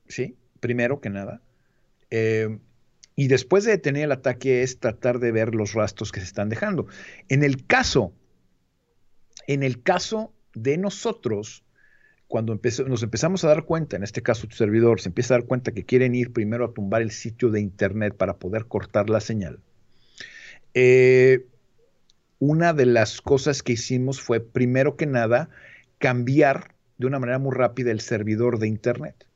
¿sí? 0.09 0.37
Primero 0.59 1.01
que 1.01 1.11
nada. 1.11 1.41
y 2.11 3.29
después 3.29 3.65
de 3.65 3.71
detener 3.71 4.05
el 4.05 4.13
ataque 4.13 4.63
es 4.63 4.81
tratar 4.81 5.21
de 5.21 5.31
ver 5.33 5.55
los 5.55 5.75
rastros 5.75 6.11
que 6.11 6.21
se 6.21 6.27
están 6.27 6.49
dejando. 6.49 6.87
En 7.29 7.45
el 7.45 7.67
caso, 7.67 8.13
en 9.47 9.63
el 9.63 9.83
caso 9.83 10.35
de 10.55 10.77
nosotros, 10.77 11.65
cuando 12.33 12.59
nos 12.87 13.03
empezamos 13.03 13.45
a 13.45 13.49
dar 13.49 13.65
cuenta, 13.65 13.99
en 13.99 14.05
este 14.05 14.23
caso 14.23 14.47
tu 14.47 14.57
servidor 14.57 15.03
se 15.03 15.11
empieza 15.11 15.35
a 15.35 15.37
dar 15.37 15.47
cuenta 15.47 15.73
que 15.73 15.85
quieren 15.85 16.15
ir 16.15 16.33
primero 16.33 16.65
a 16.65 16.73
tumbar 16.73 17.03
el 17.03 17.11
sitio 17.11 17.51
de 17.51 17.61
internet 17.61 18.17
para 18.17 18.39
poder 18.39 18.65
cortar 18.65 19.11
la 19.11 19.21
señal, 19.21 19.59
eh, 20.73 21.45
una 22.39 22.73
de 22.73 22.87
las 22.87 23.21
cosas 23.21 23.63
que 23.63 23.75
hicimos 23.75 24.23
fue, 24.23 24.41
primero 24.41 24.97
que 24.97 25.05
nada, 25.05 25.51
cambiar 25.99 26.75
de 26.97 27.07
una 27.07 27.19
manera 27.19 27.39
muy 27.39 27.55
rápida 27.55 27.91
el 27.91 28.01
servidor 28.01 28.59
de 28.59 28.69
Internet. 28.69 29.27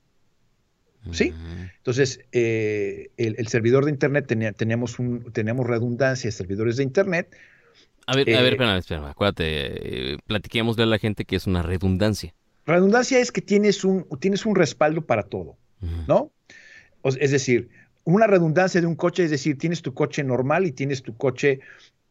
¿Sí? 1.13 1.35
Entonces, 1.77 2.21
eh, 2.33 3.11
el, 3.19 3.47
servidor 3.49 3.85
de 3.85 3.91
Internet 3.91 4.27
tenía, 4.27 4.53
teníamos, 4.53 4.99
un, 4.99 5.31
teníamos 5.35 5.67
redundancia 5.67 6.29
de 6.29 6.33
servidores 6.33 6.79
de 6.79 6.83
Internet. 6.83 7.37
A 8.07 8.17
ver, 8.17 8.35
a 8.35 8.41
ver, 8.41 8.55
eh, 8.55 8.57
espera, 8.57 8.79
espera, 8.79 9.11
acuérdate, 9.11 10.15
eh, 10.15 10.19
platiquémosle 10.27 10.85
a 10.85 10.87
la 10.87 10.99
gente 10.99 11.27
que 11.27 11.37
es 11.37 11.47
una 11.47 11.61
redundancia. 11.61 12.33
Redundancia 12.67 13.19
es 13.21 13.33
que 13.33 13.41
tienes 13.41 13.85
un, 13.85 14.07
tienes 14.21 14.45
un 14.45 14.57
respaldo 14.57 15.07
para 15.07 15.23
todo, 15.25 15.57
¿no? 16.07 16.33
es 17.05 17.31
decir, 17.31 17.69
una 18.03 18.27
redundancia 18.27 18.81
de 18.81 18.87
un 18.87 18.97
coche 18.97 19.25
es 19.25 19.31
decir, 19.31 19.59
tienes 19.59 19.83
tu 19.83 19.95
coche 19.95 20.25
normal 20.25 20.67
y 20.67 20.73
tienes 20.73 21.03
tu 21.03 21.17
coche 21.17 21.61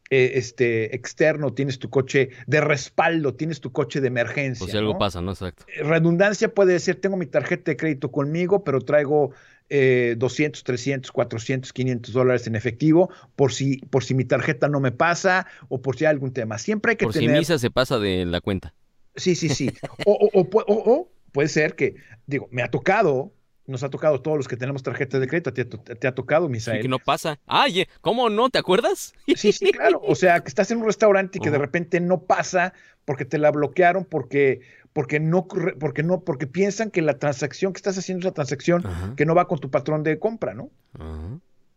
eh, 0.08 0.32
este, 0.34 0.94
externo, 0.94 1.52
tienes 1.52 1.78
tu 1.78 1.90
coche 1.90 2.30
de 2.46 2.60
respaldo, 2.60 3.34
tienes 3.34 3.60
tu 3.60 3.72
coche 3.72 4.00
de 4.00 4.06
emergencia. 4.06 4.64
O 4.64 4.68
si 4.68 4.76
algo 4.76 4.98
pasa, 4.98 5.20
¿no? 5.20 5.32
Exacto. 5.32 5.64
Eh, 5.68 5.82
redundancia 5.82 6.54
puede 6.54 6.74
decir, 6.74 7.00
tengo 7.00 7.16
mi 7.16 7.26
tarjeta 7.26 7.72
de 7.72 7.76
crédito 7.76 8.12
conmigo, 8.12 8.62
pero 8.62 8.80
traigo 8.80 9.32
200, 9.68 10.62
300, 10.62 11.10
400, 11.10 11.72
500 11.72 12.14
dólares 12.14 12.46
en 12.46 12.54
efectivo 12.54 13.10
por 13.34 13.52
si, 13.52 13.78
por 13.90 14.04
si 14.04 14.14
mi 14.14 14.24
tarjeta 14.24 14.68
no 14.68 14.78
me 14.78 14.92
pasa 14.92 15.48
o 15.68 15.82
por 15.82 15.96
si 15.96 16.04
hay 16.04 16.10
algún 16.10 16.32
tema. 16.32 16.56
Siempre 16.58 16.90
hay 16.90 16.96
que 16.96 17.06
tener... 17.06 17.30
Por 17.30 17.34
si 17.34 17.38
Misa 17.40 17.58
se 17.58 17.70
pasa 17.72 17.98
de 17.98 18.26
la 18.26 18.40
cuenta. 18.40 18.74
Sí, 19.16 19.34
sí, 19.34 19.48
sí. 19.48 19.72
o, 20.04 20.30
o 20.32 21.10
puede 21.32 21.48
ser 21.48 21.74
que, 21.74 21.96
digo, 22.26 22.48
me 22.50 22.62
ha 22.62 22.70
tocado 22.70 23.32
nos 23.66 23.82
ha 23.82 23.90
tocado 23.90 24.20
todos 24.20 24.36
los 24.36 24.48
que 24.48 24.56
tenemos 24.56 24.82
tarjetas 24.82 25.20
de 25.20 25.26
crédito, 25.26 25.52
te, 25.52 26.06
ha 26.06 26.14
tocado, 26.14 26.48
Misael. 26.48 26.78
Sí, 26.78 26.82
que 26.82 26.88
no 26.88 26.98
pasa. 26.98 27.38
Ay, 27.46 27.86
¿cómo 28.00 28.30
no? 28.30 28.48
¿Te 28.48 28.58
acuerdas? 28.58 29.12
Sí, 29.34 29.52
sí, 29.52 29.72
claro. 29.72 30.00
O 30.04 30.14
sea, 30.14 30.40
que 30.40 30.48
estás 30.48 30.70
en 30.70 30.78
un 30.78 30.84
restaurante 30.84 31.38
y 31.38 31.40
que 31.40 31.50
de 31.50 31.58
repente 31.58 32.00
no 32.00 32.22
pasa 32.22 32.72
porque 33.04 33.24
te 33.24 33.38
la 33.38 33.50
bloquearon, 33.50 34.04
porque, 34.04 34.60
porque 34.92 35.20
no, 35.20 35.46
porque 35.46 36.02
no, 36.02 36.20
porque 36.20 36.46
piensan 36.46 36.90
que 36.90 37.02
la 37.02 37.18
transacción 37.18 37.72
que 37.72 37.78
estás 37.78 37.98
haciendo 37.98 38.20
es 38.20 38.26
una 38.26 38.34
transacción 38.34 38.84
que 39.16 39.26
no 39.26 39.34
va 39.34 39.48
con 39.48 39.58
tu 39.58 39.70
patrón 39.70 40.02
de 40.02 40.18
compra, 40.18 40.54
¿no? 40.54 40.70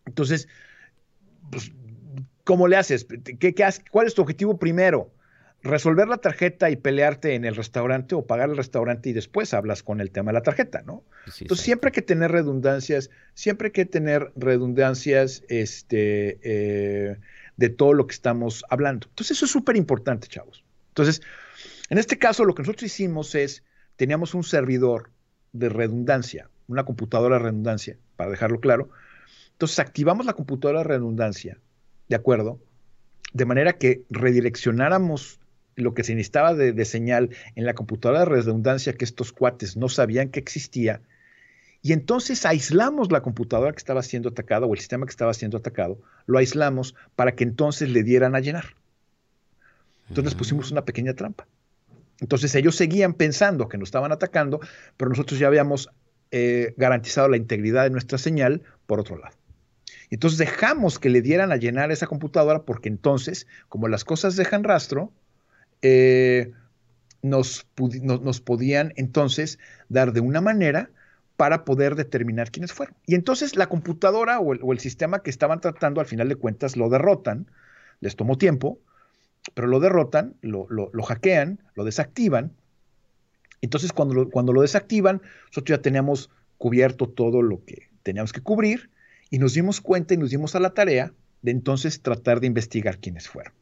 Entonces, 0.05 0.47
pues, 1.49 1.71
¿cómo 2.43 2.67
le 2.67 2.77
haces? 2.77 3.05
¿Qué, 3.39 3.53
qué, 3.53 3.67
¿Cuál 3.91 4.07
es 4.07 4.13
tu 4.13 4.21
objetivo 4.21 4.57
primero? 4.57 5.11
Resolver 5.61 6.07
la 6.07 6.17
tarjeta 6.17 6.69
y 6.69 6.77
pelearte 6.77 7.35
en 7.35 7.43
el 7.43 7.55
restaurante 7.55 8.15
o 8.15 8.25
pagar 8.25 8.49
el 8.49 8.57
restaurante 8.57 9.09
y 9.09 9.13
después 9.13 9.53
hablas 9.53 9.83
con 9.83 9.99
el 9.99 10.11
tema 10.11 10.31
de 10.31 10.35
la 10.35 10.43
tarjeta, 10.43 10.81
¿no? 10.85 11.03
Entonces 11.39 11.65
siempre 11.65 11.89
hay 11.89 11.93
que 11.93 12.01
tener 12.01 12.31
redundancias, 12.31 13.09
siempre 13.33 13.67
hay 13.67 13.71
que 13.71 13.85
tener 13.85 14.31
redundancias 14.35 15.43
este, 15.49 16.39
eh, 16.43 17.17
de 17.57 17.69
todo 17.69 17.93
lo 17.93 18.07
que 18.07 18.13
estamos 18.13 18.63
hablando. 18.69 19.07
Entonces 19.09 19.37
eso 19.37 19.45
es 19.45 19.51
súper 19.51 19.75
importante, 19.75 20.27
chavos. 20.27 20.63
Entonces, 20.89 21.21
en 21.89 21.97
este 21.97 22.17
caso 22.17 22.45
lo 22.45 22.55
que 22.55 22.61
nosotros 22.61 22.83
hicimos 22.83 23.35
es, 23.35 23.63
teníamos 23.97 24.33
un 24.33 24.43
servidor 24.43 25.11
de 25.51 25.67
redundancia, 25.67 26.49
una 26.67 26.85
computadora 26.85 27.37
de 27.37 27.43
redundancia, 27.43 27.97
para 28.15 28.31
dejarlo 28.31 28.61
claro. 28.61 28.89
Entonces 29.51 29.79
activamos 29.79 30.25
la 30.25 30.33
computadora 30.33 30.79
de 30.79 30.85
redundancia, 30.85 31.59
¿de 32.07 32.15
acuerdo? 32.15 32.59
De 33.33 33.45
manera 33.45 33.73
que 33.73 34.03
redireccionáramos 34.09 35.38
lo 35.79 35.93
que 35.93 36.03
se 36.03 36.15
necesitaba 36.15 36.53
de, 36.53 36.85
señal 36.85 37.29
en 37.55 37.65
la 37.65 37.73
computadora 37.73 38.19
de 38.19 38.25
redundancia 38.25 38.93
que 38.93 39.05
estos 39.05 39.31
cuates 39.31 39.77
no 39.77 39.89
sabían 39.89 40.29
que 40.29 40.39
existía. 40.39 41.01
Y 41.81 41.93
entonces 41.93 42.45
aislamos 42.45 43.11
la 43.11 43.21
computadora 43.21 43.71
que 43.71 43.77
estaba 43.77 44.03
siendo 44.03 44.29
atacada 44.29 44.65
o 44.65 44.73
el 44.73 44.79
sistema 44.79 45.05
que 45.05 45.11
estaba 45.11 45.33
siendo 45.33 45.57
atacado, 45.57 45.99
lo 46.25 46.37
aislamos 46.37 46.95
para 47.15 47.33
que 47.35 47.43
entonces 47.43 47.89
le 47.89 48.03
dieran 48.03 48.35
a 48.35 48.39
llenar. 48.39 48.75
Entonces 50.09 50.35
pusimos 50.35 50.71
una 50.71 50.83
pequeña 50.83 51.13
trampa. 51.13 51.47
Entonces 52.19 52.53
ellos 52.55 52.75
seguían 52.75 53.13
pensando 53.13 53.69
que 53.69 53.77
nos 53.77 53.87
estaban 53.87 54.11
atacando, 54.11 54.59
pero 54.97 55.09
nosotros 55.09 55.39
ya 55.39 55.47
habíamos 55.47 55.89
eh, 56.31 56.73
garantizado 56.77 57.29
la 57.29 57.37
integridad 57.37 57.83
de 57.83 57.91
nuestra 57.91 58.17
señal 58.17 58.61
por 58.85 58.99
otro 58.99 59.17
lado. 59.17 59.35
Entonces 60.09 60.39
dejamos 60.39 60.99
que 60.99 61.09
le 61.09 61.21
dieran 61.21 61.51
a 61.51 61.57
llenar 61.57 61.91
esa 61.91 62.07
computadora 62.07 62.63
porque 62.63 62.89
entonces, 62.89 63.47
como 63.67 63.87
las 63.87 64.03
cosas 64.03 64.35
dejan 64.35 64.63
rastro, 64.63 65.11
eh, 65.81 66.51
nos, 67.21 67.65
podían 68.43 68.93
entonces 68.95 69.59
dar 69.89 70.13
de 70.13 70.21
una 70.21 70.41
manera 70.41 70.89
para 71.37 71.63
poder 71.63 71.95
determinar 71.95 72.51
quiénes 72.51 72.73
fueron. 72.73 72.95
Y 73.05 73.15
entonces 73.15 73.55
la 73.55 73.67
computadora 73.67 74.39
o 74.39 74.73
el, 74.73 74.79
sistema 74.79 75.23
que 75.23 75.29
estaban 75.29 75.61
tratando, 75.61 76.01
al 76.01 76.07
final 76.07 76.27
de 76.27 76.35
cuentas, 76.35 76.75
lo 76.75 76.89
derrotan, 76.89 77.47
les 78.01 78.15
tomó 78.15 78.37
tiempo, 78.37 78.79
pero 79.53 79.67
lo 79.67 79.79
derrotan, 79.79 80.35
lo, 80.41 80.67
hackean, 81.03 81.61
lo 81.75 81.85
desactivan. 81.85 82.51
Entonces 83.61 83.93
cuando 83.93 84.15
lo, 84.15 84.29
cuando 84.29 84.53
lo 84.53 84.61
desactivan, 84.61 85.21
nosotros 85.47 85.77
ya 85.77 85.81
teníamos 85.81 86.29
cubierto 86.57 87.07
todo 87.07 87.41
lo 87.41 87.63
que 87.63 87.89
teníamos 88.03 88.33
que 88.33 88.41
cubrir 88.41 88.89
y 89.29 89.39
nos 89.39 89.53
dimos 89.53 89.81
cuenta 89.81 90.13
y 90.13 90.17
nos 90.17 90.31
dimos 90.31 90.55
a 90.55 90.59
la 90.59 90.73
tarea 90.73 91.13
de 91.41 91.51
entonces 91.51 92.01
tratar 92.01 92.39
de 92.39 92.47
investigar 92.47 92.99
quiénes 92.99 93.27
fueron. 93.27 93.53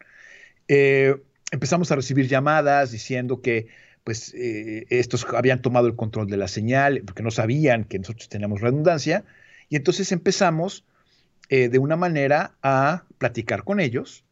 Eh, 0.68 1.16
empezamos 1.52 1.92
a 1.92 1.96
recibir 1.96 2.28
llamadas 2.28 2.92
diciendo 2.92 3.42
que 3.42 3.68
pues 4.04 4.34
eh, 4.36 4.86
estos 4.90 5.26
habían 5.34 5.62
tomado 5.62 5.88
el 5.88 5.96
control 5.96 6.28
de 6.28 6.38
la 6.38 6.48
señal 6.48 7.02
porque 7.06 7.24
no 7.24 7.32
sabían 7.32 7.84
que 7.84 8.00
nosotros 8.00 8.30
teníamos 8.30 8.62
redundancia 8.62 9.26
y 9.70 9.76
entonces 9.76 10.12
empezamos 10.12 10.86
eh, 11.50 11.70
de 11.70 11.80
una 11.80 11.96
manera 11.96 12.54
a 12.62 13.04
platicar 13.18 13.64
con 13.64 13.80
ellos. 13.80 14.24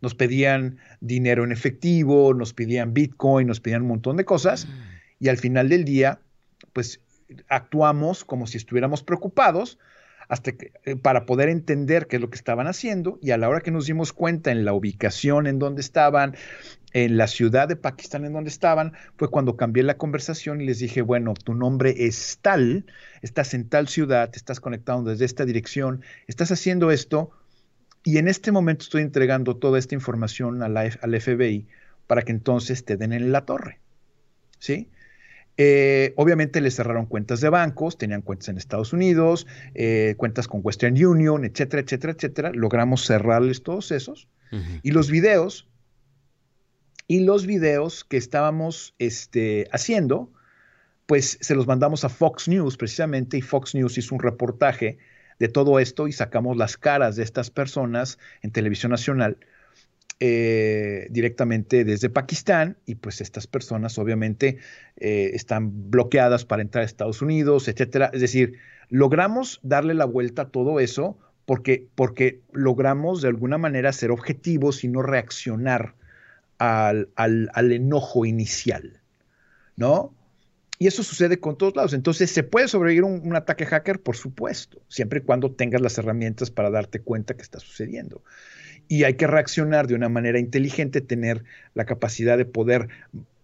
Nos 0.00 0.14
pedían 0.14 0.78
dinero 1.00 1.42
en 1.42 1.52
efectivo, 1.52 2.34
nos 2.34 2.52
pedían 2.52 2.94
Bitcoin, 2.94 3.48
nos 3.48 3.60
pedían 3.60 3.82
un 3.82 3.88
montón 3.88 4.16
de 4.16 4.24
cosas 4.24 4.66
mm. 4.66 5.24
y 5.24 5.28
al 5.28 5.38
final 5.38 5.68
del 5.68 5.84
día 5.84 6.20
pues 6.72 7.00
actuamos 7.48 8.24
como 8.24 8.46
si 8.46 8.58
estuviéramos 8.58 9.02
preocupados 9.02 9.78
hasta 10.28 10.52
que, 10.52 10.72
eh, 10.84 10.96
para 10.96 11.26
poder 11.26 11.48
entender 11.48 12.06
qué 12.06 12.16
es 12.16 12.22
lo 12.22 12.30
que 12.30 12.36
estaban 12.36 12.66
haciendo 12.66 13.18
y 13.22 13.30
a 13.30 13.38
la 13.38 13.48
hora 13.48 13.60
que 13.60 13.70
nos 13.70 13.86
dimos 13.86 14.12
cuenta 14.12 14.50
en 14.50 14.64
la 14.64 14.72
ubicación 14.72 15.46
en 15.46 15.58
donde 15.58 15.80
estaban, 15.80 16.36
en 16.92 17.16
la 17.16 17.26
ciudad 17.26 17.68
de 17.68 17.76
Pakistán 17.76 18.24
en 18.24 18.32
donde 18.32 18.50
estaban, 18.50 18.94
fue 19.16 19.28
cuando 19.28 19.56
cambié 19.56 19.82
la 19.82 19.98
conversación 19.98 20.60
y 20.60 20.66
les 20.66 20.78
dije, 20.78 21.02
bueno, 21.02 21.34
tu 21.34 21.54
nombre 21.54 21.94
es 22.06 22.38
tal, 22.40 22.86
estás 23.22 23.54
en 23.54 23.68
tal 23.68 23.88
ciudad, 23.88 24.30
te 24.30 24.38
estás 24.38 24.60
conectado 24.60 25.02
desde 25.02 25.24
esta 25.24 25.44
dirección, 25.44 26.02
estás 26.26 26.50
haciendo 26.50 26.90
esto 26.90 27.30
y 28.02 28.18
en 28.18 28.28
este 28.28 28.52
momento 28.52 28.84
estoy 28.84 29.02
entregando 29.02 29.56
toda 29.56 29.78
esta 29.78 29.94
información 29.94 30.62
al 30.62 31.20
FBI 31.20 31.66
para 32.06 32.22
que 32.22 32.32
entonces 32.32 32.84
te 32.84 32.96
den 32.96 33.12
en 33.12 33.32
la 33.32 33.44
torre. 33.44 33.80
¿Sí? 34.58 34.88
Eh, 35.58 36.12
obviamente 36.16 36.60
le 36.60 36.70
cerraron 36.70 37.06
cuentas 37.06 37.40
de 37.40 37.48
bancos, 37.48 37.96
tenían 37.96 38.20
cuentas 38.20 38.48
en 38.48 38.58
Estados 38.58 38.92
Unidos, 38.92 39.46
eh, 39.74 40.14
cuentas 40.18 40.48
con 40.48 40.60
Western 40.62 41.02
Union, 41.02 41.44
etcétera, 41.44 41.82
etcétera, 41.82 42.12
etcétera. 42.12 42.50
Logramos 42.52 43.06
cerrarles 43.06 43.62
todos 43.62 43.90
esos. 43.92 44.28
Y 44.82 44.92
los 44.92 45.10
videos, 45.10 45.68
y 47.08 47.20
los 47.20 47.46
videos 47.46 48.04
que 48.04 48.16
estábamos 48.16 48.94
este, 48.98 49.68
haciendo, 49.72 50.32
pues 51.06 51.36
se 51.40 51.54
los 51.54 51.66
mandamos 51.66 52.04
a 52.04 52.08
Fox 52.08 52.48
News 52.48 52.76
precisamente, 52.76 53.36
y 53.36 53.42
Fox 53.42 53.74
News 53.74 53.98
hizo 53.98 54.14
un 54.14 54.20
reportaje 54.20 54.98
de 55.38 55.48
todo 55.48 55.78
esto 55.78 56.08
y 56.08 56.12
sacamos 56.12 56.56
las 56.56 56.76
caras 56.76 57.16
de 57.16 57.22
estas 57.22 57.50
personas 57.50 58.18
en 58.42 58.52
televisión 58.52 58.92
nacional 58.92 59.36
eh, 60.18 61.08
directamente 61.10 61.84
desde 61.84 62.08
Pakistán 62.08 62.78
y 62.86 62.94
pues 62.94 63.20
estas 63.20 63.46
personas 63.46 63.98
obviamente 63.98 64.56
eh, 64.96 65.32
están 65.34 65.90
bloqueadas 65.90 66.46
para 66.46 66.62
entrar 66.62 66.82
a 66.82 66.86
Estados 66.86 67.20
Unidos, 67.20 67.68
etcétera. 67.68 68.10
Es 68.14 68.22
decir, 68.22 68.54
logramos 68.88 69.60
darle 69.62 69.92
la 69.92 70.06
vuelta 70.06 70.42
a 70.42 70.48
todo 70.48 70.80
eso 70.80 71.18
porque, 71.44 71.86
porque 71.94 72.40
logramos 72.52 73.20
de 73.20 73.28
alguna 73.28 73.58
manera 73.58 73.92
ser 73.92 74.10
objetivos 74.10 74.84
y 74.84 74.88
no 74.88 75.02
reaccionar 75.02 75.94
al, 76.56 77.10
al, 77.14 77.72
enojo 77.72 78.24
inicial, 78.24 79.02
¿no? 79.76 80.14
Y 80.78 80.86
eso 80.86 81.02
sucede 81.02 81.40
con 81.40 81.58
todos 81.58 81.76
lados. 81.76 81.92
Entonces, 81.92 82.30
¿se 82.30 82.42
puede 82.42 82.68
sobrevivir 82.68 83.04
un, 83.04 83.20
un, 83.22 83.36
ataque 83.36 83.66
hacker? 83.66 84.00
Por 84.00 84.16
supuesto, 84.16 84.80
siempre 84.88 85.18
y 85.18 85.22
cuando 85.22 85.50
tengas 85.52 85.82
las 85.82 85.98
herramientas 85.98 86.50
para 86.50 86.70
darte 86.70 87.00
cuenta 87.00 87.34
que 87.34 87.42
está 87.42 87.60
sucediendo 87.60 88.22
y 88.88 89.04
hay 89.04 89.14
que 89.14 89.26
reaccionar 89.26 89.86
de 89.86 89.94
una 89.94 90.08
manera 90.08 90.38
inteligente, 90.38 91.00
tener 91.00 91.44
la 91.74 91.84
capacidad 91.84 92.38
de 92.38 92.44
poder 92.44 92.88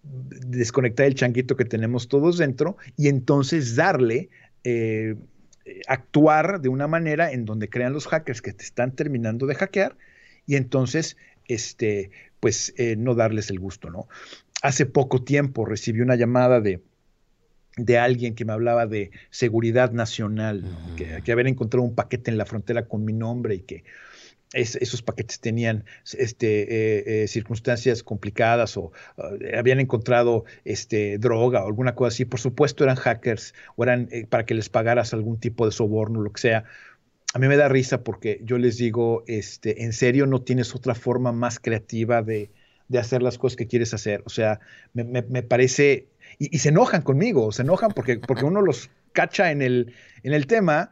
desconectar 0.03 1.07
el 1.07 1.15
changuito 1.15 1.57
que 1.57 1.65
tenemos 1.65 2.09
todos 2.09 2.39
dentro 2.39 2.77
y 2.97 3.09
entonces 3.09 3.77
darle, 3.77 4.31
eh, 4.65 5.17
actuar 5.87 6.61
de 6.61 6.69
una 6.69 6.89
manera 6.89 7.33
en 7.33 7.45
donde 7.45 7.69
crean 7.69 7.93
los 7.93 8.09
hackers 8.09 8.43
que 8.43 8.53
te 8.53 8.65
están 8.65 8.93
terminando 8.93 9.47
de 9.47 9.55
hackear 9.55 9.97
y 10.47 10.57
entonces, 10.57 11.17
este, 11.47 12.11
pues, 12.41 12.75
eh, 12.77 12.97
no 12.97 13.15
darles 13.15 13.51
el 13.51 13.61
gusto, 13.61 13.91
¿no? 13.91 14.09
Hace 14.63 14.87
poco 14.87 15.23
tiempo 15.23 15.65
recibí 15.65 16.01
una 16.01 16.17
llamada 16.17 16.61
de, 16.61 16.81
de 17.77 17.99
alguien 17.99 18.35
que 18.35 18.45
me 18.45 18.53
hablaba 18.53 18.87
de 18.87 19.13
seguridad 19.31 19.93
nacional, 19.93 20.65
que, 20.97 21.23
que, 21.25 21.33
haber 21.33 21.47
encontrado 21.47 21.85
un 21.85 21.95
paquete 21.95 22.31
en 22.31 22.39
la 22.39 22.47
frontera 22.47 22.87
con 22.87 23.05
mi 23.05 23.13
nombre 23.13 23.55
y 23.57 23.61
que 23.61 23.85
esos 24.53 25.03
paquetes 25.03 25.41
tenían 25.41 25.85
este, 26.19 26.63
eh, 26.63 27.23
eh, 27.23 27.29
circunstancias 27.29 28.03
complicadas 28.03 28.77
o 28.77 28.93
uh, 29.17 29.23
habían 29.57 29.81
encontrado 29.81 30.45
este, 30.65 31.19
droga 31.19 31.65
o 31.65 31.67
alguna 31.67 31.95
cosa 31.95 32.09
así, 32.09 32.25
por 32.25 32.41
supuesto 32.41 32.85
eran 32.85 32.97
hackers 32.97 33.55
o 33.77 33.85
eran 33.85 34.09
eh, 34.13 34.27
para 34.27 34.45
que 34.45 34.55
les 34.55 34.69
pagaras 34.69 35.15
algún 35.15 35.39
tipo 35.39 35.65
de 35.67 35.73
soborno, 35.73 36.21
lo 36.21 36.33
que 36.33 36.41
sea. 36.41 36.65
A 37.35 37.39
mí 37.39 37.49
me 37.49 37.57
da 37.57 37.69
risa 37.69 38.05
porque 38.05 38.41
yo 38.45 38.59
les 38.59 38.77
digo, 38.77 39.25
este, 39.27 39.85
en 39.85 39.95
serio 39.95 40.27
no 40.27 40.43
tienes 40.43 40.75
otra 40.75 40.95
forma 40.95 41.33
más 41.33 41.59
creativa 41.59 42.23
de, 42.23 42.51
de 42.89 42.99
hacer 42.99 43.23
las 43.23 43.39
cosas 43.39 43.57
que 43.57 43.67
quieres 43.67 43.95
hacer. 43.95 44.23
O 44.27 44.31
sea, 44.31 44.61
me, 44.93 45.05
me, 45.05 45.23
me 45.23 45.43
parece, 45.43 46.09
y, 46.39 46.55
y, 46.55 46.59
se 46.59 46.69
enojan 46.69 47.01
conmigo, 47.01 47.51
se 47.53 47.63
enojan 47.63 47.93
porque, 47.93 48.19
porque 48.19 48.45
uno 48.45 48.61
los 48.61 48.91
cacha 49.13 49.51
en 49.51 49.63
el, 49.63 49.95
en 50.23 50.35
el 50.35 50.47
tema 50.47 50.91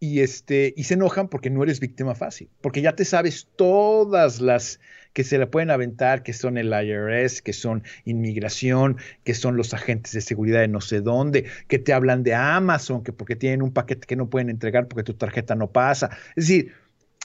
y, 0.00 0.20
este, 0.20 0.72
y 0.76 0.84
se 0.84 0.94
enojan 0.94 1.28
porque 1.28 1.50
no 1.50 1.62
eres 1.62 1.78
víctima 1.78 2.14
fácil, 2.14 2.48
porque 2.62 2.80
ya 2.80 2.96
te 2.96 3.04
sabes 3.04 3.48
todas 3.54 4.40
las 4.40 4.80
que 5.12 5.24
se 5.24 5.38
le 5.38 5.46
pueden 5.46 5.70
aventar, 5.70 6.22
que 6.22 6.32
son 6.32 6.56
el 6.56 6.72
IRS, 6.72 7.42
que 7.42 7.52
son 7.52 7.82
inmigración, 8.04 8.96
que 9.24 9.34
son 9.34 9.56
los 9.56 9.74
agentes 9.74 10.12
de 10.12 10.22
seguridad 10.22 10.60
de 10.60 10.68
no 10.68 10.80
sé 10.80 11.02
dónde, 11.02 11.44
que 11.68 11.78
te 11.78 11.92
hablan 11.92 12.22
de 12.22 12.34
Amazon, 12.34 13.02
que 13.02 13.12
porque 13.12 13.36
tienen 13.36 13.60
un 13.60 13.72
paquete 13.72 14.06
que 14.06 14.16
no 14.16 14.30
pueden 14.30 14.48
entregar 14.48 14.88
porque 14.88 15.02
tu 15.02 15.14
tarjeta 15.14 15.54
no 15.54 15.70
pasa. 15.70 16.10
Es 16.34 16.46
decir, 16.46 16.72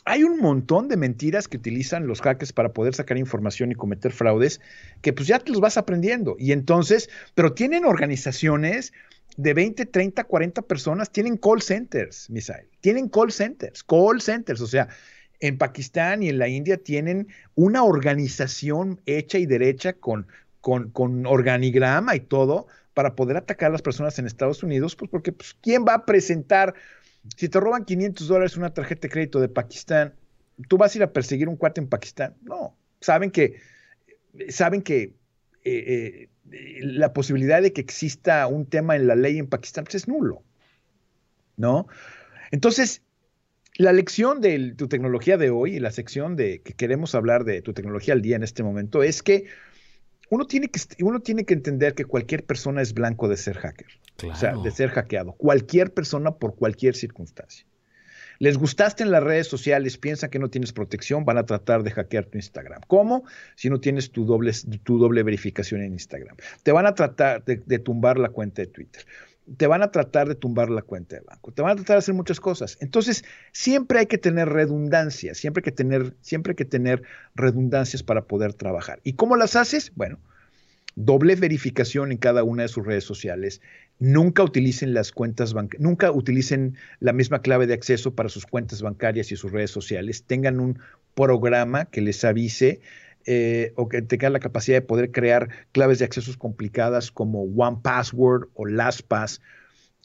hay 0.03 0.23
un 0.23 0.39
montón 0.39 0.89
de 0.89 0.97
mentiras 0.97 1.47
que 1.47 1.57
utilizan 1.57 2.07
los 2.07 2.21
hackers 2.21 2.53
para 2.53 2.73
poder 2.73 2.93
sacar 2.93 3.17
información 3.17 3.71
y 3.71 3.75
cometer 3.75 4.11
fraudes 4.11 4.61
que 5.01 5.13
pues 5.13 5.27
ya 5.27 5.39
te 5.39 5.51
los 5.51 5.61
vas 5.61 5.77
aprendiendo. 5.77 6.35
Y 6.37 6.51
entonces, 6.51 7.09
pero 7.33 7.53
tienen 7.53 7.85
organizaciones 7.85 8.93
de 9.37 9.53
20, 9.53 9.85
30, 9.85 10.23
40 10.23 10.61
personas 10.61 11.11
tienen 11.11 11.37
call 11.37 11.61
centers, 11.61 12.29
Misael. 12.29 12.67
Tienen 12.81 13.09
call 13.09 13.31
centers, 13.31 13.83
call 13.83 14.21
centers. 14.21 14.61
O 14.61 14.67
sea, 14.67 14.87
en 15.39 15.57
Pakistán 15.57 16.23
y 16.23 16.29
en 16.29 16.39
la 16.39 16.47
India 16.47 16.77
tienen 16.77 17.27
una 17.55 17.83
organización 17.83 19.01
hecha 19.05 19.37
y 19.37 19.45
derecha 19.45 19.93
con, 19.93 20.27
con, 20.61 21.25
organigrama 21.25 22.15
y 22.15 22.21
todo 22.21 22.67
para 22.93 23.15
poder 23.15 23.37
atacar 23.37 23.69
a 23.69 23.73
las 23.73 23.81
personas 23.81 24.17
en 24.19 24.25
Estados 24.25 24.63
Unidos, 24.63 24.95
pues 24.95 25.11
porque 25.11 25.31
pues, 25.31 25.55
¿quién 25.61 25.85
va 25.85 25.95
a 25.95 26.05
presentar? 26.05 26.73
Si 27.35 27.49
te 27.49 27.59
roban 27.59 27.83
500 27.83 28.27
dólares 28.27 28.57
una 28.57 28.73
tarjeta 28.73 29.01
de 29.01 29.09
crédito 29.09 29.41
de 29.41 29.49
Pakistán, 29.49 30.13
¿tú 30.69 30.77
vas 30.77 30.95
a 30.95 30.97
ir 30.97 31.03
a 31.03 31.11
perseguir 31.11 31.49
un 31.49 31.57
cuate 31.57 31.81
en 31.81 31.87
Pakistán? 31.87 32.35
No, 32.41 32.77
saben 33.01 33.31
que, 33.31 33.59
saben 34.49 34.81
que 34.81 35.13
eh, 35.65 36.29
eh, 36.51 36.79
la 36.81 37.11
posibilidad 37.11 37.61
de 37.61 37.73
que 37.73 37.81
exista 37.81 38.45
un 38.47 38.67
tema 38.67 38.95
en 38.95 39.07
la 39.07 39.15
ley 39.15 39.39
en 39.39 39.47
Pakistán 39.47 39.83
pues 39.83 39.95
es 39.95 40.07
nulo, 40.07 40.43
¿no? 41.57 41.87
Entonces, 42.51 43.01
la 43.77 43.91
lección 43.91 44.41
de 44.41 44.73
tu 44.77 44.87
tecnología 44.87 45.37
de 45.37 45.49
hoy 45.49 45.75
y 45.75 45.79
la 45.79 45.91
sección 45.91 46.35
de 46.35 46.61
que 46.61 46.73
queremos 46.73 47.15
hablar 47.15 47.43
de 47.43 47.61
tu 47.61 47.73
tecnología 47.73 48.13
al 48.13 48.21
día 48.21 48.35
en 48.35 48.43
este 48.43 48.63
momento 48.63 49.03
es 49.03 49.23
que 49.23 49.45
uno 50.29 50.45
tiene 50.45 50.69
que, 50.69 50.79
uno 51.03 51.19
tiene 51.19 51.45
que 51.45 51.55
entender 51.55 51.95
que 51.95 52.05
cualquier 52.05 52.45
persona 52.45 52.81
es 52.81 52.93
blanco 52.93 53.27
de 53.27 53.37
ser 53.37 53.57
hacker, 53.57 53.87
claro. 54.17 54.35
o 54.35 54.37
sea, 54.37 54.55
de 54.55 54.71
ser 54.71 54.91
hackeado. 54.91 55.33
Cualquier 55.33 55.93
persona 55.93 56.35
por 56.35 56.55
cualquier 56.55 56.95
circunstancia. 56.95 57.65
Les 58.39 58.57
gustaste 58.57 59.03
en 59.03 59.11
las 59.11 59.23
redes 59.23 59.47
sociales, 59.47 59.97
piensan 59.97 60.29
que 60.29 60.39
no 60.39 60.49
tienes 60.49 60.73
protección, 60.73 61.25
van 61.25 61.37
a 61.37 61.45
tratar 61.45 61.83
de 61.83 61.91
hackear 61.91 62.25
tu 62.25 62.37
Instagram. 62.37 62.81
¿Cómo? 62.87 63.23
Si 63.55 63.69
no 63.69 63.79
tienes 63.79 64.11
tu 64.11 64.25
doble, 64.25 65.23
verificación 65.23 65.81
en 65.81 65.93
Instagram. 65.93 66.35
Te 66.63 66.71
van 66.71 66.85
a 66.85 66.93
tratar 66.93 67.43
de, 67.43 67.79
tumbar 67.79 68.17
la 68.17 68.29
cuenta 68.29 68.61
de 68.61 68.67
Twitter 68.67 69.05
te 69.57 69.67
van 69.67 69.83
a 69.83 69.91
tratar 69.91 70.27
de 70.27 70.33
tumbar 70.33 70.71
la 70.71 70.81
cuenta 70.81 71.17
de 71.17 71.21
banco, 71.21 71.51
te 71.51 71.61
van 71.61 71.73
a 71.73 71.75
tratar 71.75 71.97
de 71.97 71.99
hacer 71.99 72.15
muchas 72.15 72.39
cosas. 72.39 72.79
Entonces, 72.81 73.23
siempre 73.51 73.99
hay 73.99 74.07
que 74.07 74.17
tener 74.17 74.49
redundancia, 74.49 75.35
siempre 75.35 75.61
que 75.61 75.71
tener, 75.71 76.15
siempre 76.21 76.53
hay 76.53 76.55
que 76.55 76.65
tener 76.65 77.03
redundancias 77.35 78.01
para 78.01 78.23
poder 78.23 78.55
trabajar. 78.55 79.01
¿Y 79.03 79.13
cómo 79.13 79.35
las 79.35 79.55
haces? 79.55 79.91
Bueno, 79.95 80.17
doble 80.95 81.35
verificación 81.35 82.11
en 82.11 82.17
cada 82.17 82.43
una 82.43 82.63
de 82.63 82.69
sus 82.69 82.85
redes 82.85 83.03
sociales. 83.03 83.61
Nunca 83.99 84.43
utilicen 84.43 84.93
las 84.93 85.11
cuentas 85.11 85.53
bancarias, 85.53 85.81
nunca 85.81 86.11
utilicen 86.11 86.75
la 86.99 87.13
misma 87.13 87.41
clave 87.41 87.65
de 87.65 87.73
acceso 87.73 88.13
para 88.13 88.29
sus 88.29 88.45
cuentas 88.45 88.81
bancarias 88.81 89.31
y 89.31 89.37
sus 89.37 89.51
redes 89.51 89.71
sociales. 89.71 90.23
Tengan 90.23 90.59
un 90.59 90.79
programa 91.13 91.85
que 91.85 92.01
les 92.01 92.23
avise 92.25 92.81
eh, 93.25 93.71
o 93.75 93.87
que 93.87 94.01
tengan 94.01 94.33
la 94.33 94.39
capacidad 94.39 94.77
de 94.77 94.81
poder 94.81 95.11
crear 95.11 95.49
claves 95.71 95.99
de 95.99 96.05
accesos 96.05 96.37
complicadas 96.37 97.09
como 97.09 97.43
One 97.43 97.77
Password 97.81 98.49
o 98.53 98.65
LastPass, 98.65 99.41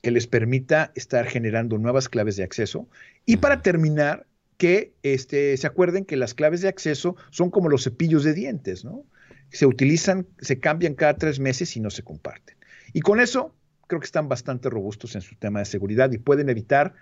que 0.03 0.11
les 0.11 0.27
permita 0.27 0.93
estar 0.95 1.27
generando 1.27 1.77
nuevas 1.77 2.09
claves 2.09 2.37
de 2.37 2.45
acceso. 2.45 2.89
Y 3.27 3.39
para 3.39 3.61
terminar, 3.61 4.27
que 4.61 4.93
este, 5.03 5.57
se 5.57 5.67
acuerden 5.67 6.05
que 6.05 6.17
las 6.17 6.35
claves 6.35 6.61
de 6.61 6.69
acceso 6.69 7.17
son 7.31 7.51
como 7.51 7.71
los 7.71 7.85
cepillos 7.85 8.25
de 8.25 8.35
dientes, 8.35 8.85
¿no? 8.85 9.07
Se 9.49 9.65
utilizan, 9.65 10.27
se 10.39 10.61
cambian 10.61 10.95
cada 10.95 11.17
tres 11.17 11.41
meses 11.41 11.77
y 11.77 11.81
no 11.81 11.89
se 11.89 12.03
comparten. 12.03 12.57
Y 12.93 13.01
con 13.01 13.21
eso 13.21 13.55
creo 13.91 14.01
que 14.01 14.07
están 14.07 14.29
bastante 14.29 14.71
robustos 14.71 15.17
en 15.17 15.21
su 15.21 15.35
tema 15.35 15.59
de 15.59 15.65
seguridad 15.65 16.11
y 16.13 16.19
pueden 16.19 16.49
evitar 16.49 16.95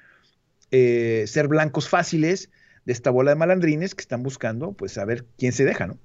eh, 0.71 1.25
ser 1.27 1.47
blancos 1.47 1.87
fáciles 1.89 2.51
de 2.87 2.93
esta 2.95 3.11
bola 3.11 3.33
de 3.33 3.37
malandrines 3.37 3.95
que 3.95 4.01
están 4.01 4.23
buscando, 4.23 4.73
pues, 4.73 4.93
saber 4.93 5.27
quién 5.37 5.53
se 5.53 5.67
deja, 5.67 5.87
¿no? 5.87 5.99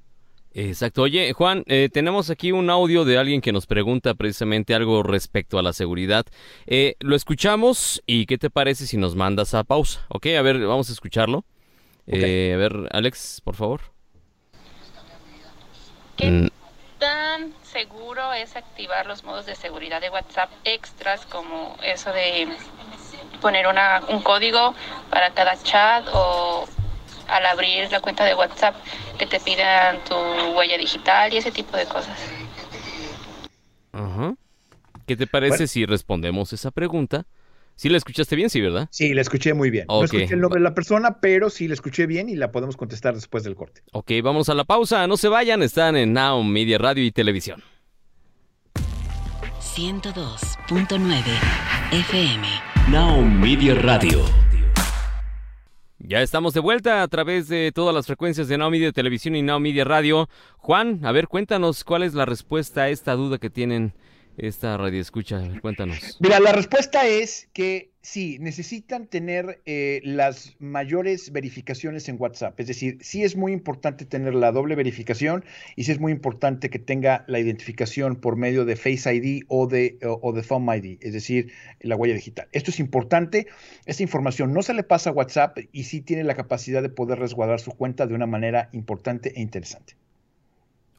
Exacto. 0.53 1.03
Oye, 1.03 1.31
Juan, 1.31 1.63
eh, 1.67 1.89
tenemos 1.91 2.29
aquí 2.29 2.51
un 2.51 2.69
audio 2.69 3.05
de 3.05 3.17
alguien 3.17 3.39
que 3.39 3.53
nos 3.53 3.65
pregunta 3.65 4.13
precisamente 4.13 4.75
algo 4.75 5.01
respecto 5.01 5.57
a 5.57 5.63
la 5.63 5.71
seguridad. 5.71 6.25
Eh, 6.67 6.95
lo 6.99 7.15
escuchamos 7.15 8.03
y 8.05 8.25
¿qué 8.25 8.37
te 8.37 8.49
parece 8.49 8.85
si 8.85 8.97
nos 8.97 9.15
mandas 9.15 9.53
a 9.53 9.63
pausa? 9.63 10.05
Ok, 10.09 10.27
a 10.37 10.41
ver, 10.41 10.59
vamos 10.59 10.89
a 10.89 10.93
escucharlo. 10.93 11.45
Okay. 12.05 12.21
Eh, 12.23 12.53
a 12.53 12.57
ver, 12.57 12.73
Alex, 12.91 13.41
por 13.41 13.55
favor. 13.55 13.81
¿Qué 16.17 16.29
mm. 16.29 16.62
Tan 17.03 17.53
seguro 17.63 18.31
es 18.31 18.55
activar 18.55 19.05
los 19.07 19.25
modos 19.25 19.45
de 19.45 19.55
seguridad 19.55 19.99
de 19.99 20.09
WhatsApp 20.09 20.49
extras 20.63 21.25
como 21.25 21.75
eso 21.83 22.13
de 22.13 22.47
poner 23.41 23.67
una, 23.67 24.01
un 24.07 24.21
código 24.21 24.73
para 25.09 25.31
cada 25.31 25.61
chat 25.61 26.07
o 26.13 26.65
al 27.27 27.45
abrir 27.45 27.91
la 27.91 27.99
cuenta 27.99 28.23
de 28.23 28.33
WhatsApp 28.35 28.75
que 29.17 29.25
te 29.25 29.41
pidan 29.41 30.01
tu 30.05 30.15
huella 30.55 30.77
digital 30.77 31.33
y 31.33 31.37
ese 31.37 31.51
tipo 31.51 31.75
de 31.75 31.85
cosas. 31.87 32.17
Ajá. 33.91 34.35
¿Qué 35.05 35.17
te 35.17 35.27
parece 35.27 35.57
bueno. 35.57 35.67
si 35.67 35.85
respondemos 35.85 36.53
esa 36.53 36.71
pregunta? 36.71 37.25
Sí 37.75 37.89
la 37.89 37.97
escuchaste 37.97 38.35
bien, 38.35 38.49
sí, 38.49 38.61
¿verdad? 38.61 38.87
Sí, 38.91 39.13
la 39.13 39.21
escuché 39.21 39.53
muy 39.53 39.69
bien. 39.69 39.85
Okay. 39.87 39.99
No 39.99 40.05
escuché 40.05 40.33
el 40.35 40.41
nombre 40.41 40.59
de 40.59 40.63
la 40.63 40.75
persona, 40.75 41.19
pero 41.19 41.49
sí 41.49 41.67
la 41.67 41.73
escuché 41.73 42.05
bien 42.05 42.29
y 42.29 42.35
la 42.35 42.51
podemos 42.51 42.77
contestar 42.77 43.15
después 43.15 43.43
del 43.43 43.55
corte. 43.55 43.81
Ok, 43.91 44.11
vamos 44.23 44.49
a 44.49 44.53
la 44.53 44.63
pausa. 44.63 45.07
No 45.07 45.17
se 45.17 45.27
vayan, 45.27 45.63
están 45.63 45.95
en 45.95 46.13
Now 46.13 46.43
Media 46.43 46.77
Radio 46.77 47.03
y 47.03 47.11
Televisión. 47.11 47.63
102.9 49.75 51.23
FM. 51.91 52.47
Now 52.89 53.21
Media 53.23 53.73
Radio. 53.73 54.23
Ya 56.05 56.21
estamos 56.21 56.53
de 56.53 56.59
vuelta 56.59 57.01
a 57.01 57.07
través 57.07 57.47
de 57.47 57.71
todas 57.73 57.95
las 57.95 58.05
frecuencias 58.05 58.49
de 58.49 58.57
Now 58.57 58.69
Media 58.69 58.91
Televisión 58.91 59.35
y 59.35 59.41
Now 59.41 59.59
Media 59.59 59.83
Radio. 59.83 60.29
Juan, 60.57 60.99
a 61.03 61.11
ver, 61.11 61.27
cuéntanos 61.27 61.83
cuál 61.83 62.03
es 62.03 62.13
la 62.13 62.25
respuesta 62.25 62.83
a 62.83 62.89
esta 62.89 63.13
duda 63.13 63.37
que 63.37 63.49
tienen 63.49 63.93
esta 64.37 64.77
radio 64.77 64.99
escucha. 64.99 65.41
Cuéntanos. 65.61 66.17
Mira, 66.19 66.39
la 66.39 66.51
respuesta 66.51 67.07
es 67.07 67.49
que 67.53 67.91
sí, 68.01 68.37
necesitan 68.39 69.07
tener 69.07 69.61
eh, 69.65 70.01
las 70.03 70.55
mayores 70.59 71.31
verificaciones 71.31 72.09
en 72.09 72.17
WhatsApp. 72.19 72.59
Es 72.59 72.67
decir, 72.67 72.97
sí 73.01 73.23
es 73.23 73.35
muy 73.35 73.53
importante 73.53 74.05
tener 74.05 74.35
la 74.35 74.51
doble 74.51 74.75
verificación 74.75 75.45
y 75.75 75.85
sí 75.85 75.91
es 75.91 75.99
muy 75.99 76.11
importante 76.11 76.69
que 76.69 76.79
tenga 76.79 77.23
la 77.27 77.39
identificación 77.39 78.15
por 78.15 78.35
medio 78.35 78.65
de 78.65 78.75
Face 78.75 79.13
ID 79.13 79.43
o 79.47 79.67
de, 79.67 79.97
o, 80.03 80.19
o 80.21 80.33
de 80.33 80.41
Thumb 80.41 80.69
ID, 80.73 80.97
es 81.01 81.13
decir, 81.13 81.51
la 81.79 81.95
huella 81.95 82.15
digital. 82.15 82.47
Esto 82.51 82.71
es 82.71 82.79
importante. 82.79 83.47
Esta 83.85 84.03
información 84.03 84.53
no 84.53 84.61
se 84.61 84.73
le 84.73 84.83
pasa 84.83 85.11
a 85.11 85.13
WhatsApp 85.13 85.57
y 85.71 85.85
sí 85.85 86.01
tiene 86.01 86.23
la 86.23 86.35
capacidad 86.35 86.81
de 86.81 86.89
poder 86.89 87.19
resguardar 87.19 87.59
su 87.59 87.71
cuenta 87.71 88.07
de 88.07 88.13
una 88.13 88.27
manera 88.27 88.69
importante 88.73 89.33
e 89.35 89.41
interesante. 89.41 89.95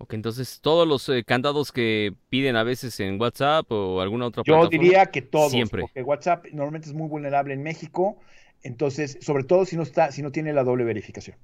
Ok, 0.04 0.12
entonces 0.12 0.60
todos 0.60 0.86
los 0.86 1.08
eh, 1.08 1.24
candados 1.24 1.72
que 1.72 2.12
piden 2.28 2.56
a 2.56 2.62
veces 2.62 3.00
en 3.00 3.18
WhatsApp 3.18 3.72
o 3.72 4.02
alguna 4.02 4.26
otra 4.26 4.42
Yo 4.44 4.68
diría 4.68 5.06
que 5.06 5.22
todos, 5.22 5.50
siempre. 5.50 5.80
porque 5.80 6.02
WhatsApp 6.02 6.44
normalmente 6.52 6.88
es 6.90 6.94
muy 6.94 7.08
vulnerable 7.08 7.54
en 7.54 7.62
México, 7.62 8.18
entonces, 8.62 9.16
sobre 9.22 9.44
todo 9.44 9.64
si 9.64 9.78
no 9.78 9.82
está, 9.82 10.12
si 10.12 10.20
no 10.20 10.30
tiene 10.30 10.52
la 10.52 10.62
doble 10.62 10.84
verificación. 10.84 11.38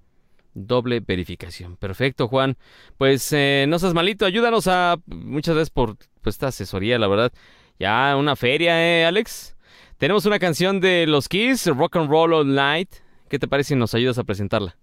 Doble 0.52 1.00
verificación. 1.00 1.78
Perfecto, 1.78 2.28
Juan. 2.28 2.58
Pues 2.98 3.32
eh, 3.32 3.64
no 3.66 3.78
seas 3.78 3.94
malito, 3.94 4.26
ayúdanos 4.26 4.66
a. 4.66 4.98
Muchas 5.06 5.54
gracias 5.54 5.70
por 5.70 5.96
pues, 6.20 6.34
esta 6.34 6.48
asesoría, 6.48 6.98
la 6.98 7.08
verdad. 7.08 7.32
Ya 7.78 8.14
una 8.14 8.36
feria, 8.36 8.78
¿eh, 8.84 9.06
Alex? 9.06 9.56
Tenemos 9.96 10.26
una 10.26 10.38
canción 10.38 10.82
de 10.82 11.06
los 11.06 11.30
Kiss, 11.30 11.64
Rock 11.64 11.96
and 11.96 12.10
Roll 12.10 12.34
All 12.34 12.54
Night. 12.54 12.90
¿Qué 13.30 13.38
te 13.38 13.48
parece 13.48 13.68
si 13.68 13.76
nos 13.76 13.94
ayudas 13.94 14.18
a 14.18 14.24
presentarla? 14.24 14.76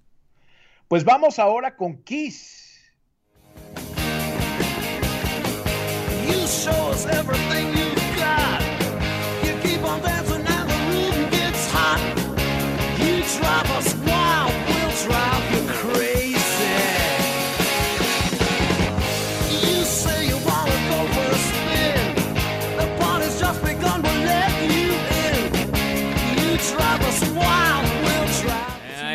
Pues 0.88 1.04
vamos 1.04 1.38
ahora 1.38 1.76
con 1.76 2.02
Kiss. 2.02 2.67
You 13.00 13.24
drive 13.24 13.70
us 13.72 13.94
wild, 14.08 14.67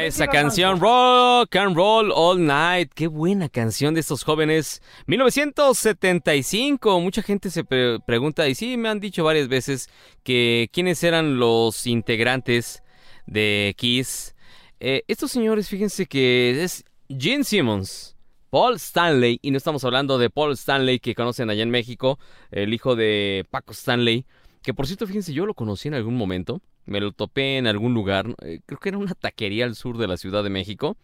Esa 0.03 0.27
canción, 0.27 0.81
Rock 0.81 1.55
and 1.57 1.77
Roll 1.77 2.13
All 2.15 2.45
Night. 2.45 2.91
Qué 2.95 3.07
buena 3.07 3.49
canción 3.49 3.95
de 3.95 4.01
estos 4.01 4.25
jóvenes. 4.25 4.83
1975. 5.07 7.01
Mucha 7.01 7.23
gente 7.23 7.51
se 7.51 7.63
pre- 7.65 7.99
pregunta, 8.01 8.49
y 8.49 8.55
sí, 8.55 8.77
me 8.77 8.89
han 8.89 8.99
dicho 9.01 9.23
varias 9.25 9.49
veces, 9.49 9.89
que 10.25 10.69
quiénes 10.73 11.03
eran 11.05 11.39
los 11.39 11.87
integrantes 11.87 12.83
de 13.27 13.75
Kiss. 13.79 14.35
Eh, 14.81 15.05
estos 15.07 15.31
señores, 15.31 15.69
fíjense 15.69 16.07
que 16.07 16.63
es 16.65 16.85
Gene 17.09 17.45
Simmons, 17.45 18.17
Paul 18.51 18.75
Stanley, 18.77 19.39
y 19.41 19.51
no 19.53 19.57
estamos 19.57 19.85
hablando 19.85 20.19
de 20.19 20.31
Paul 20.31 20.53
Stanley 20.53 20.99
que 20.99 21.15
conocen 21.15 21.49
allá 21.49 21.63
en 21.63 21.71
México, 21.71 22.19
el 22.51 22.75
hijo 22.75 22.97
de 22.97 23.47
Paco 23.51 23.73
Stanley, 23.73 24.27
que 24.63 24.75
por 24.75 24.87
cierto, 24.87 25.07
fíjense, 25.07 25.33
yo 25.33 25.47
lo 25.47 25.55
conocí 25.55 25.89
en 25.89 25.95
algún 25.95 26.17
momento. 26.17 26.61
Me 26.85 27.01
lo 27.01 27.13
topé 27.13 27.59
en 27.59 27.67
algún 27.67 27.95
lugar, 27.95 28.35
eh, 28.43 28.61
creo 28.67 28.81
que 28.81 28.89
era 28.89 28.99
una 28.99 29.15
taquería 29.15 29.65
al 29.65 29.77
sur 29.77 29.99
de 29.99 30.09
la 30.09 30.17
Ciudad 30.17 30.43
de 30.43 30.51
México. 30.51 30.97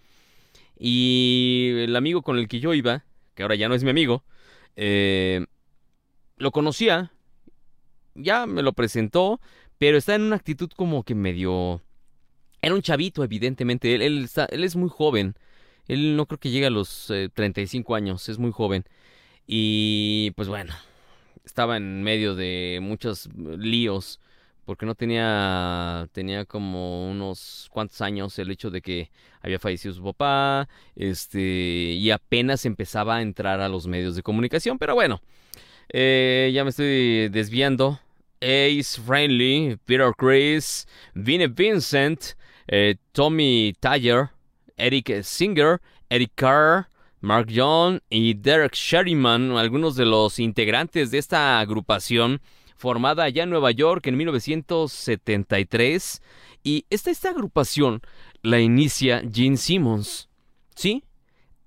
Y 0.78 1.72
el 1.78 1.96
amigo 1.96 2.22
con 2.22 2.38
el 2.38 2.48
que 2.48 2.60
yo 2.60 2.74
iba, 2.74 3.04
que 3.34 3.42
ahora 3.42 3.54
ya 3.54 3.68
no 3.68 3.74
es 3.74 3.84
mi 3.84 3.90
amigo, 3.90 4.24
eh, 4.76 5.46
lo 6.36 6.50
conocía, 6.52 7.12
ya 8.14 8.46
me 8.46 8.62
lo 8.62 8.72
presentó, 8.72 9.40
pero 9.78 9.98
está 9.98 10.14
en 10.14 10.22
una 10.22 10.36
actitud 10.36 10.70
como 10.74 11.04
que 11.04 11.14
medio... 11.14 11.82
Era 12.60 12.74
un 12.74 12.82
chavito, 12.82 13.22
evidentemente, 13.22 13.94
él, 13.94 14.24
está, 14.24 14.46
él 14.46 14.64
es 14.64 14.74
muy 14.74 14.88
joven, 14.88 15.36
él 15.86 16.16
no 16.16 16.26
creo 16.26 16.38
que 16.38 16.50
llegue 16.50 16.66
a 16.66 16.70
los 16.70 17.10
eh, 17.10 17.28
35 17.32 17.94
años, 17.94 18.28
es 18.28 18.38
muy 18.38 18.50
joven. 18.50 18.84
Y 19.46 20.32
pues 20.32 20.48
bueno, 20.48 20.74
estaba 21.44 21.76
en 21.76 22.02
medio 22.02 22.34
de 22.34 22.78
muchos 22.82 23.28
líos 23.34 24.20
porque 24.68 24.84
no 24.84 24.94
tenía 24.94 26.06
tenía 26.12 26.44
como 26.44 27.10
unos 27.10 27.70
cuantos 27.72 28.02
años 28.02 28.38
el 28.38 28.50
hecho 28.50 28.70
de 28.70 28.82
que 28.82 29.10
había 29.40 29.58
fallecido 29.58 29.94
su 29.94 30.04
papá, 30.04 30.68
este 30.94 31.40
y 31.40 32.10
apenas 32.10 32.66
empezaba 32.66 33.16
a 33.16 33.22
entrar 33.22 33.62
a 33.62 33.68
los 33.70 33.86
medios 33.86 34.14
de 34.14 34.22
comunicación, 34.22 34.78
pero 34.78 34.94
bueno, 34.94 35.22
eh, 35.90 36.50
ya 36.52 36.64
me 36.64 36.70
estoy 36.70 37.30
desviando. 37.30 37.98
Ace 38.42 39.00
Friendly, 39.00 39.78
Peter 39.86 40.12
Chris, 40.14 40.86
Vinnie 41.14 41.46
Vincent, 41.46 42.34
eh, 42.66 42.96
Tommy 43.12 43.72
Tyler, 43.80 44.28
Eric 44.76 45.22
Singer, 45.22 45.80
Eric 46.10 46.32
Carr, 46.34 46.88
Mark 47.22 47.48
John 47.50 48.02
y 48.10 48.34
Derek 48.34 48.74
Sherryman, 48.74 49.52
algunos 49.52 49.96
de 49.96 50.04
los 50.04 50.38
integrantes 50.38 51.10
de 51.10 51.16
esta 51.16 51.58
agrupación 51.58 52.42
formada 52.78 53.24
allá 53.24 53.42
en 53.42 53.50
Nueva 53.50 53.72
York 53.72 54.06
en 54.06 54.16
1973. 54.16 56.22
Y 56.62 56.86
esta, 56.88 57.10
esta 57.10 57.30
agrupación 57.30 58.00
la 58.42 58.60
inicia 58.60 59.22
Gene 59.30 59.56
Simmons. 59.56 60.28
¿Sí? 60.74 61.02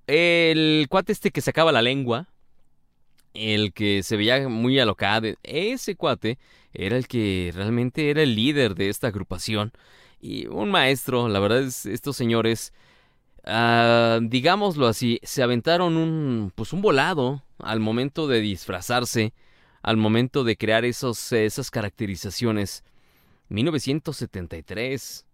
El 0.06 0.86
cuate 0.88 1.12
este 1.12 1.30
que 1.30 1.40
sacaba 1.40 1.70
la 1.70 1.82
lengua, 1.82 2.28
el 3.34 3.72
que 3.72 4.02
se 4.02 4.16
veía 4.16 4.48
muy 4.48 4.78
alocado, 4.78 5.28
ese 5.42 5.96
cuate 5.96 6.38
era 6.72 6.96
el 6.96 7.06
que 7.06 7.52
realmente 7.54 8.10
era 8.10 8.22
el 8.22 8.34
líder 8.34 8.74
de 8.74 8.88
esta 8.88 9.08
agrupación. 9.08 9.72
Y 10.20 10.46
un 10.46 10.70
maestro, 10.70 11.28
la 11.28 11.40
verdad 11.40 11.62
es, 11.62 11.84
estos 11.84 12.16
señores, 12.16 12.72
ah, 13.44 14.18
digámoslo 14.22 14.86
así, 14.86 15.20
se 15.22 15.42
aventaron 15.42 15.96
un, 15.96 16.52
pues 16.54 16.72
un 16.72 16.80
volado 16.80 17.42
al 17.58 17.80
momento 17.80 18.28
de 18.28 18.40
disfrazarse, 18.40 19.34
al 19.82 19.96
momento 19.96 20.44
de 20.44 20.56
crear 20.56 20.84
esos, 20.84 21.32
esas 21.32 21.70
caracterizaciones. 21.70 22.84
1973. 23.48 25.26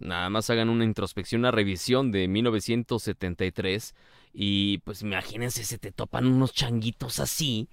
Nada 0.00 0.30
más 0.30 0.48
hagan 0.50 0.68
una 0.68 0.84
introspección, 0.84 1.40
una 1.40 1.50
revisión 1.50 2.12
de 2.12 2.28
1973 2.28 3.94
y 4.32 4.78
pues 4.78 5.02
imagínense, 5.02 5.64
se 5.64 5.78
te 5.78 5.90
topan 5.90 6.26
unos 6.26 6.52
changuitos 6.52 7.18
así. 7.18 7.68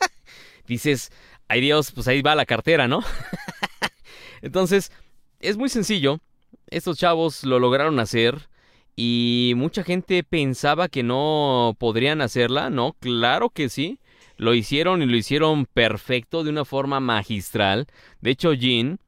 Dices, 0.66 1.10
ay 1.48 1.60
Dios, 1.60 1.92
pues 1.92 2.08
ahí 2.08 2.22
va 2.22 2.34
la 2.34 2.46
cartera, 2.46 2.88
¿no? 2.88 3.02
Entonces, 4.42 4.90
es 5.40 5.56
muy 5.56 5.68
sencillo. 5.68 6.20
Estos 6.68 6.98
chavos 6.98 7.44
lo 7.44 7.58
lograron 7.58 8.00
hacer 8.00 8.48
y 8.96 9.52
mucha 9.56 9.84
gente 9.84 10.24
pensaba 10.24 10.88
que 10.88 11.02
no 11.02 11.76
podrían 11.78 12.22
hacerla. 12.22 12.70
No, 12.70 12.96
claro 13.00 13.50
que 13.50 13.68
sí. 13.68 13.98
Lo 14.36 14.54
hicieron 14.54 15.02
y 15.02 15.06
lo 15.06 15.16
hicieron 15.16 15.66
perfecto, 15.66 16.44
de 16.44 16.50
una 16.50 16.64
forma 16.64 17.00
magistral. 17.00 17.86
De 18.20 18.30
hecho, 18.30 18.52
Gene, 18.54 18.98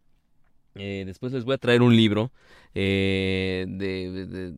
eh, 0.75 1.05
después 1.07 1.33
les 1.33 1.45
voy 1.45 1.55
a 1.55 1.59
traer 1.59 1.83
un 1.83 1.97
libro 1.97 2.33
eh, 2.75 3.67
de, 3.69 4.11
de, 4.11 4.27
de, 4.27 4.55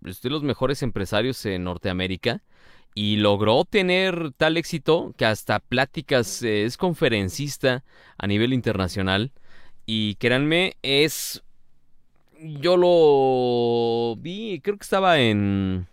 pues, 0.00 0.20
de 0.22 0.30
los 0.30 0.42
mejores 0.42 0.82
empresarios 0.82 1.44
en 1.46 1.64
Norteamérica 1.64 2.42
y 2.94 3.16
logró 3.16 3.64
tener 3.64 4.32
tal 4.36 4.56
éxito 4.56 5.14
que 5.16 5.24
hasta 5.24 5.60
pláticas 5.60 6.42
eh, 6.42 6.64
es 6.64 6.76
conferencista 6.76 7.84
a 8.18 8.26
nivel 8.26 8.52
internacional 8.52 9.32
y 9.86 10.16
créanme 10.16 10.76
es 10.82 11.42
yo 12.40 12.76
lo 12.76 14.20
vi 14.20 14.60
creo 14.62 14.76
que 14.76 14.82
estaba 14.82 15.20
en 15.20 15.86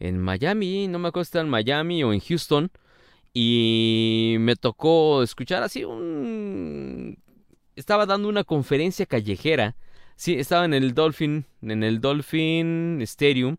en 0.00 0.18
Miami 0.18 0.88
no 0.88 0.98
me 0.98 1.08
acuerdo 1.08 1.24
si 1.24 1.28
estaba 1.28 1.44
en 1.44 1.50
Miami 1.50 2.02
o 2.02 2.12
en 2.12 2.20
Houston 2.20 2.70
y 3.40 4.36
me 4.40 4.56
tocó 4.56 5.22
escuchar 5.22 5.62
así 5.62 5.84
un 5.84 7.18
estaba 7.76 8.06
dando 8.06 8.28
una 8.28 8.42
conferencia 8.42 9.06
callejera 9.06 9.76
sí 10.16 10.34
estaba 10.34 10.64
en 10.64 10.74
el 10.74 10.94
Dolphin 10.94 11.46
en 11.62 11.84
el 11.84 12.00
Dolphin 12.00 13.00
Stadium 13.02 13.56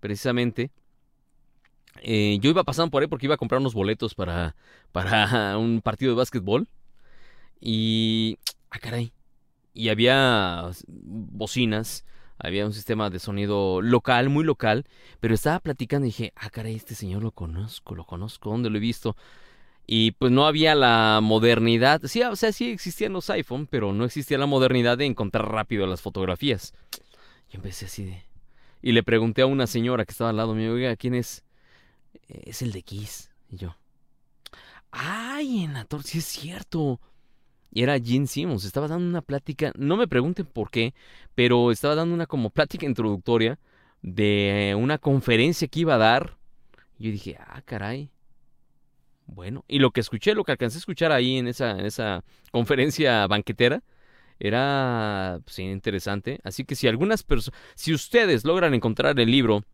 precisamente 0.00 0.70
eh, 2.02 2.38
yo 2.40 2.50
iba 2.50 2.64
pasando 2.64 2.90
por 2.90 3.02
ahí 3.02 3.08
porque 3.08 3.26
iba 3.26 3.34
a 3.34 3.38
comprar 3.38 3.60
unos 3.60 3.74
boletos 3.74 4.14
para, 4.14 4.56
para 4.92 5.58
un 5.58 5.80
partido 5.80 6.12
de 6.12 6.16
básquetbol. 6.16 6.68
Y. 7.60 8.38
Ah, 8.70 8.78
caray. 8.78 9.12
Y 9.74 9.88
había 9.88 10.70
bocinas. 10.86 12.04
Había 12.42 12.66
un 12.66 12.72
sistema 12.72 13.10
de 13.10 13.18
sonido 13.18 13.82
local, 13.82 14.28
muy 14.28 14.44
local. 14.44 14.86
Pero 15.20 15.34
estaba 15.34 15.60
platicando 15.60 16.06
y 16.06 16.10
dije, 16.10 16.32
ah, 16.36 16.50
caray, 16.50 16.74
este 16.74 16.94
señor 16.94 17.22
lo 17.22 17.32
conozco, 17.32 17.94
lo 17.94 18.04
conozco, 18.04 18.50
¿dónde 18.50 18.70
lo 18.70 18.76
he 18.78 18.80
visto? 18.80 19.16
Y 19.86 20.12
pues 20.12 20.30
no 20.32 20.46
había 20.46 20.74
la 20.74 21.20
modernidad. 21.22 22.02
Sí, 22.04 22.22
o 22.22 22.36
sea, 22.36 22.52
sí 22.52 22.70
existían 22.70 23.12
los 23.12 23.28
iPhone, 23.30 23.66
pero 23.66 23.92
no 23.92 24.04
existía 24.04 24.38
la 24.38 24.46
modernidad 24.46 24.98
de 24.98 25.06
encontrar 25.06 25.50
rápido 25.50 25.86
las 25.86 26.00
fotografías. 26.00 26.74
Yo 27.50 27.56
empecé 27.56 27.86
así 27.86 28.04
de. 28.04 28.24
Y 28.82 28.92
le 28.92 29.02
pregunté 29.02 29.42
a 29.42 29.46
una 29.46 29.66
señora 29.66 30.04
que 30.04 30.12
estaba 30.12 30.30
al 30.30 30.36
lado 30.36 30.54
mío, 30.54 30.72
oiga, 30.72 30.96
¿quién 30.96 31.14
es? 31.14 31.44
es 32.28 32.62
el 32.62 32.72
de 32.72 32.82
Kiss. 32.82 33.30
Y 33.50 33.56
yo, 33.56 33.76
¡ay, 34.90 35.64
en 35.64 35.74
la! 35.74 35.86
Sí 36.04 36.18
es 36.18 36.24
cierto. 36.24 37.00
Y 37.72 37.82
era 37.82 37.98
Gene 38.00 38.26
Simmons, 38.26 38.64
estaba 38.64 38.88
dando 38.88 39.06
una 39.08 39.22
plática, 39.22 39.72
no 39.76 39.96
me 39.96 40.08
pregunten 40.08 40.46
por 40.46 40.70
qué, 40.70 40.94
pero 41.34 41.70
estaba 41.70 41.94
dando 41.94 42.14
una 42.14 42.26
como 42.26 42.50
plática 42.50 42.86
introductoria 42.86 43.58
de 44.02 44.74
una 44.78 44.98
conferencia 44.98 45.68
que 45.68 45.80
iba 45.80 45.94
a 45.94 45.98
dar. 45.98 46.36
Yo 46.98 47.10
dije, 47.10 47.36
ah, 47.38 47.62
caray. 47.64 48.10
Bueno, 49.26 49.64
y 49.68 49.78
lo 49.78 49.92
que 49.92 50.00
escuché, 50.00 50.34
lo 50.34 50.42
que 50.42 50.52
alcancé 50.52 50.78
a 50.78 50.80
escuchar 50.80 51.12
ahí 51.12 51.36
en 51.36 51.46
esa, 51.46 51.70
en 51.78 51.86
esa 51.86 52.24
conferencia 52.50 53.26
banquetera, 53.28 53.82
era 54.40 55.40
pues, 55.44 55.58
interesante. 55.60 56.40
Así 56.42 56.64
que 56.64 56.74
si 56.74 56.88
algunas 56.88 57.22
personas, 57.22 57.58
si 57.74 57.94
ustedes 57.94 58.44
logran 58.44 58.74
encontrar 58.74 59.18
el 59.20 59.30
libro, 59.30 59.64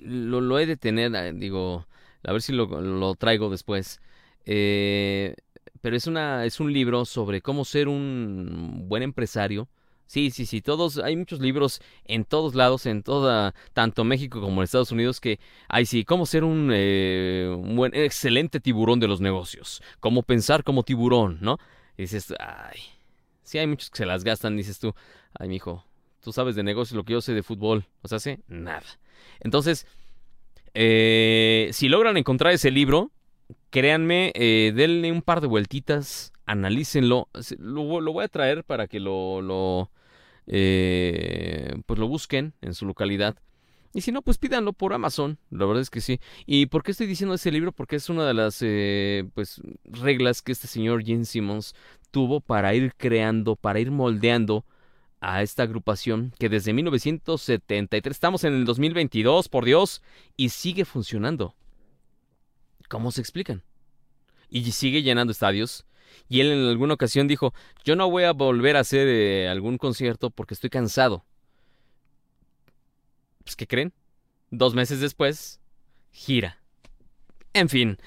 lo, 0.00 0.40
lo, 0.40 0.58
he 0.58 0.66
de 0.66 0.76
tener, 0.76 1.34
digo, 1.36 1.86
a 2.24 2.32
ver 2.32 2.42
si 2.42 2.52
lo, 2.52 2.66
lo 2.80 3.14
traigo 3.14 3.50
después. 3.50 4.00
Eh, 4.46 5.36
pero 5.84 5.98
es 5.98 6.06
una 6.06 6.46
es 6.46 6.60
un 6.60 6.72
libro 6.72 7.04
sobre 7.04 7.42
cómo 7.42 7.66
ser 7.66 7.88
un 7.88 8.86
buen 8.88 9.02
empresario. 9.02 9.68
Sí, 10.06 10.30
sí, 10.30 10.46
sí, 10.46 10.62
todos 10.62 10.96
hay 10.96 11.14
muchos 11.14 11.40
libros 11.40 11.82
en 12.06 12.24
todos 12.24 12.54
lados, 12.54 12.86
en 12.86 13.02
toda 13.02 13.54
tanto 13.74 14.02
México 14.02 14.40
como 14.40 14.62
en 14.62 14.64
Estados 14.64 14.92
Unidos 14.92 15.20
que 15.20 15.38
hay 15.68 15.84
sí, 15.84 16.06
cómo 16.06 16.24
ser 16.24 16.42
un, 16.42 16.70
eh, 16.72 17.54
un 17.54 17.76
buen 17.76 17.94
excelente 17.94 18.60
tiburón 18.60 18.98
de 18.98 19.08
los 19.08 19.20
negocios, 19.20 19.82
cómo 20.00 20.22
pensar 20.22 20.64
como 20.64 20.84
tiburón, 20.84 21.36
¿no? 21.42 21.58
Y 21.98 22.04
dices, 22.04 22.32
ay, 22.38 22.80
sí 23.42 23.58
hay 23.58 23.66
muchos 23.66 23.90
que 23.90 23.98
se 23.98 24.06
las 24.06 24.24
gastan, 24.24 24.56
dices 24.56 24.78
tú, 24.78 24.94
ay, 25.38 25.48
mijo, 25.50 25.84
tú 26.22 26.32
sabes 26.32 26.56
de 26.56 26.62
negocios 26.62 26.96
lo 26.96 27.04
que 27.04 27.12
yo 27.12 27.20
sé 27.20 27.34
de 27.34 27.42
fútbol, 27.42 27.84
o 28.00 28.08
sea, 28.08 28.20
sé 28.20 28.40
nada. 28.48 28.86
Entonces, 29.40 29.86
eh, 30.72 31.68
si 31.74 31.90
logran 31.90 32.16
encontrar 32.16 32.54
ese 32.54 32.70
libro, 32.70 33.10
créanme, 33.74 34.30
eh, 34.36 34.72
denle 34.72 35.10
un 35.10 35.20
par 35.20 35.40
de 35.40 35.48
vueltitas, 35.48 36.32
analícenlo. 36.46 37.28
Lo, 37.58 38.00
lo, 38.00 38.12
voy 38.12 38.24
a 38.24 38.28
traer 38.28 38.62
para 38.62 38.86
que 38.86 39.00
lo, 39.00 39.42
lo 39.42 39.90
eh, 40.46 41.74
pues 41.84 41.98
lo 41.98 42.06
busquen 42.06 42.54
en 42.62 42.74
su 42.74 42.86
localidad. 42.86 43.36
Y 43.92 44.02
si 44.02 44.12
no, 44.12 44.22
pues 44.22 44.38
pídanlo 44.38 44.74
por 44.74 44.92
Amazon. 44.92 45.38
La 45.50 45.66
verdad 45.66 45.82
es 45.82 45.90
que 45.90 46.00
sí. 46.00 46.20
¿Y 46.46 46.66
por 46.66 46.84
qué 46.84 46.92
estoy 46.92 47.08
diciendo 47.08 47.34
ese 47.34 47.50
libro? 47.50 47.72
Porque 47.72 47.96
es 47.96 48.08
una 48.08 48.24
de 48.24 48.34
las 48.34 48.58
eh, 48.60 49.24
pues, 49.34 49.60
reglas 49.86 50.40
que 50.40 50.52
este 50.52 50.68
señor 50.68 51.04
Gene 51.04 51.24
Simmons 51.24 51.74
tuvo 52.12 52.40
para 52.40 52.76
ir 52.76 52.94
creando, 52.96 53.56
para 53.56 53.80
ir 53.80 53.90
moldeando 53.90 54.64
a 55.20 55.42
esta 55.42 55.64
agrupación 55.64 56.32
que 56.38 56.48
desde 56.48 56.72
1973, 56.72 58.14
estamos 58.14 58.44
en 58.44 58.52
el 58.52 58.66
2022, 58.66 59.48
por 59.48 59.64
Dios, 59.64 60.00
y 60.36 60.50
sigue 60.50 60.84
funcionando. 60.84 61.56
¿Cómo 62.94 63.10
se 63.10 63.20
explican? 63.20 63.64
Y 64.48 64.70
sigue 64.70 65.02
llenando 65.02 65.32
estadios. 65.32 65.84
Y 66.28 66.38
él 66.38 66.52
en 66.52 66.68
alguna 66.68 66.94
ocasión 66.94 67.26
dijo, 67.26 67.52
yo 67.84 67.96
no 67.96 68.08
voy 68.08 68.22
a 68.22 68.32
volver 68.32 68.76
a 68.76 68.80
hacer 68.80 69.08
eh, 69.08 69.48
algún 69.48 69.78
concierto 69.78 70.30
porque 70.30 70.54
estoy 70.54 70.70
cansado. 70.70 71.24
Pues, 73.42 73.56
¿qué 73.56 73.66
creen? 73.66 73.92
Dos 74.52 74.76
meses 74.76 75.00
después, 75.00 75.60
gira. 76.12 76.62
En 77.52 77.68
fin. 77.68 77.98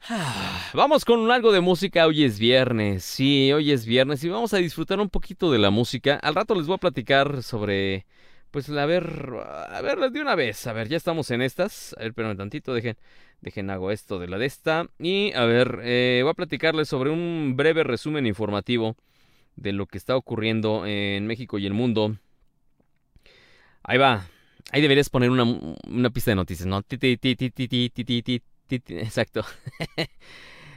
Vamos 0.74 1.04
con 1.04 1.30
algo 1.30 1.52
de 1.52 1.60
música, 1.60 2.04
hoy 2.08 2.24
es 2.24 2.40
viernes, 2.40 3.04
sí, 3.04 3.52
hoy 3.52 3.70
es 3.70 3.86
viernes 3.86 4.24
y 4.24 4.28
vamos 4.30 4.52
a 4.52 4.56
disfrutar 4.56 4.98
un 4.98 5.10
poquito 5.10 5.52
de 5.52 5.60
la 5.60 5.70
música. 5.70 6.16
Al 6.16 6.34
rato 6.34 6.56
les 6.56 6.66
voy 6.66 6.74
a 6.74 6.78
platicar 6.78 7.44
sobre, 7.44 8.04
pues, 8.52 8.68
a 8.68 8.86
ver, 8.86 9.32
a 9.44 9.80
ver, 9.82 9.98
de 10.12 10.20
una 10.20 10.36
vez, 10.36 10.66
a 10.66 10.72
ver, 10.72 10.88
ya 10.88 10.96
estamos 10.96 11.30
en 11.32 11.42
estas, 11.42 11.96
a 11.98 12.02
ver, 12.02 12.14
un 12.26 12.36
tantito, 12.36 12.74
dejen, 12.74 12.96
dejen 13.40 13.70
hago 13.70 13.90
esto 13.90 14.18
de 14.18 14.28
la 14.28 14.38
de 14.38 14.46
esta 14.46 14.86
y, 14.98 15.32
a 15.32 15.44
ver, 15.46 15.80
eh, 15.82 16.20
voy 16.22 16.30
a 16.30 16.34
platicarles 16.34 16.88
sobre 16.88 17.10
un 17.10 17.54
breve 17.56 17.82
resumen 17.82 18.26
informativo 18.26 18.96
de 19.56 19.72
lo 19.72 19.86
que 19.86 19.98
está 19.98 20.16
ocurriendo 20.16 20.86
en 20.86 21.26
México 21.26 21.58
y 21.58 21.66
el 21.66 21.72
mundo. 21.74 22.16
Ahí 23.82 23.98
va, 23.98 24.28
ahí 24.70 24.80
deberías 24.80 25.10
poner 25.10 25.30
una, 25.30 25.44
una 25.44 26.10
pista 26.10 26.30
de 26.30 26.36
noticias, 26.36 26.66
¿no? 26.66 26.82
Exacto. 28.68 29.44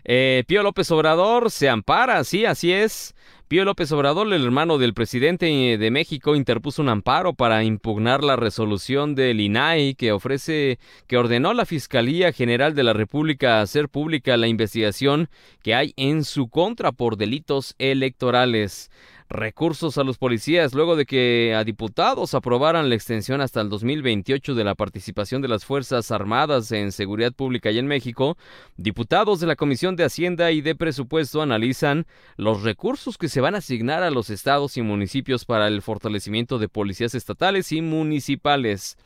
Eh, 0.06 0.44
Pío 0.48 0.62
López 0.62 0.90
Obrador 0.92 1.50
se 1.50 1.68
ampara, 1.68 2.24
sí, 2.24 2.46
así 2.46 2.72
es. 2.72 3.16
Pío 3.48 3.64
López 3.64 3.92
Obrador, 3.92 4.32
el 4.34 4.44
hermano 4.44 4.78
del 4.78 4.96
presidente 4.96 5.46
de 5.46 5.92
México, 5.92 6.36
interpuso 6.36 6.82
un 6.82 6.90
amparo 6.90 7.34
para 7.34 7.64
impugnar 7.64 8.24
la 8.24 8.36
resolución 8.36 9.14
del 9.14 9.40
INAI 9.40 9.94
que 9.94 10.12
ofrece, 10.12 10.80
que 11.08 11.18
ordenó 11.18 11.50
a 11.50 11.54
la 11.54 11.66
Fiscalía 11.66 12.32
General 12.32 12.74
de 12.74 12.84
la 12.84 12.94
República 12.94 13.62
hacer 13.62 13.90
pública 13.90 14.38
la 14.38 14.48
investigación 14.48 15.30
que 15.62 15.76
hay 15.76 15.94
en 15.96 16.24
su 16.24 16.50
contra 16.50 16.92
por 16.92 17.18
delitos 17.18 17.76
electorales 17.78 18.90
recursos 19.30 19.98
a 19.98 20.04
los 20.04 20.18
policías 20.18 20.74
luego 20.74 20.96
de 20.96 21.06
que 21.06 21.56
a 21.56 21.64
diputados 21.64 22.34
aprobaran 22.34 22.90
la 22.90 22.96
extensión 22.96 23.42
hasta 23.42 23.62
el 23.62 23.70
2028 23.70 24.54
de 24.54 24.64
la 24.64 24.76
participación 24.76 25.42
de 25.42 25.48
las 25.48 25.66
Fuerzas 25.66 26.12
Armadas 26.12 26.72
en 26.72 26.92
seguridad 26.92 27.34
pública 27.34 27.72
y 27.72 27.80
en 27.80 27.88
México, 27.88 28.38
diputados 28.78 29.40
de 29.40 29.48
la 29.48 29.56
Comisión 29.56 29.96
de 29.96 30.04
Hacienda 30.04 30.52
y 30.52 30.62
de 30.62 30.76
Presupuesto 30.76 31.42
analizan 31.42 32.06
los 32.38 32.64
recursos 32.64 33.18
que 33.18 33.30
se 33.30 33.42
van 33.42 33.56
a 33.56 33.60
asignar 33.60 34.04
a 34.04 34.12
los 34.12 34.30
estados 34.30 34.78
y 34.78 34.82
municipios 34.82 35.46
para 35.46 35.68
el 35.68 35.82
fortalecimiento 35.82 36.60
de 36.60 36.70
policías 36.70 37.16
estatales 37.16 37.72
y 37.72 37.82
municipales. 37.82 38.98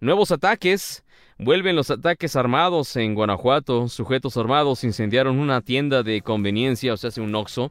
Nuevos 0.00 0.30
ataques. 0.30 1.02
Vuelven 1.38 1.76
los 1.76 1.90
ataques 1.90 2.34
armados 2.34 2.96
en 2.96 3.14
Guanajuato. 3.14 3.88
Sujetos 3.88 4.38
armados 4.38 4.84
incendiaron 4.84 5.38
una 5.38 5.60
tienda 5.60 6.02
de 6.02 6.22
conveniencia, 6.22 6.94
o 6.94 6.96
sea, 6.96 7.10
un 7.22 7.34
Oxxo, 7.34 7.70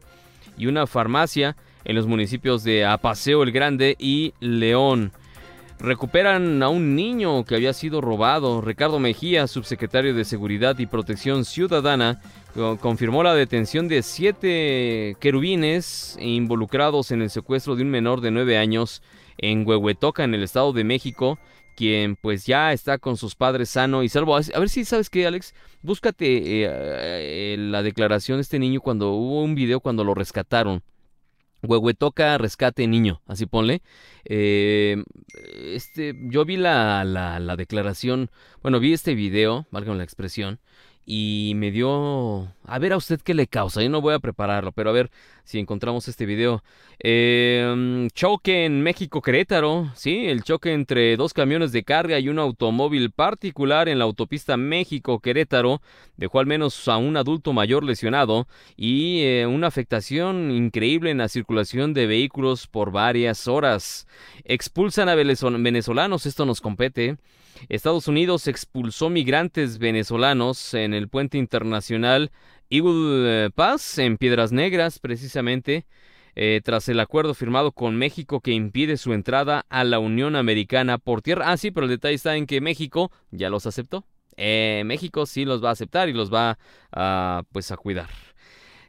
y 0.56 0.68
una 0.68 0.86
farmacia 0.86 1.56
en 1.86 1.96
los 1.96 2.08
municipios 2.08 2.64
de 2.64 2.86
Apaseo 2.86 3.44
el 3.44 3.52
Grande 3.52 3.96
y 3.98 4.34
León. 4.40 5.14
Recuperan 5.80 6.64
a 6.64 6.70
un 6.70 6.96
niño 6.96 7.44
que 7.44 7.56
había 7.56 7.74
sido 7.74 8.02
robado. 8.02 8.62
Ricardo 8.62 9.00
Mejía, 9.00 9.46
subsecretario 9.46 10.14
de 10.14 10.26
Seguridad 10.26 10.80
y 10.80 10.86
Protección 10.86 11.46
Ciudadana, 11.46 12.22
confirmó 12.80 13.24
la 13.24 13.36
detención 13.36 13.88
de 13.88 14.02
siete 14.02 15.18
querubines 15.20 16.18
involucrados 16.20 17.12
en 17.12 17.22
el 17.22 17.30
secuestro 17.30 17.76
de 17.76 17.84
un 17.84 17.90
menor 17.90 18.22
de 18.22 18.32
nueve 18.32 18.58
años 18.58 19.02
en 19.38 19.68
Huehuetoca, 19.68 20.24
en 20.24 20.34
el 20.34 20.44
Estado 20.44 20.72
de 20.72 20.86
México, 20.86 21.38
quien 21.76 22.16
pues 22.16 22.46
ya 22.46 22.72
está 22.72 22.98
con 22.98 23.18
sus 23.18 23.36
padres 23.36 23.70
sano 23.70 24.02
y 24.02 24.08
salvo. 24.08 24.38
A 24.38 24.60
ver 24.60 24.70
si 24.70 24.86
sabes 24.86 25.10
que, 25.10 25.28
Alex, 25.28 25.54
búscate 25.82 26.38
eh, 26.38 26.70
eh, 26.72 27.56
la 27.60 27.84
declaración 27.84 28.38
de 28.38 28.44
este 28.44 28.60
niño 28.60 28.80
cuando 28.80 29.12
hubo 29.12 29.44
un 29.44 29.56
video 29.56 29.82
cuando 29.82 30.06
lo 30.06 30.14
rescataron. 30.14 30.82
Huehuetoca 31.66 32.38
Rescate 32.38 32.88
Niño, 32.88 33.22
así 33.28 33.46
ponle. 33.46 33.82
Eh, 34.26 35.04
este, 35.74 36.16
yo 36.24 36.46
vi 36.46 36.58
la, 36.58 37.04
la, 37.04 37.40
la, 37.40 37.56
declaración, 37.56 38.32
bueno, 38.62 38.80
vi 38.80 38.94
este 38.94 39.16
video, 39.16 39.68
valga 39.72 39.94
la 39.94 40.04
expresión, 40.04 40.60
y 41.06 41.54
me 41.56 41.72
dio... 41.72 42.52
A 42.68 42.80
ver 42.80 42.94
a 42.94 42.98
usted 42.98 43.22
qué 43.22 43.36
le 43.36 43.46
causa, 43.46 43.84
yo 43.84 43.90
no 43.90 44.02
voy 44.02 44.16
a 44.16 44.20
prepararlo, 44.20 44.72
pero 44.72 44.90
a 44.90 44.94
ver 44.94 45.12
si 45.44 45.60
encontramos 45.60 46.08
este 46.08 46.26
video. 46.26 46.64
Eh, 46.98 48.08
choque 48.14 48.66
en 48.66 48.82
México 48.82 49.22
Querétaro, 49.22 49.92
sí, 49.96 50.26
el 50.26 50.44
choque 50.44 50.74
entre 50.74 51.16
dos 51.16 51.34
camiones 51.34 51.72
de 51.72 51.84
carga 51.84 52.18
y 52.18 52.28
un 52.28 52.40
automóvil 52.40 53.12
particular 53.12 53.88
en 53.88 54.00
la 54.00 54.06
autopista 54.06 54.58
México 54.58 55.20
Querétaro 55.20 55.82
dejó 56.18 56.40
al 56.40 56.48
menos 56.48 56.88
a 56.88 56.98
un 56.98 57.18
adulto 57.18 57.54
mayor 57.54 57.84
lesionado 57.84 58.48
y 58.76 59.22
eh, 59.22 59.46
una 59.46 59.68
afectación 59.68 60.50
increíble 60.50 61.12
en 61.12 61.20
la 61.20 61.28
circulación 61.28 61.94
de 61.94 62.08
vehículos 62.08 62.66
por 62.66 62.92
varias 62.92 63.48
horas. 63.48 64.08
Expulsan 64.44 65.10
a 65.10 65.16
venezolanos, 65.16 66.26
esto 66.26 66.46
nos 66.46 66.62
compete. 66.62 67.18
Estados 67.70 68.08
Unidos 68.08 68.48
expulsó 68.48 69.10
migrantes 69.10 69.78
venezolanos 69.78 70.74
en 70.74 70.94
el 70.94 71.10
puente 71.10 71.38
internacional 71.38 72.32
Eagle 72.70 73.52
Pass 73.52 73.98
en 74.00 74.18
Piedras 74.18 74.52
Negras, 74.52 75.00
precisamente, 75.00 75.86
eh, 76.36 76.62
tras 76.64 76.90
el 76.90 77.00
acuerdo 77.00 77.34
firmado 77.34 77.72
con 77.72 77.96
México 77.96 78.42
que 78.42 78.52
impide 78.52 78.98
su 78.98 79.14
entrada 79.14 79.66
a 79.70 79.84
la 79.84 80.00
Unión 80.00 80.36
Americana 80.36 80.98
por 80.98 81.22
tierra. 81.22 81.52
Ah, 81.52 81.58
sí, 81.58 81.72
pero 81.72 81.86
el 81.86 81.92
detalle 81.92 82.16
está 82.16 82.36
en 82.36 82.46
que 82.46 82.60
México 82.62 83.12
ya 83.32 83.50
los 83.50 83.66
aceptó. 83.66 84.06
Eh, 84.38 84.84
México 84.86 85.26
sí 85.26 85.46
los 85.46 85.64
va 85.64 85.70
a 85.70 85.74
aceptar 85.74 86.10
y 86.10 86.14
los 86.14 86.34
va 86.34 86.58
a, 86.92 87.44
pues, 87.52 87.72
a 87.72 87.78
cuidar. 87.78 88.10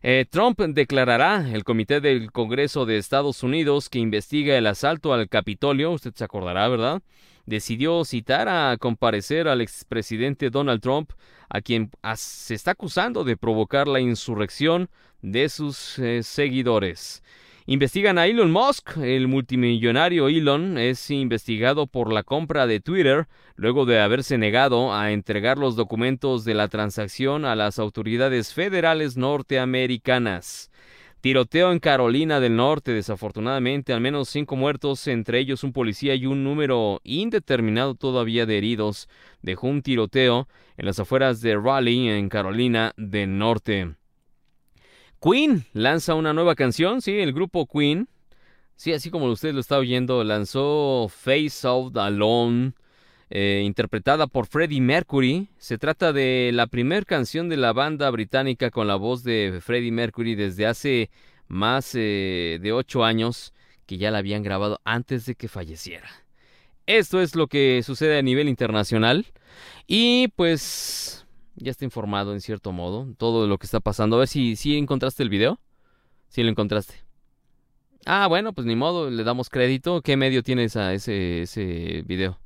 Eh, 0.03 0.25
Trump 0.29 0.61
declarará 0.61 1.49
el 1.53 1.65
Comité 1.65 2.01
del 2.01 2.33
Congreso 2.33 2.85
de 2.85 2.99
Estados 2.99 3.43
Unidos 3.43 3.89
que 3.89 3.99
investiga 3.99 4.57
el 4.57 4.67
asalto 4.67 5.13
al 5.13 5.29
Capitolio, 5.29 5.93
usted 5.93 6.15
se 6.15 6.25
acordará, 6.25 6.69
¿verdad? 6.69 7.03
Decidió 7.47 8.05
citar 8.05 8.49
a 8.49 8.77
comparecer 8.79 9.49
al 9.49 9.61
expresidente 9.61 10.51
Donald 10.51 10.81
Trump, 10.81 11.13
a 11.49 11.61
quien 11.61 11.91
se 12.17 12.55
está 12.55 12.73
acusando 12.73 13.25
de 13.25 13.37
provocar 13.37 13.89
la 13.89 14.01
insurrección 14.01 14.91
de 15.23 15.49
sus 15.49 15.99
eh, 15.99 16.23
seguidores. 16.23 17.23
Investigan 17.69 18.17
a 18.17 18.27
Elon 18.27 18.53
Musk. 18.53 18.97
El 18.99 19.27
multimillonario 19.27 20.29
Elon 20.29 20.79
es 20.79 21.11
investigado 21.11 21.89
por 21.89 22.13
la 22.13 22.23
compra 22.23 22.69
de 22.69 22.79
Twitter 22.79 23.27
luego 23.57 23.87
de 23.87 23.99
haberse 23.99 24.39
negado 24.39 24.95
a 24.95 25.11
entregar 25.11 25.59
los 25.59 25.75
documentos 25.75 26.45
de 26.45 26.55
la 26.55 26.69
transacción 26.69 27.45
a 27.45 27.57
las 27.57 27.81
autoridades 27.81 28.55
federales 28.55 29.17
norteamericanas. 29.17 30.71
Tiroteo 31.27 31.73
en 31.73 31.81
Carolina 31.81 32.39
del 32.39 32.55
Norte, 32.55 32.93
desafortunadamente, 32.93 33.93
al 33.93 34.01
menos 34.01 34.29
cinco 34.29 34.55
muertos, 34.55 35.09
entre 35.09 35.41
ellos 35.41 35.65
un 35.65 35.73
policía 35.73 36.15
y 36.15 36.25
un 36.25 36.45
número 36.45 37.01
indeterminado 37.03 37.97
todavía 37.97 38.47
de 38.47 38.57
heridos. 38.57 39.09
Dejó 39.43 39.67
un 39.67 39.83
tiroteo 39.83 40.47
en 40.77 40.87
las 40.87 41.01
afueras 41.01 41.41
de 41.41 41.57
Raleigh, 41.57 42.11
en 42.11 42.29
Carolina 42.29 42.93
del 42.97 43.39
Norte. 43.39 43.97
Queen 45.21 45.65
lanza 45.73 46.15
una 46.15 46.33
nueva 46.33 46.55
canción, 46.55 47.03
sí, 47.03 47.19
el 47.19 47.33
grupo 47.33 47.67
Queen. 47.67 48.09
Sí, 48.77 48.93
así 48.93 49.11
como 49.11 49.27
usted 49.27 49.53
lo 49.53 49.59
está 49.59 49.79
oyendo, 49.79 50.23
lanzó 50.23 51.09
Face 51.09 51.67
Out 51.67 51.97
Alone 51.97 52.73
eh, 53.31 53.63
interpretada 53.65 54.27
por 54.27 54.47
Freddie 54.47 54.81
Mercury. 54.81 55.49
Se 55.59 55.79
trata 55.79 56.13
de 56.13 56.51
la 56.53 56.67
primera 56.67 57.05
canción 57.05 57.49
de 57.49 57.57
la 57.57 57.73
banda 57.73 58.11
británica 58.11 58.71
con 58.71 58.87
la 58.87 58.97
voz 58.97 59.23
de 59.23 59.61
Freddie 59.63 59.93
Mercury 59.93 60.35
desde 60.35 60.67
hace 60.67 61.11
más 61.49 61.93
eh, 61.95 62.59
de 62.61 62.73
ocho 62.73 63.05
años 63.05 63.53
que 63.87 63.99
ya 63.99 64.11
la 64.11 64.19
habían 64.19 64.43
grabado 64.43 64.81
antes 64.85 65.27
de 65.27 65.35
que 65.35 65.49
falleciera. 65.49 66.09
Esto 66.87 67.21
es 67.21 67.35
lo 67.35 67.49
que 67.49 67.83
sucede 67.85 68.19
a 68.19 68.23
nivel 68.23 68.49
internacional 68.49 69.27
y 69.87 70.29
pues 70.37 71.27
ya 71.57 71.71
está 71.71 71.85
informado 71.85 72.33
en 72.33 72.41
cierto 72.41 72.73
modo 72.73 73.09
todo 73.19 73.47
lo 73.47 73.59
que 73.59 73.67
está 73.67 73.81
pasando. 73.81 74.17
A 74.17 74.21
ver 74.21 74.29
si, 74.29 74.57
si 74.57 74.77
encontraste 74.77 75.23
el 75.23 75.31
video. 75.31 75.59
Si 76.29 76.43
lo 76.43 76.51
encontraste. 76.51 76.95
Ah, 78.05 78.27
bueno, 78.29 78.53
pues 78.53 78.67
ni 78.67 78.77
modo, 78.77 79.11
le 79.11 79.25
damos 79.25 79.49
crédito. 79.49 80.01
¿Qué 80.03 80.17
medio 80.17 80.43
tienes 80.43 80.77
a 80.77 80.93
ese, 80.93 81.43
ese 81.43 82.03
video? 82.07 82.39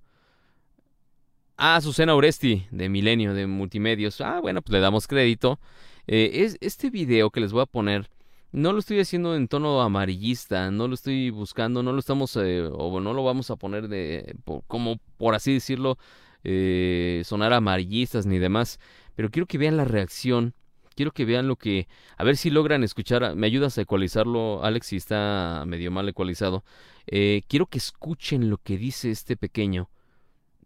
Ah, 1.62 1.78
Susana 1.82 2.14
Oresti, 2.14 2.66
de 2.70 2.88
Milenio, 2.88 3.34
de 3.34 3.46
Multimedios. 3.46 4.22
Ah, 4.22 4.40
bueno, 4.40 4.62
pues 4.62 4.72
le 4.72 4.80
damos 4.80 5.06
crédito. 5.06 5.60
Eh, 6.06 6.30
es, 6.44 6.56
este 6.62 6.88
video 6.88 7.28
que 7.28 7.40
les 7.40 7.52
voy 7.52 7.60
a 7.60 7.66
poner, 7.66 8.08
no 8.50 8.72
lo 8.72 8.78
estoy 8.78 8.98
haciendo 8.98 9.36
en 9.36 9.46
tono 9.46 9.82
amarillista, 9.82 10.70
no 10.70 10.88
lo 10.88 10.94
estoy 10.94 11.28
buscando, 11.28 11.82
no 11.82 11.92
lo 11.92 11.98
estamos, 11.98 12.34
eh, 12.36 12.62
o 12.72 12.98
no 13.00 13.12
lo 13.12 13.24
vamos 13.24 13.50
a 13.50 13.56
poner 13.56 13.88
de, 13.88 14.36
como 14.66 14.96
por 15.18 15.34
así 15.34 15.52
decirlo, 15.52 15.98
eh, 16.44 17.20
sonar 17.26 17.52
amarillistas 17.52 18.24
ni 18.24 18.38
demás. 18.38 18.80
Pero 19.14 19.28
quiero 19.30 19.44
que 19.46 19.58
vean 19.58 19.76
la 19.76 19.84
reacción 19.84 20.54
quiero 20.94 21.12
que 21.12 21.24
vean 21.24 21.48
lo 21.48 21.56
que, 21.56 21.88
a 22.18 22.24
ver 22.24 22.36
si 22.36 22.50
logran 22.50 22.84
escuchar, 22.84 23.34
me 23.34 23.46
ayudas 23.46 23.78
a 23.78 23.80
ecualizarlo, 23.80 24.62
Alex, 24.64 24.88
si 24.88 24.96
está 24.96 25.64
medio 25.66 25.90
mal 25.90 26.08
ecualizado. 26.08 26.64
Eh, 27.06 27.42
quiero 27.48 27.66
que 27.66 27.78
escuchen 27.78 28.50
lo 28.50 28.58
que 28.58 28.76
dice 28.76 29.10
este 29.10 29.36
pequeño. 29.36 29.88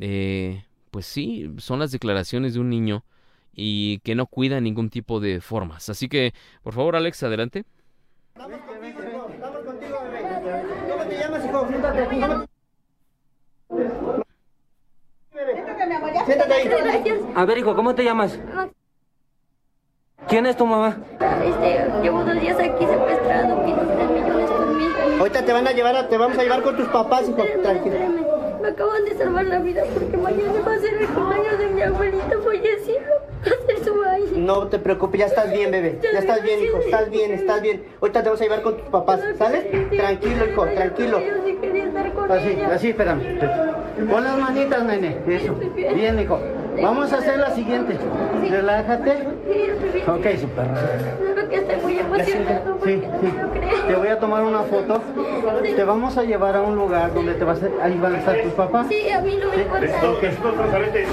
Eh, 0.01 0.65
pues 0.95 1.07
sí, 1.07 1.51
son 1.59 1.81
las 1.81 1.91
declaraciones 1.91 2.55
de 2.55 2.61
un 2.61 2.71
niño 2.71 3.03
y 3.53 3.99
que 4.05 4.15
no 4.15 4.27
cuida 4.27 4.61
ningún 4.61 4.91
tipo 4.91 5.19
de 5.19 5.41
formas. 5.41 5.89
Así 5.89 6.09
que, 6.09 6.33
por 6.63 6.73
favor, 6.73 6.95
Alex, 6.95 7.21
adelante. 7.25 7.65
Estamos 8.33 8.61
contigo, 8.61 9.29
estamos 9.29 9.65
contigo, 9.65 9.97
¿Cómo 10.89 11.05
te 11.05 11.19
llamas, 11.19 11.45
hijo? 11.45 11.67
Siéntate 11.67 12.01
aquí. 12.01 12.21
Siéntate 16.27 16.55
ahí. 16.55 17.33
A 17.35 17.45
ver, 17.45 17.59
hijo, 17.59 17.75
¿cómo 17.75 17.93
te 17.97 18.05
llamas? 18.05 18.39
¿Quién 20.29 20.47
es 20.47 20.57
tu 20.57 20.65
mamá? 20.65 20.97
Este, 21.45 21.91
llevo 22.03 22.25
dos 22.25 22.41
días 22.41 22.57
aquí 22.61 22.87
secuestrado, 22.87 23.65
pido 23.65 23.79
tres 23.79 24.11
millones 24.11 24.49
por 24.49 24.67
mí. 24.69 24.85
Ahorita 25.19 25.45
te 25.45 25.53
van 25.53 25.67
a 25.67 25.73
llevar, 25.73 25.97
a, 25.97 26.09
te 26.09 26.17
vamos 26.17 26.39
a 26.39 26.43
llevar 26.45 26.63
con 26.63 26.77
tus 26.77 26.87
papás, 26.87 27.29
hijo. 27.29 27.43
Tranquilo. 27.65 28.34
Me 28.65 28.71
acaban 28.71 29.05
de 29.05 29.15
salvar 29.15 29.45
la 29.45 29.59
vida 29.59 29.83
porque 29.93 30.17
mañana 30.17 30.55
va 30.67 30.73
a 30.73 30.79
ser 30.79 30.95
el 30.95 31.07
cumpleaños 31.09 31.59
de 31.59 31.67
mi 31.67 31.83
abuelita 31.83 32.35
fallecida. 32.43 33.01
Va 33.47 33.51
a 33.51 33.67
ser 33.67 33.85
su 33.85 33.95
baile. 34.01 34.39
No 34.39 34.69
te 34.69 34.79
preocupes, 34.79 35.21
ya 35.21 35.27
estás 35.27 35.53
bien, 35.53 35.71
bebé. 35.71 35.99
Ya 36.03 36.19
estás 36.19 36.43
bien, 36.43 36.61
hijo. 36.65 36.79
Estás 36.79 37.11
bien, 37.11 37.33
estás 37.33 37.61
bien. 37.61 37.85
Ahorita 38.01 38.23
te 38.23 38.29
vamos 38.31 38.41
a 38.41 38.45
llevar 38.45 38.62
con 38.62 38.79
tus 38.79 38.89
papás, 38.89 39.21
¿sales? 39.37 39.67
Tranquilo, 39.91 40.47
hijo, 40.51 40.65
tranquilo. 40.65 41.21
Yo 41.21 41.45
sí 41.45 41.59
quería 41.61 41.85
estar 41.85 42.11
con 42.15 42.33
Así, 42.33 42.49
ella. 42.49 42.75
así, 42.75 42.89
espérame. 42.89 43.21
Pon 44.11 44.25
las 44.25 44.39
manitas, 44.39 44.83
nene. 44.83 45.19
Eso. 45.29 45.55
Bien, 45.95 46.19
hijo. 46.19 46.41
Vamos 46.81 47.12
a 47.12 47.19
hacer 47.19 47.39
la 47.39 47.51
siguiente. 47.51 47.99
Relájate. 48.51 49.12
Ok, 50.09 50.27
super. 50.41 50.65
Que 51.51 51.77
muy 51.83 51.94
emocionado 52.15 52.79
Sí, 52.85 53.03
porque 53.03 53.09
sí. 53.21 53.33
no 53.37 53.43
lo 53.43 53.51
creo. 53.51 53.83
Te 53.87 53.95
voy 53.97 54.09
a 54.09 54.19
tomar 54.19 54.43
una 54.45 54.61
foto. 54.62 55.01
Te 55.62 55.85
vamos 55.85 56.17
a 56.19 56.23
llevar 56.23 56.57
a 56.57 56.62
un 56.62 56.77
lugar 56.77 57.12
donde 57.15 57.35
te 57.35 57.45
vas 57.45 57.61
a, 57.62 57.85
ahí 57.85 57.99
van 57.99 58.15
a 58.15 58.19
estar 58.19 58.37
tus 58.43 58.53
papás. 58.53 58.87
Sí, 58.89 59.09
a 59.11 59.21
mí 59.21 59.39
no 59.41 59.51
me 59.51 59.62
importa. 59.62 59.87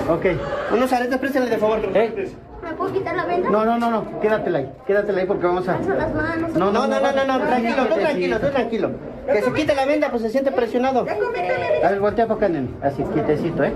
Ok. 0.10 0.26
Unos 0.74 0.93
aretes, 0.93 1.18
préstale 1.18 1.49
de 1.49 1.58
favor. 1.58 1.80
¿Eh? 1.93 2.32
¿Me 2.64 2.74
puedo 2.74 2.93
quitar 2.93 3.16
la 3.16 3.26
venda? 3.26 3.49
No, 3.49 3.66
no, 3.66 3.78
no, 3.78 3.89
no. 3.91 4.20
Quédatela 4.20 4.60
ahí. 4.60 4.72
Quédatela 4.86 5.22
ahí 5.22 5.28
porque 5.28 5.45
vamos 5.47 5.68
a. 5.68 5.76
Alzo 5.76 5.93
las 5.95 6.14
manos. 6.14 6.54
No, 6.54 6.72
no, 6.72 6.88
no, 6.88 6.99
no, 6.99 7.12
no, 7.12 7.26
no, 7.26 7.39
tranquilo, 7.47 7.86
tú 7.88 7.95
tranquilo, 7.95 8.39
tú 8.39 8.47
tranquilo. 8.49 8.91
Que 9.32 9.41
se 9.41 9.54
quite 9.54 9.76
la 9.76 9.86
venda, 9.86 10.10
pues 10.10 10.22
se 10.24 10.30
siente 10.30 10.52
presionado. 10.52 11.02
A 11.02 11.89
ver, 11.89 11.99
voltea 11.99 12.28
para 12.28 12.38
acá, 12.38 12.49
nene. 12.49 12.70
Así, 12.82 13.04
quietecito, 13.04 13.64
¿eh? 13.64 13.74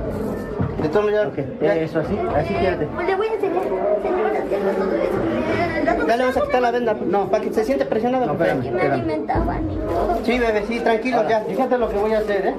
De 0.81 0.89
todos 0.89 1.09
modos, 1.09 1.27
ok. 1.27 1.37
Eso, 1.61 1.99
así, 1.99 2.17
así 2.35 2.53
quédate. 2.53 2.85
Pues 2.87 3.07
le 3.07 3.15
voy 3.15 3.27
a 3.27 3.33
enseñar, 3.33 3.63
todo 3.63 4.95
eso. 4.95 5.64
Ya 5.85 5.93
le 6.17 6.23
vamos 6.23 6.37
a 6.37 6.41
quitar 6.41 6.61
la 6.61 6.71
venda. 6.71 6.95
No, 7.05 7.29
para 7.29 7.43
que 7.43 7.53
se 7.53 7.63
siente 7.63 7.85
presionado. 7.85 8.25
No, 8.25 8.33
espérame, 8.33 8.63
Que 8.63 8.71
me 8.71 8.81
alimentaban 8.81 9.71
y 9.71 9.75
todo. 9.77 10.17
Sí, 10.23 10.39
bebé, 10.39 10.63
sí, 10.67 10.79
tranquilo, 10.79 11.23
ya. 11.29 11.41
Fíjate 11.41 11.77
lo 11.77 11.89
que 11.89 11.97
voy 11.97 12.13
a 12.13 12.19
hacer, 12.19 12.47
¿eh? 12.47 12.55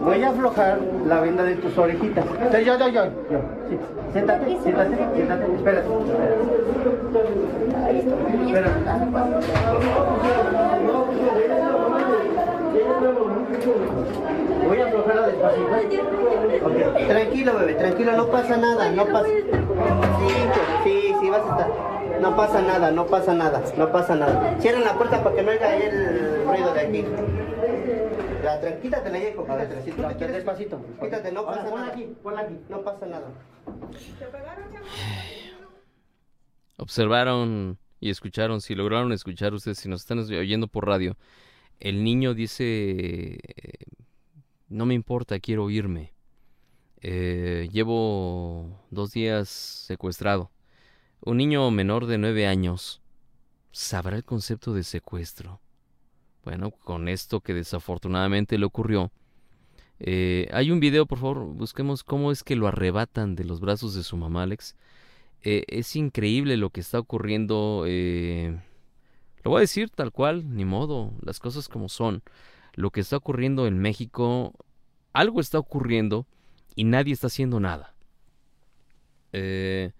Voy 0.00 0.22
a 0.22 0.30
aflojar 0.30 0.78
la 1.06 1.20
venda 1.20 1.44
de 1.44 1.56
tus 1.56 1.76
orejitas. 1.78 2.24
Entonces, 2.26 2.66
yo, 2.66 2.78
yo, 2.78 2.88
yo, 2.88 3.04
yo. 3.30 3.38
Sí. 3.70 3.78
Siéntate, 4.12 4.58
siéntate, 4.62 4.96
siéntate. 5.14 5.54
Espérate. 5.54 5.88
Muy 5.88 6.04
Espera. 8.46 8.66
espantada. 8.66 9.06
Voy 14.66 14.80
a 14.80 14.86
aflojarla 14.86 15.26
despacito. 15.26 15.68
Ok, 16.66 16.76
Tranquilo, 17.08 17.52
bebé, 17.58 17.74
tranquilo, 17.74 18.12
no 18.12 18.26
pasa 18.28 18.56
nada, 18.56 18.90
no 18.90 19.04
pasa. 19.06 19.26
Sí, 19.26 19.44
pues, 19.50 19.60
sí, 20.84 21.14
sí, 21.20 21.30
vas 21.30 21.40
a 21.40 21.50
estar. 21.50 21.93
No 22.20 22.36
pasa 22.36 22.62
nada, 22.62 22.90
no 22.90 23.06
pasa 23.06 23.34
nada, 23.34 23.62
no 23.76 23.92
pasa 23.92 24.14
nada. 24.16 24.56
Cierren 24.60 24.84
la 24.84 24.96
puerta 24.96 25.22
para 25.22 25.36
que 25.36 25.42
no 25.42 25.50
oiga 25.50 25.68
ahí 25.68 25.82
el 25.82 26.44
ruido 26.44 26.74
de 26.74 26.80
aquí. 26.80 27.04
Ya, 28.42 28.60
tranquila, 28.60 28.98
quítatela 28.98 29.18
ya, 29.18 29.28
hijo, 29.30 29.42
quítatela. 29.42 29.82
Si 29.82 29.90
tú 29.92 30.02
te 30.02 30.14
quieres 30.16 30.36
despacito, 30.36 30.80
quítate, 31.00 31.32
no 31.32 31.46
pasa 31.46 31.64
nada. 31.64 31.86
aquí, 31.86 32.14
ponla 32.22 32.40
aquí, 32.42 32.58
no 32.68 32.82
pasa 32.82 33.06
nada. 33.06 33.28
Observaron 36.76 37.78
y 38.00 38.10
escucharon, 38.10 38.60
si 38.60 38.74
lograron 38.74 39.12
escuchar 39.12 39.54
ustedes, 39.54 39.78
si 39.78 39.88
nos 39.88 40.02
están 40.02 40.18
oyendo 40.18 40.66
por 40.66 40.86
radio, 40.86 41.16
el 41.80 42.04
niño 42.04 42.34
dice, 42.34 43.38
no 44.68 44.86
me 44.86 44.94
importa, 44.94 45.38
quiero 45.40 45.70
irme. 45.70 46.12
Eh, 47.00 47.68
llevo 47.70 48.80
dos 48.90 49.12
días 49.12 49.48
secuestrado. 49.48 50.50
Un 51.26 51.38
niño 51.38 51.70
menor 51.70 52.04
de 52.04 52.18
nueve 52.18 52.46
años 52.46 53.00
sabrá 53.72 54.16
el 54.16 54.24
concepto 54.24 54.74
de 54.74 54.82
secuestro. 54.82 55.58
Bueno, 56.44 56.70
con 56.70 57.08
esto 57.08 57.40
que 57.40 57.54
desafortunadamente 57.54 58.58
le 58.58 58.66
ocurrió. 58.66 59.10
eh, 60.00 60.50
hay 60.52 60.70
un 60.70 60.80
video, 60.80 61.06
por 61.06 61.18
favor, 61.18 61.46
busquemos 61.46 62.04
cómo 62.04 62.30
es 62.30 62.44
que 62.44 62.56
lo 62.56 62.66
arrebatan 62.68 63.36
de 63.36 63.44
los 63.44 63.60
brazos 63.60 63.94
de 63.94 64.02
su 64.02 64.18
mamá, 64.18 64.42
Alex. 64.42 64.76
Eh, 65.40 65.64
es 65.68 65.96
increíble 65.96 66.58
lo 66.58 66.68
que 66.68 66.80
está 66.80 66.98
ocurriendo. 66.98 67.84
eh, 67.86 68.60
lo 69.42 69.50
voy 69.52 69.58
a 69.58 69.60
decir 69.62 69.88
tal 69.88 70.12
cual, 70.12 70.54
ni 70.54 70.66
modo, 70.66 71.10
las 71.22 71.40
cosas 71.40 71.68
como 71.68 71.88
son. 71.88 72.22
Lo 72.74 72.90
que 72.90 73.00
está 73.00 73.16
ocurriendo 73.16 73.66
en 73.66 73.78
México, 73.78 74.52
algo 75.14 75.40
está 75.40 75.58
ocurriendo 75.58 76.26
y 76.76 76.84
nadie 76.84 77.14
está 77.14 77.28
haciendo 77.28 77.60
nada. 77.60 77.94
Eh, 79.32 79.92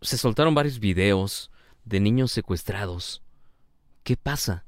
se 0.00 0.18
soltaron 0.18 0.54
varios 0.54 0.78
videos 0.78 1.50
de 1.84 2.00
niños 2.00 2.32
secuestrados. 2.32 3.22
¿Qué 4.02 4.16
pasa? 4.16 4.64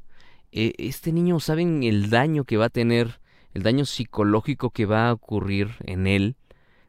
Eh, 0.52 0.74
este 0.78 1.12
niño, 1.12 1.40
¿saben 1.40 1.82
el 1.82 2.10
daño 2.10 2.44
que 2.44 2.56
va 2.56 2.66
a 2.66 2.70
tener, 2.70 3.20
el 3.54 3.62
daño 3.62 3.84
psicológico 3.84 4.70
que 4.70 4.86
va 4.86 5.08
a 5.08 5.12
ocurrir 5.12 5.76
en 5.80 6.06
él 6.06 6.36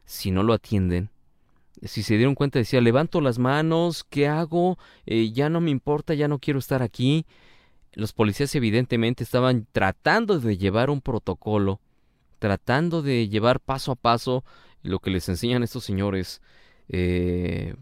si 0.04 0.30
no 0.30 0.42
lo 0.42 0.52
atienden? 0.52 1.10
si 1.84 2.02
se 2.02 2.16
dieron 2.16 2.34
cuenta, 2.34 2.58
decía, 2.58 2.80
levanto 2.80 3.20
las 3.20 3.38
manos, 3.38 4.04
¿qué 4.08 4.28
hago? 4.28 4.78
Eh, 5.06 5.32
ya 5.32 5.48
no 5.48 5.60
me 5.60 5.70
importa, 5.70 6.14
ya 6.14 6.28
no 6.28 6.38
quiero 6.38 6.58
estar 6.58 6.82
aquí. 6.82 7.26
Los 7.92 8.12
policías 8.12 8.54
evidentemente 8.54 9.24
estaban 9.24 9.66
tratando 9.72 10.38
de 10.38 10.56
llevar 10.56 10.90
un 10.90 11.00
protocolo, 11.00 11.80
tratando 12.38 13.02
de 13.02 13.28
llevar 13.28 13.60
paso 13.60 13.92
a 13.92 13.96
paso 13.96 14.44
lo 14.82 15.00
que 15.00 15.10
les 15.10 15.28
enseñan 15.28 15.62
estos 15.62 15.84
señores, 15.84 16.40
eh, 16.88 17.74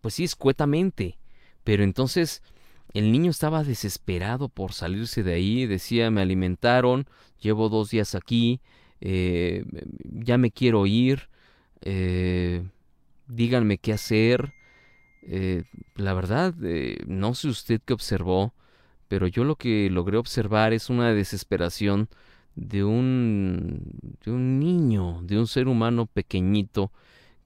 pues 0.00 0.14
sí, 0.14 0.24
escuetamente. 0.24 1.18
Pero 1.64 1.84
entonces 1.84 2.42
el 2.94 3.12
niño 3.12 3.30
estaba 3.30 3.64
desesperado 3.64 4.48
por 4.48 4.72
salirse 4.72 5.22
de 5.22 5.34
ahí, 5.34 5.66
decía, 5.66 6.10
me 6.10 6.22
alimentaron, 6.22 7.06
llevo 7.40 7.68
dos 7.68 7.90
días 7.90 8.14
aquí, 8.14 8.60
eh, 9.00 9.64
ya 10.04 10.38
me 10.38 10.50
quiero 10.50 10.86
ir. 10.86 11.28
Eh, 11.82 12.64
díganme 13.28 13.78
qué 13.78 13.92
hacer. 13.92 14.52
Eh, 15.22 15.64
la 15.96 16.14
verdad, 16.14 16.54
eh, 16.62 16.98
no 17.06 17.34
sé 17.34 17.48
usted 17.48 17.80
qué 17.84 17.92
observó, 17.92 18.54
pero 19.08 19.26
yo 19.26 19.44
lo 19.44 19.56
que 19.56 19.88
logré 19.90 20.16
observar 20.18 20.72
es 20.72 20.90
una 20.90 21.12
desesperación 21.12 22.08
de 22.56 22.84
un, 22.84 23.82
de 24.24 24.30
un 24.32 24.58
niño, 24.58 25.20
de 25.22 25.38
un 25.38 25.46
ser 25.46 25.68
humano 25.68 26.06
pequeñito 26.06 26.92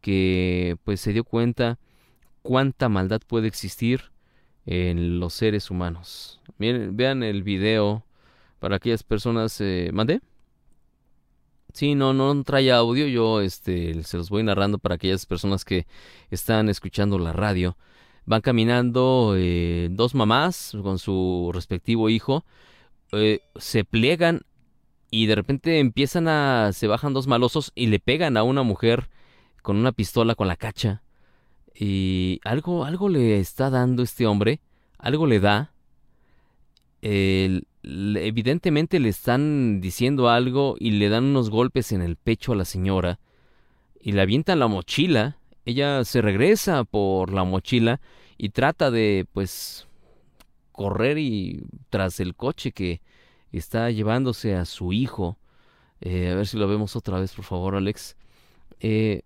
que 0.00 0.76
pues 0.84 1.00
se 1.00 1.12
dio 1.12 1.24
cuenta 1.24 1.78
cuánta 2.44 2.90
maldad 2.90 3.22
puede 3.26 3.48
existir 3.48 4.12
en 4.66 5.18
los 5.18 5.32
seres 5.32 5.70
humanos. 5.70 6.40
Miren, 6.58 6.96
vean 6.96 7.22
el 7.22 7.42
video 7.42 8.04
para 8.60 8.76
aquellas 8.76 9.02
personas. 9.02 9.60
Eh, 9.60 9.90
¿Mandé? 9.92 10.20
Sí, 11.72 11.96
no, 11.96 12.12
no 12.12 12.44
trae 12.44 12.70
audio, 12.70 13.08
yo 13.08 13.40
este, 13.40 14.00
se 14.04 14.16
los 14.16 14.30
voy 14.30 14.44
narrando 14.44 14.78
para 14.78 14.94
aquellas 14.94 15.26
personas 15.26 15.64
que 15.64 15.86
están 16.30 16.68
escuchando 16.68 17.18
la 17.18 17.32
radio. 17.32 17.76
Van 18.26 18.42
caminando 18.42 19.34
eh, 19.36 19.88
dos 19.90 20.14
mamás 20.14 20.76
con 20.82 20.98
su 20.98 21.50
respectivo 21.52 22.10
hijo, 22.10 22.44
eh, 23.12 23.40
se 23.56 23.84
pliegan 23.84 24.42
y 25.10 25.26
de 25.26 25.34
repente 25.34 25.78
empiezan 25.80 26.28
a, 26.28 26.72
se 26.72 26.86
bajan 26.86 27.12
dos 27.14 27.26
malosos 27.26 27.72
y 27.74 27.86
le 27.86 28.00
pegan 28.00 28.36
a 28.36 28.44
una 28.44 28.62
mujer 28.62 29.10
con 29.62 29.76
una 29.76 29.92
pistola 29.92 30.34
con 30.34 30.46
la 30.46 30.56
cacha. 30.56 31.03
Y 31.74 32.40
algo, 32.44 32.84
algo 32.84 33.08
le 33.08 33.40
está 33.40 33.70
dando 33.70 34.02
este 34.02 34.26
hombre, 34.26 34.60
algo 34.98 35.26
le 35.26 35.40
da. 35.40 35.72
Evidentemente 37.02 38.98
le 39.00 39.08
están 39.08 39.80
diciendo 39.80 40.30
algo 40.30 40.76
y 40.78 40.92
le 40.92 41.08
dan 41.08 41.24
unos 41.24 41.50
golpes 41.50 41.92
en 41.92 42.00
el 42.00 42.16
pecho 42.16 42.52
a 42.52 42.56
la 42.56 42.64
señora 42.64 43.18
y 44.04 44.12
le 44.12 44.20
avientan 44.20 44.58
la 44.58 44.68
mochila. 44.68 45.38
Ella 45.64 46.04
se 46.04 46.20
regresa 46.20 46.84
por 46.84 47.32
la 47.32 47.44
mochila 47.44 48.00
y 48.36 48.50
trata 48.50 48.90
de 48.90 49.26
pues 49.32 49.86
correr 50.72 51.16
y 51.16 51.64
tras 51.88 52.20
el 52.20 52.34
coche 52.34 52.72
que 52.72 53.00
está 53.50 53.90
llevándose 53.90 54.54
a 54.54 54.66
su 54.66 54.92
hijo. 54.92 55.38
Eh, 56.02 56.30
a 56.30 56.34
ver 56.34 56.46
si 56.46 56.58
lo 56.58 56.68
vemos 56.68 56.96
otra 56.96 57.18
vez, 57.18 57.32
por 57.32 57.46
favor, 57.46 57.76
Alex. 57.76 58.16
Eh, 58.80 59.22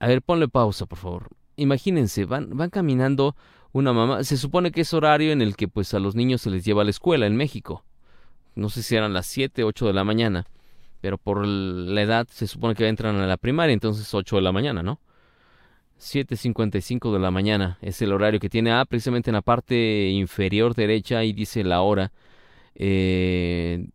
a 0.00 0.08
ver, 0.08 0.22
ponle 0.22 0.48
pausa, 0.48 0.86
por 0.86 0.98
favor. 0.98 1.28
imagínense, 1.56 2.24
van, 2.24 2.56
van 2.56 2.70
caminando 2.70 3.36
una 3.72 3.92
mamá. 3.92 4.24
Se 4.24 4.36
supone 4.36 4.72
que 4.72 4.80
es 4.80 4.94
horario 4.94 5.30
en 5.32 5.42
el 5.42 5.56
que 5.56 5.68
pues 5.68 5.94
a 5.94 6.00
los 6.00 6.14
niños 6.14 6.40
se 6.40 6.50
les 6.50 6.64
lleva 6.64 6.82
a 6.82 6.84
la 6.84 6.90
escuela 6.90 7.26
en 7.26 7.36
México. 7.36 7.84
No 8.54 8.68
sé 8.70 8.82
si 8.82 8.96
eran 8.96 9.12
las 9.12 9.26
7, 9.26 9.62
8 9.62 9.86
de 9.86 9.92
la 9.92 10.02
mañana. 10.04 10.46
Pero 11.00 11.18
por 11.18 11.46
la 11.46 12.02
edad 12.02 12.26
se 12.30 12.46
supone 12.46 12.74
que 12.74 12.88
entran 12.88 13.16
a 13.16 13.26
la 13.26 13.36
primaria, 13.36 13.72
entonces 13.72 14.12
8 14.12 14.36
de 14.36 14.42
la 14.42 14.52
mañana, 14.52 14.82
¿no? 14.82 15.00
7.55 15.98 17.12
de 17.12 17.18
la 17.18 17.30
mañana 17.30 17.78
es 17.82 18.00
el 18.00 18.12
horario 18.12 18.40
que 18.40 18.48
tiene. 18.48 18.72
Ah, 18.72 18.84
precisamente 18.86 19.30
en 19.30 19.34
la 19.34 19.42
parte 19.42 20.08
inferior 20.08 20.74
derecha 20.74 21.24
y 21.24 21.32
dice 21.32 21.62
la 21.62 21.82
hora. 21.82 22.10
Eh, 22.74 23.86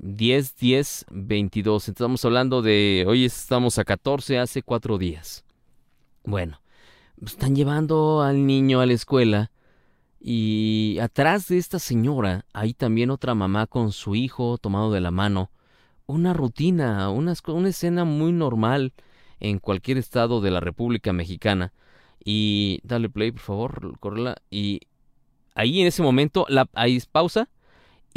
10, 0.00 0.56
10, 0.56 1.06
22. 1.10 1.88
Estamos 1.88 2.24
hablando 2.24 2.62
de, 2.62 3.04
hoy 3.08 3.24
estamos 3.24 3.78
a 3.78 3.84
14, 3.84 4.38
hace 4.38 4.62
cuatro 4.62 4.96
días. 4.96 5.44
Bueno, 6.22 6.60
están 7.24 7.56
llevando 7.56 8.22
al 8.22 8.46
niño 8.46 8.80
a 8.80 8.86
la 8.86 8.92
escuela 8.92 9.50
y 10.20 10.98
atrás 11.00 11.48
de 11.48 11.58
esta 11.58 11.80
señora 11.80 12.44
hay 12.52 12.74
también 12.74 13.10
otra 13.10 13.34
mamá 13.34 13.66
con 13.66 13.90
su 13.90 14.14
hijo 14.14 14.56
tomado 14.58 14.92
de 14.92 15.00
la 15.00 15.10
mano. 15.10 15.50
Una 16.06 16.32
rutina, 16.32 17.10
una, 17.10 17.34
escena 17.66 18.04
muy 18.04 18.30
normal 18.30 18.92
en 19.40 19.58
cualquier 19.58 19.98
estado 19.98 20.40
de 20.40 20.52
la 20.52 20.60
República 20.60 21.12
Mexicana. 21.12 21.72
Y 22.24 22.80
dale 22.84 23.08
play, 23.08 23.32
por 23.32 23.40
favor, 23.40 23.98
correla. 23.98 24.36
Y 24.48 24.80
ahí 25.54 25.80
en 25.80 25.88
ese 25.88 26.02
momento, 26.02 26.46
la, 26.48 26.68
ahí 26.74 27.00
pausa. 27.10 27.48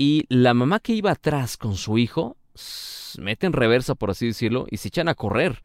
Y 0.04 0.26
la 0.30 0.56
mamá 0.56 0.80
que 0.80 0.93
iba 0.93 1.12
atrás 1.12 1.58
con 1.58 1.76
su 1.76 1.99
hijo, 1.99 2.36
mete 3.20 3.45
en 3.45 3.54
reversa, 3.54 3.93
por 3.93 4.10
así 4.10 4.26
decirlo, 4.26 4.66
y 4.72 4.78
se 4.78 4.88
echan 4.88 5.08
a 5.08 5.14
correr. 5.14 5.62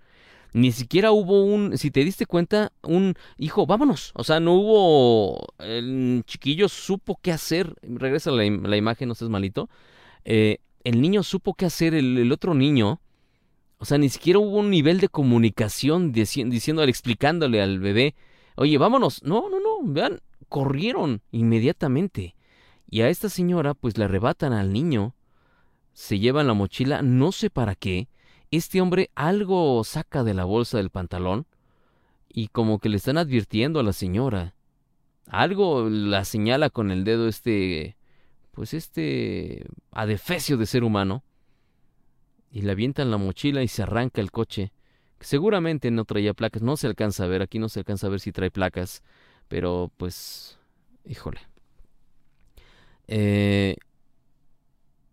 Ni 0.52 0.72
siquiera 0.72 1.10
hubo 1.10 1.42
un, 1.42 1.78
si 1.78 1.90
te 1.90 2.04
diste 2.04 2.26
cuenta, 2.26 2.70
un 2.82 3.14
hijo, 3.38 3.64
vámonos. 3.64 4.12
O 4.14 4.24
sea, 4.24 4.38
no 4.38 4.52
hubo, 4.52 5.54
el 5.58 6.22
chiquillo 6.26 6.68
supo 6.68 7.18
qué 7.22 7.32
hacer. 7.32 7.76
Regresa 7.80 8.30
la, 8.30 8.44
la 8.44 8.76
imagen, 8.76 9.08
no 9.08 9.14
seas 9.14 9.30
malito. 9.30 9.70
Eh, 10.26 10.58
el 10.84 11.00
niño 11.00 11.22
supo 11.22 11.54
qué 11.54 11.64
hacer, 11.64 11.94
el, 11.94 12.30
otro 12.30 12.52
niño. 12.52 13.00
O 13.78 13.86
sea, 13.86 13.96
ni 13.96 14.10
siquiera 14.10 14.38
hubo 14.38 14.58
un 14.58 14.68
nivel 14.68 15.00
de 15.00 15.08
comunicación 15.08 16.12
diciéndole, 16.12 16.90
explicándole 16.90 17.62
al 17.62 17.78
bebé, 17.78 18.14
oye, 18.56 18.76
vámonos. 18.76 19.22
No, 19.22 19.48
no, 19.48 19.60
no, 19.60 19.78
vean, 19.82 20.20
corrieron 20.50 21.22
inmediatamente. 21.30 22.35
Y 22.88 23.00
a 23.00 23.08
esta 23.08 23.28
señora 23.28 23.74
pues 23.74 23.98
le 23.98 24.04
arrebatan 24.04 24.52
al 24.52 24.72
niño, 24.72 25.14
se 25.92 26.18
llevan 26.18 26.46
la 26.46 26.54
mochila, 26.54 27.02
no 27.02 27.32
sé 27.32 27.50
para 27.50 27.74
qué. 27.74 28.08
Este 28.50 28.80
hombre 28.80 29.10
algo 29.14 29.82
saca 29.84 30.22
de 30.24 30.34
la 30.34 30.44
bolsa 30.44 30.76
del 30.76 30.90
pantalón 30.90 31.46
y 32.28 32.48
como 32.48 32.78
que 32.78 32.88
le 32.88 32.98
están 32.98 33.18
advirtiendo 33.18 33.80
a 33.80 33.82
la 33.82 33.92
señora. 33.92 34.54
Algo 35.26 35.88
la 35.88 36.24
señala 36.24 36.70
con 36.70 36.90
el 36.90 37.02
dedo 37.04 37.28
este, 37.28 37.96
pues 38.52 38.74
este 38.74 39.66
adefesio 39.90 40.56
de 40.56 40.66
ser 40.66 40.84
humano. 40.84 41.24
Y 42.50 42.62
le 42.62 42.72
avientan 42.72 43.10
la 43.10 43.16
mochila 43.16 43.62
y 43.62 43.68
se 43.68 43.82
arranca 43.82 44.20
el 44.20 44.30
coche. 44.30 44.72
Seguramente 45.20 45.90
no 45.90 46.04
traía 46.04 46.34
placas, 46.34 46.62
no 46.62 46.76
se 46.76 46.86
alcanza 46.86 47.24
a 47.24 47.26
ver, 47.26 47.42
aquí 47.42 47.58
no 47.58 47.68
se 47.68 47.80
alcanza 47.80 48.06
a 48.06 48.10
ver 48.10 48.20
si 48.20 48.32
trae 48.32 48.50
placas, 48.50 49.02
pero 49.48 49.90
pues, 49.96 50.58
híjole. 51.04 51.40
Eh, 53.08 53.76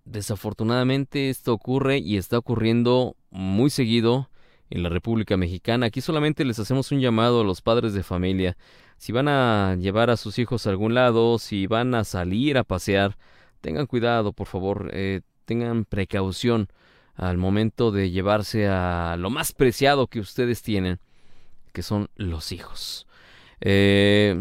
desafortunadamente 0.05 1.29
esto 1.29 1.53
ocurre 1.53 1.97
y 1.99 2.17
está 2.17 2.37
ocurriendo 2.37 3.15
muy 3.29 3.69
seguido 3.69 4.29
en 4.69 4.83
la 4.83 4.89
República 4.89 5.37
Mexicana. 5.37 5.87
Aquí 5.87 6.01
solamente 6.01 6.45
les 6.45 6.59
hacemos 6.59 6.91
un 6.91 6.99
llamado 6.99 7.41
a 7.41 7.43
los 7.43 7.61
padres 7.61 7.93
de 7.93 8.03
familia. 8.03 8.57
Si 8.97 9.11
van 9.11 9.27
a 9.27 9.75
llevar 9.75 10.09
a 10.09 10.17
sus 10.17 10.39
hijos 10.39 10.65
a 10.65 10.71
algún 10.71 10.93
lado, 10.93 11.37
si 11.39 11.67
van 11.67 11.93
a 11.93 12.03
salir 12.03 12.57
a 12.57 12.63
pasear, 12.63 13.17
tengan 13.61 13.85
cuidado, 13.85 14.33
por 14.33 14.47
favor, 14.47 14.89
eh, 14.93 15.21
tengan 15.45 15.85
precaución 15.85 16.69
al 17.15 17.37
momento 17.37 17.91
de 17.91 18.09
llevarse 18.09 18.67
a 18.67 19.15
lo 19.17 19.29
más 19.29 19.51
preciado 19.51 20.07
que 20.07 20.19
ustedes 20.19 20.61
tienen, 20.61 20.99
que 21.71 21.83
son 21.83 22.09
los 22.15 22.51
hijos. 22.51 23.07
Eh, 23.61 24.35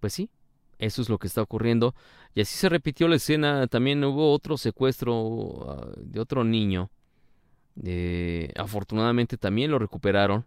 pues 0.00 0.12
sí, 0.12 0.30
eso 0.78 1.00
es 1.00 1.08
lo 1.08 1.18
que 1.18 1.26
está 1.26 1.42
ocurriendo. 1.42 1.94
Y 2.36 2.42
así 2.42 2.54
se 2.54 2.68
repitió 2.68 3.08
la 3.08 3.16
escena. 3.16 3.66
También 3.66 4.04
hubo 4.04 4.30
otro 4.30 4.58
secuestro 4.58 5.70
ah, 5.70 5.92
de 5.96 6.20
otro 6.20 6.44
niño. 6.44 6.90
afortunadamente 8.56 9.38
también 9.38 9.70
lo 9.70 9.78
recuperaron. 9.78 10.44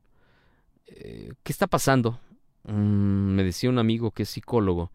Eh, 0.85 1.33
¿Qué 1.41 1.51
está 1.51 1.65
pasando? 1.65 2.19
Mm, 2.63 3.33
me 3.33 3.43
decía 3.43 3.71
un 3.71 3.79
amigo 3.79 4.11
que 4.11 4.21
es 4.23 4.29
psicólogo. 4.29 4.91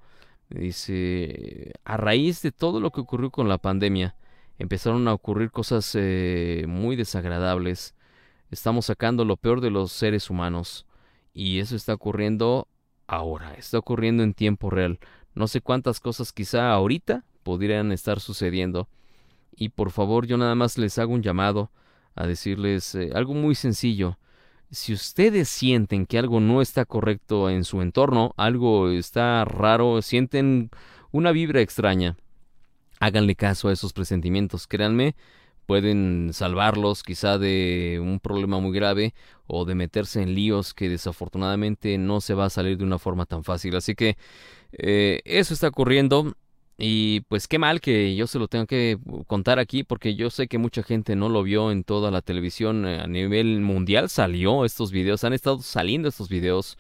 Me 0.48 0.60
dice, 0.60 1.72
a 1.84 1.96
raíz 1.96 2.42
de 2.42 2.52
todo 2.52 2.78
lo 2.78 2.92
que 2.92 3.00
ocurrió 3.00 3.30
con 3.30 3.48
la 3.48 3.58
pandemia, 3.58 4.14
empezaron 4.60 5.08
a 5.08 5.14
ocurrir 5.14 5.50
cosas 5.50 5.96
eh, 5.98 6.64
muy 6.68 6.94
desagradables. 6.94 7.96
Estamos 8.52 8.86
sacando 8.86 9.24
lo 9.24 9.36
peor 9.36 9.60
de 9.60 9.70
los 9.70 9.90
seres 9.90 10.30
humanos. 10.30 10.86
Y 11.32 11.58
eso 11.58 11.74
está 11.74 11.94
ocurriendo 11.94 12.68
ahora, 13.08 13.54
está 13.54 13.78
ocurriendo 13.78 14.22
en 14.22 14.32
tiempo 14.34 14.70
real. 14.70 15.00
No 15.34 15.48
sé 15.48 15.60
cuántas 15.60 16.00
cosas 16.00 16.32
quizá 16.32 16.72
ahorita 16.72 17.24
podrían 17.42 17.92
estar 17.92 18.20
sucediendo. 18.20 18.88
Y 19.56 19.70
por 19.70 19.90
favor 19.90 20.26
yo 20.26 20.36
nada 20.36 20.54
más 20.54 20.78
les 20.78 20.98
hago 20.98 21.12
un 21.12 21.22
llamado 21.22 21.70
a 22.14 22.26
decirles 22.26 22.94
eh, 22.94 23.10
algo 23.14 23.34
muy 23.34 23.54
sencillo. 23.54 24.18
Si 24.70 24.92
ustedes 24.92 25.48
sienten 25.48 26.06
que 26.06 26.18
algo 26.18 26.40
no 26.40 26.60
está 26.60 26.84
correcto 26.84 27.50
en 27.50 27.64
su 27.64 27.82
entorno, 27.82 28.34
algo 28.36 28.90
está 28.90 29.44
raro, 29.44 30.02
sienten 30.02 30.70
una 31.12 31.30
vibra 31.30 31.60
extraña, 31.60 32.16
háganle 32.98 33.36
caso 33.36 33.68
a 33.68 33.72
esos 33.72 33.92
presentimientos. 33.92 34.66
Créanme, 34.66 35.14
pueden 35.66 36.30
salvarlos 36.32 37.02
quizá 37.02 37.38
de 37.38 38.00
un 38.02 38.20
problema 38.20 38.58
muy 38.58 38.72
grave 38.72 39.14
o 39.46 39.64
de 39.64 39.74
meterse 39.74 40.22
en 40.22 40.34
líos 40.34 40.74
que 40.74 40.88
desafortunadamente 40.88 41.96
no 41.98 42.20
se 42.20 42.34
va 42.34 42.46
a 42.46 42.50
salir 42.50 42.78
de 42.78 42.84
una 42.84 42.98
forma 42.98 43.26
tan 43.26 43.44
fácil. 43.44 43.76
Así 43.76 43.94
que 43.94 44.16
eh, 44.78 45.20
eso 45.24 45.54
está 45.54 45.68
ocurriendo 45.68 46.36
y 46.76 47.20
pues 47.28 47.46
qué 47.46 47.58
mal 47.58 47.80
que 47.80 48.16
yo 48.16 48.26
se 48.26 48.38
lo 48.38 48.48
tengo 48.48 48.66
que 48.66 48.98
contar 49.26 49.58
aquí 49.58 49.84
porque 49.84 50.16
yo 50.16 50.30
sé 50.30 50.48
que 50.48 50.58
mucha 50.58 50.82
gente 50.82 51.14
no 51.14 51.28
lo 51.28 51.42
vio 51.44 51.70
en 51.70 51.84
toda 51.84 52.10
la 52.10 52.20
televisión 52.20 52.86
eh, 52.86 53.00
a 53.00 53.06
nivel 53.06 53.60
mundial. 53.60 54.08
Salió 54.08 54.64
estos 54.64 54.90
videos, 54.90 55.24
han 55.24 55.32
estado 55.32 55.60
saliendo 55.60 56.08
estos 56.08 56.28
videos. 56.28 56.76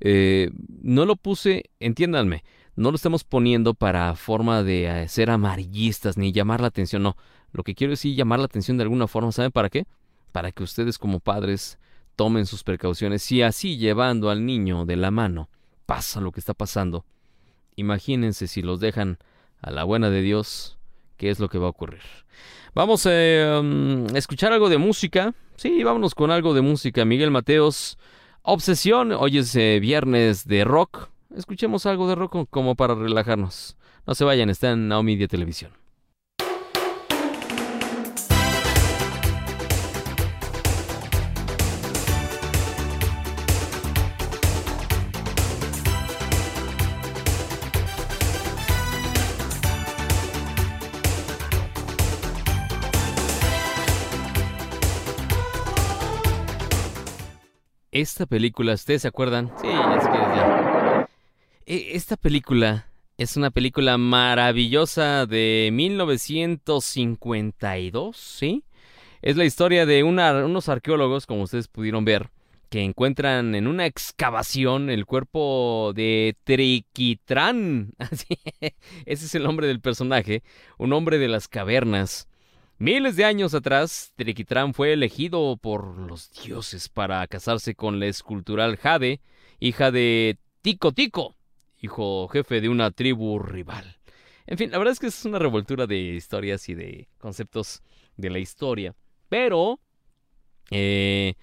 Eh, 0.00 0.50
no 0.82 1.06
lo 1.06 1.16
puse, 1.16 1.70
entiéndanme, 1.80 2.44
no 2.76 2.90
lo 2.90 2.96
estamos 2.96 3.24
poniendo 3.24 3.74
para 3.74 4.14
forma 4.14 4.62
de 4.62 5.06
ser 5.08 5.30
amarillistas 5.30 6.16
ni 6.16 6.32
llamar 6.32 6.60
la 6.60 6.68
atención, 6.68 7.02
no 7.02 7.16
lo 7.52 7.64
que 7.64 7.74
quiero 7.74 7.92
decir 7.92 8.14
llamar 8.14 8.38
la 8.38 8.44
atención 8.44 8.76
de 8.76 8.84
alguna 8.84 9.08
forma, 9.08 9.32
¿saben 9.32 9.52
para 9.52 9.70
qué? 9.70 9.86
Para 10.32 10.52
que 10.52 10.62
ustedes 10.62 10.98
como 10.98 11.20
padres 11.20 11.78
tomen 12.14 12.46
sus 12.46 12.62
precauciones. 12.62 13.22
Si 13.22 13.42
así 13.42 13.78
llevando 13.78 14.30
al 14.30 14.44
niño 14.44 14.84
de 14.84 14.96
la 14.96 15.10
mano 15.10 15.48
pasa 15.86 16.20
lo 16.20 16.32
que 16.32 16.40
está 16.40 16.54
pasando, 16.54 17.04
imagínense 17.78 18.46
si 18.46 18.62
los 18.62 18.80
dejan 18.80 19.18
a 19.60 19.70
la 19.70 19.84
buena 19.84 20.10
de 20.10 20.22
Dios, 20.22 20.78
qué 21.16 21.30
es 21.30 21.40
lo 21.40 21.48
que 21.48 21.58
va 21.58 21.66
a 21.66 21.70
ocurrir. 21.70 22.02
Vamos 22.74 23.06
a 23.06 23.60
escuchar 24.14 24.52
algo 24.52 24.68
de 24.68 24.78
música. 24.78 25.34
Sí, 25.56 25.82
vámonos 25.82 26.14
con 26.14 26.30
algo 26.30 26.54
de 26.54 26.60
música. 26.60 27.04
Miguel 27.04 27.30
Mateos, 27.30 27.98
Obsesión. 28.42 29.12
Hoy 29.12 29.38
es 29.38 29.54
eh, 29.56 29.78
viernes 29.80 30.46
de 30.46 30.64
rock. 30.64 31.08
Escuchemos 31.34 31.86
algo 31.86 32.08
de 32.08 32.14
rock 32.14 32.48
como 32.50 32.74
para 32.76 32.94
relajarnos. 32.94 33.76
No 34.06 34.14
se 34.14 34.24
vayan, 34.24 34.50
está 34.50 34.70
en 34.70 34.88
Now 34.88 35.02
Media 35.02 35.28
Televisión. 35.28 35.72
Esta 58.00 58.26
película, 58.26 58.74
¿ustedes 58.74 59.02
se 59.02 59.08
acuerdan? 59.08 59.50
Sí, 59.60 59.66
se 59.66 59.72
ya. 59.72 61.08
E, 61.66 61.96
esta 61.96 62.16
película 62.16 62.86
es 63.16 63.36
una 63.36 63.50
película 63.50 63.98
maravillosa 63.98 65.26
de 65.26 65.70
1952, 65.72 68.16
¿sí? 68.16 68.62
Es 69.20 69.36
la 69.36 69.44
historia 69.44 69.84
de 69.84 70.04
unos 70.04 70.68
arqueólogos, 70.68 71.26
como 71.26 71.42
ustedes 71.42 71.66
pudieron 71.66 72.04
ver, 72.04 72.30
que 72.70 72.84
encuentran 72.84 73.56
en 73.56 73.66
una 73.66 73.86
excavación 73.86 74.90
el 74.90 75.04
cuerpo 75.04 75.92
de 75.92 76.36
Triquitrán. 76.44 77.94
Ese 79.06 79.26
es 79.26 79.34
el 79.34 79.42
nombre 79.42 79.66
del 79.66 79.80
personaje, 79.80 80.44
un 80.78 80.92
hombre 80.92 81.18
de 81.18 81.26
las 81.26 81.48
cavernas 81.48 82.28
Miles 82.80 83.16
de 83.16 83.24
años 83.24 83.54
atrás, 83.54 84.12
Triquitrán 84.14 84.72
fue 84.72 84.92
elegido 84.92 85.56
por 85.60 85.98
los 85.98 86.30
dioses 86.30 86.88
para 86.88 87.26
casarse 87.26 87.74
con 87.74 87.98
la 87.98 88.06
escultural 88.06 88.76
Jade 88.76 89.20
hija 89.58 89.90
de 89.90 90.38
Tico 90.62 90.92
Tico, 90.92 91.34
hijo 91.80 92.28
jefe 92.28 92.60
de 92.60 92.68
una 92.68 92.92
tribu 92.92 93.40
rival. 93.40 93.96
En 94.46 94.58
fin, 94.58 94.70
la 94.70 94.78
verdad 94.78 94.92
es 94.92 95.00
que 95.00 95.08
es 95.08 95.24
una 95.24 95.40
revoltura 95.40 95.88
de 95.88 95.98
historias 95.98 96.68
y 96.68 96.74
de 96.74 97.08
conceptos 97.18 97.82
de 98.16 98.30
la 98.30 98.38
historia. 98.38 98.94
Pero, 99.28 99.80
eh, 100.70 101.34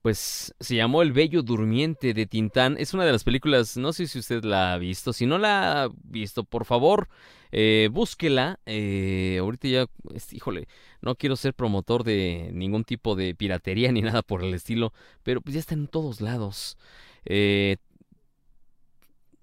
pues 0.00 0.54
se 0.58 0.76
llamó 0.76 1.02
El 1.02 1.12
Bello 1.12 1.42
Durmiente 1.42 2.14
de 2.14 2.24
Tintán. 2.24 2.76
Es 2.78 2.94
una 2.94 3.04
de 3.04 3.12
las 3.12 3.22
películas, 3.24 3.76
no 3.76 3.92
sé 3.92 4.06
si 4.06 4.18
usted 4.18 4.44
la 4.44 4.72
ha 4.72 4.78
visto. 4.78 5.12
Si 5.12 5.26
no 5.26 5.36
la 5.36 5.82
ha 5.82 5.88
visto, 6.04 6.42
por 6.42 6.64
favor, 6.64 7.10
eh, 7.52 7.88
búsquela. 7.92 8.60
Eh, 8.66 9.38
ahorita 9.40 9.68
ya, 9.68 9.86
híjole, 10.32 10.68
no 11.00 11.14
quiero 11.14 11.36
ser 11.36 11.54
promotor 11.54 12.04
de 12.04 12.50
ningún 12.52 12.84
tipo 12.84 13.16
de 13.16 13.34
piratería 13.34 13.92
ni 13.92 14.02
nada 14.02 14.22
por 14.22 14.42
el 14.42 14.54
estilo, 14.54 14.92
pero 15.22 15.40
pues 15.40 15.54
ya 15.54 15.60
está 15.60 15.74
en 15.74 15.88
todos 15.88 16.20
lados. 16.20 16.76
Eh, 17.24 17.76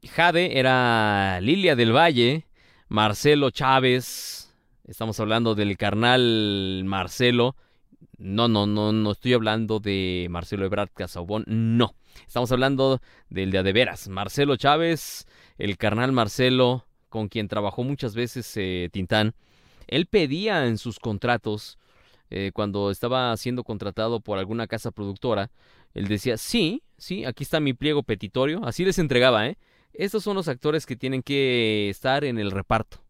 Jade 0.03 0.59
era 0.59 1.39
Lilia 1.41 1.75
del 1.75 1.95
Valle, 1.95 2.45
Marcelo 2.87 3.49
Chávez, 3.49 4.53
estamos 4.85 5.19
hablando 5.19 5.55
del 5.55 5.77
carnal 5.77 6.83
Marcelo. 6.85 7.55
No, 8.19 8.47
no, 8.47 8.65
no, 8.65 8.91
no 8.91 9.11
estoy 9.11 9.33
hablando 9.33 9.79
de 9.79 10.27
Marcelo 10.29 10.65
Ebrard 10.65 10.89
Casaubón, 10.93 11.43
no. 11.47 11.95
Estamos 12.25 12.51
hablando 12.51 12.99
del 13.29 13.51
de 13.51 13.73
veras, 13.73 14.07
Marcelo 14.07 14.55
Chávez, 14.55 15.27
el 15.57 15.77
carnal 15.77 16.11
Marcelo, 16.11 16.86
con 17.09 17.29
quien 17.29 17.47
trabajó 17.47 17.83
muchas 17.83 18.15
veces 18.15 18.51
eh, 18.55 18.89
Tintán. 18.91 19.33
Él 19.87 20.05
pedía 20.05 20.67
en 20.67 20.77
sus 20.77 20.99
contratos, 20.99 21.77
eh, 22.29 22.51
cuando 22.53 22.91
estaba 22.91 23.35
siendo 23.37 23.63
contratado 23.63 24.19
por 24.19 24.37
alguna 24.37 24.67
casa 24.67 24.91
productora, 24.91 25.49
él 25.93 26.07
decía, 26.07 26.37
sí, 26.37 26.83
sí, 26.97 27.25
aquí 27.25 27.43
está 27.43 27.59
mi 27.59 27.73
pliego 27.73 28.03
petitorio, 28.03 28.65
así 28.65 28.83
les 28.83 28.99
entregaba, 28.99 29.47
¿eh? 29.47 29.57
Estos 29.93 30.23
son 30.23 30.35
los 30.35 30.47
actores 30.47 30.85
que 30.85 30.95
tienen 30.95 31.23
que 31.23 31.89
estar 31.89 32.23
en 32.23 32.37
el 32.37 32.51
reparto. 32.51 33.03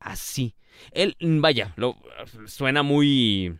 Así. 0.00 0.54
Él, 0.92 1.16
vaya, 1.20 1.74
lo, 1.76 1.96
suena 2.46 2.82
muy, 2.82 3.58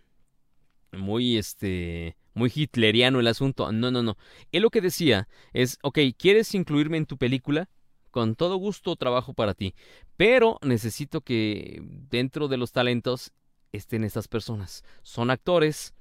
muy, 0.92 1.36
este, 1.36 2.16
muy 2.34 2.50
hitleriano 2.54 3.20
el 3.20 3.26
asunto. 3.26 3.70
No, 3.70 3.90
no, 3.90 4.02
no. 4.02 4.16
Él 4.50 4.62
lo 4.62 4.70
que 4.70 4.80
decía 4.80 5.28
es, 5.52 5.78
ok, 5.82 5.98
¿quieres 6.16 6.54
incluirme 6.54 6.96
en 6.96 7.06
tu 7.06 7.18
película? 7.18 7.68
Con 8.12 8.36
todo 8.36 8.56
gusto 8.56 8.94
trabajo 8.94 9.34
para 9.34 9.54
ti. 9.54 9.74
Pero 10.16 10.58
necesito 10.62 11.22
que 11.22 11.82
dentro 12.08 12.46
de 12.46 12.58
los 12.58 12.70
talentos 12.70 13.32
estén 13.72 14.04
estas 14.04 14.28
personas. 14.28 14.84
Son 15.02 15.30
actores 15.30 15.94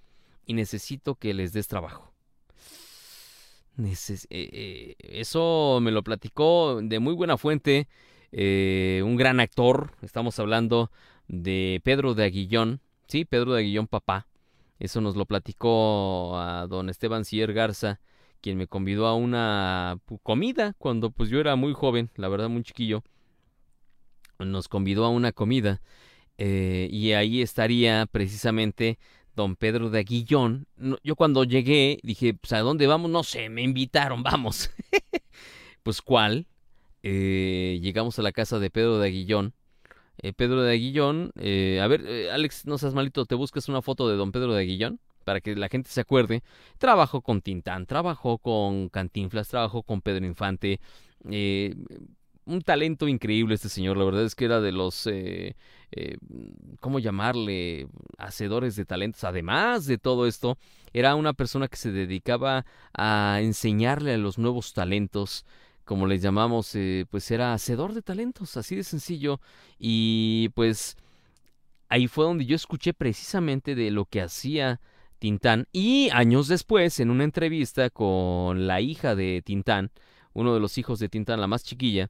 y 0.46 0.54
necesito 0.54 1.16
que 1.16 1.34
les 1.34 1.54
des 1.54 1.68
trabajo. 1.68 2.14
Eh, 3.78 3.96
eh, 4.30 4.96
eso 5.00 5.80
me 5.82 5.92
lo 5.92 6.04
platicó 6.04 6.82
de 6.84 7.00
muy 7.00 7.14
buena 7.14 7.38
fuente 7.38 7.88
eh, 8.32 9.02
un 9.06 9.16
gran 9.16 9.40
actor. 9.40 9.92
Estamos 10.02 10.38
hablando 10.38 10.92
de 11.28 11.82
Pedro 11.84 12.14
de 12.14 12.26
Aguillón. 12.26 12.82
Sí, 13.08 13.26
Pedro 13.26 13.54
de 13.54 13.62
Aguillón, 13.62 13.88
papá. 13.88 14.28
Eso 14.80 15.00
nos 15.00 15.16
lo 15.16 15.26
platicó 15.26 16.38
a 16.38 16.68
don 16.68 16.90
Esteban 16.90 17.24
Cier 17.24 17.54
Garza, 17.54 18.02
quien 18.42 18.58
me 18.58 18.68
convidó 18.68 19.08
a 19.08 19.16
una 19.16 20.00
comida 20.24 20.74
cuando 20.78 21.12
pues 21.12 21.30
yo 21.30 21.40
era 21.40 21.56
muy 21.56 21.74
joven, 21.74 22.10
la 22.16 22.28
verdad 22.28 22.50
muy 22.50 22.64
chiquillo. 22.64 23.04
Nos 24.40 24.68
convidó 24.68 25.06
a 25.06 25.10
una 25.10 25.32
comida 25.32 25.82
y 26.38 27.12
ahí 27.12 27.42
estaría 27.44 28.08
precisamente 28.12 28.98
don 29.36 29.56
Pedro 29.56 29.90
de 29.90 30.00
Aguillón. 30.00 30.68
yo 31.04 31.16
cuando 31.16 31.44
llegué 31.44 32.00
dije, 32.04 32.34
pues, 32.34 32.54
¿a 32.54 32.60
dónde 32.60 32.88
vamos? 32.88 33.10
No 33.12 33.24
sé, 33.24 33.50
me 33.50 33.62
invitaron, 33.62 34.24
vamos. 34.24 34.72
pues 35.84 36.02
¿cuál? 36.02 36.48
Eh, 37.04 37.80
llegamos 37.82 38.20
a 38.20 38.22
la 38.22 38.32
casa 38.32 38.60
de 38.60 38.70
Pedro 38.70 39.00
de 39.00 39.08
Aguillón. 39.08 39.54
Eh, 40.20 40.34
Pedro 40.34 40.62
de 40.62 40.74
Aguillón, 40.74 41.32
eh, 41.36 41.80
a 41.82 41.88
ver, 41.88 42.30
Alex, 42.32 42.66
no 42.68 42.78
seas 42.78 42.94
malito, 42.94 43.26
¿te 43.26 43.34
buscas 43.34 43.70
una 43.70 43.82
foto 43.82 44.08
de 44.08 44.18
don 44.18 44.32
Pedro 44.32 44.54
de 44.54 44.62
Aguillón? 44.62 45.00
Para 45.32 45.40
que 45.40 45.56
la 45.56 45.70
gente 45.70 45.90
se 45.90 46.02
acuerde. 46.02 46.44
Trabajó 46.78 47.22
con 47.22 47.42
Tintán, 47.42 47.86
trabajó 47.86 48.38
con 48.38 48.90
Cantinflas, 48.90 49.48
trabajó 49.48 49.82
con 49.82 50.02
Pedro 50.02 50.26
Infante 50.26 50.82
un 52.46 52.62
talento 52.62 53.08
increíble 53.08 53.56
este 53.56 53.70
señor. 53.70 53.98
La 53.98 54.06
verdad 54.06 54.24
es 54.24 54.36
que 54.36 54.46
era 54.46 54.60
de 54.60 54.72
los, 54.72 55.08
eh, 55.08 55.56
eh, 55.92 56.18
¿cómo 56.80 57.00
llamarle? 57.00 57.88
Hacedores 58.18 58.76
de 58.76 58.86
talentos. 58.86 59.24
Además 59.24 59.86
de 59.86 59.98
todo 59.98 60.28
esto, 60.28 60.58
era 60.94 61.16
una 61.16 61.34
persona 61.34 61.68
que 61.68 61.78
se 61.78 61.92
dedicaba 61.92 62.66
a 62.94 63.40
enseñarle 63.42 64.14
a 64.14 64.18
los 64.18 64.38
nuevos 64.38 64.74
talentos. 64.74 65.46
Como 65.86 66.08
les 66.08 66.22
llamamos, 66.22 66.76
eh, 66.76 67.06
pues 67.10 67.30
era 67.32 67.54
hacedor 67.54 67.94
de 67.94 68.02
talentos, 68.02 68.58
así 68.58 68.76
de 68.76 68.84
sencillo. 68.84 69.40
Y 69.80 70.50
pues 70.50 70.98
ahí 71.90 72.08
fue 72.08 72.26
donde 72.26 72.46
yo 72.46 72.56
escuché 72.56 72.94
precisamente 72.94 73.76
de 73.76 73.92
lo 73.92 74.06
que 74.06 74.22
hacía 74.22 74.80
Tintán. 75.22 75.68
Y 75.72 76.10
años 76.14 76.48
después, 76.48 77.00
en 77.00 77.12
una 77.12 77.24
entrevista 77.24 77.92
con 77.92 78.66
la 78.66 78.82
hija 78.82 79.14
de 79.14 79.44
Tintán, 79.46 79.92
uno 80.34 80.52
de 80.56 80.60
los 80.60 80.80
hijos 80.80 80.98
de 80.98 81.10
Tintán, 81.10 81.40
la 81.40 81.46
más 81.46 81.64
chiquilla, 81.64 82.10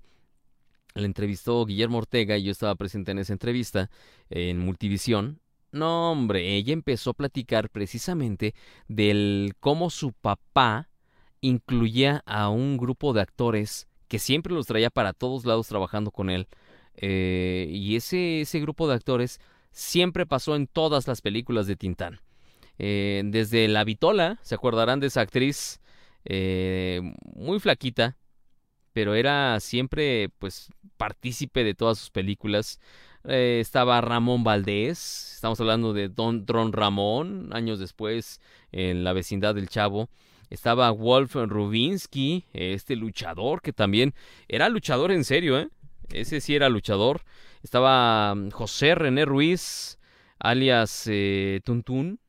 la 0.93 1.05
entrevistó 1.05 1.65
Guillermo 1.65 1.97
Ortega 1.97 2.37
y 2.37 2.43
yo 2.43 2.53
estaba 2.53 2.73
presente 2.75 3.11
en 3.11 3.19
esa 3.19 3.33
entrevista 3.33 3.89
en 4.29 4.59
Multivisión. 4.59 5.41
No, 5.73 6.13
hombre, 6.13 6.55
ella 6.55 6.71
empezó 6.71 7.09
a 7.09 7.13
platicar 7.13 7.69
precisamente 7.69 8.55
del 8.87 9.55
cómo 9.59 9.89
su 9.89 10.13
papá 10.13 10.87
incluía 11.41 12.23
a 12.25 12.47
un 12.47 12.77
grupo 12.77 13.11
de 13.11 13.19
actores 13.19 13.89
que 14.07 14.19
siempre 14.19 14.53
los 14.53 14.67
traía 14.67 14.89
para 14.89 15.11
todos 15.11 15.43
lados 15.43 15.67
trabajando 15.67 16.11
con 16.11 16.29
él. 16.29 16.47
Eh, 16.95 17.67
y 17.73 17.97
ese, 17.97 18.41
ese 18.41 18.61
grupo 18.61 18.87
de 18.87 18.95
actores 18.95 19.41
siempre 19.71 20.25
pasó 20.25 20.55
en 20.55 20.67
todas 20.67 21.09
las 21.09 21.19
películas 21.19 21.67
de 21.67 21.75
Tintán. 21.75 22.21
Eh, 22.79 23.21
desde 23.25 23.67
La 23.67 23.83
Vitola, 23.83 24.39
se 24.41 24.55
acordarán 24.55 24.99
de 24.99 25.07
esa 25.07 25.21
actriz 25.21 25.79
eh, 26.25 27.01
muy 27.35 27.59
flaquita, 27.59 28.17
pero 28.93 29.13
era 29.13 29.59
siempre 29.59 30.29
pues 30.39 30.69
partícipe 30.97 31.63
de 31.63 31.75
todas 31.75 31.99
sus 31.99 32.09
películas. 32.09 32.79
Eh, 33.25 33.59
estaba 33.61 34.01
Ramón 34.01 34.43
Valdés, 34.43 35.33
estamos 35.35 35.59
hablando 35.61 35.93
de 35.93 36.09
Don 36.09 36.45
Dron 36.45 36.73
Ramón, 36.73 37.49
años 37.53 37.77
después 37.77 38.41
en 38.71 39.03
la 39.03 39.13
vecindad 39.13 39.53
del 39.53 39.69
Chavo. 39.69 40.09
Estaba 40.49 40.89
Wolf 40.89 41.35
Rubinsky, 41.35 42.45
este 42.51 42.95
luchador 42.95 43.61
que 43.61 43.73
también 43.73 44.13
era 44.47 44.69
luchador 44.69 45.11
en 45.11 45.23
serio. 45.23 45.69
Ese 46.11 46.41
sí 46.41 46.55
era 46.55 46.67
luchador. 46.67 47.21
Estaba 47.61 48.33
mm, 48.33 48.49
José 48.49 48.95
René 48.95 49.23
Ruiz, 49.23 49.99
alias 50.39 51.07
Tuntún, 51.63 52.20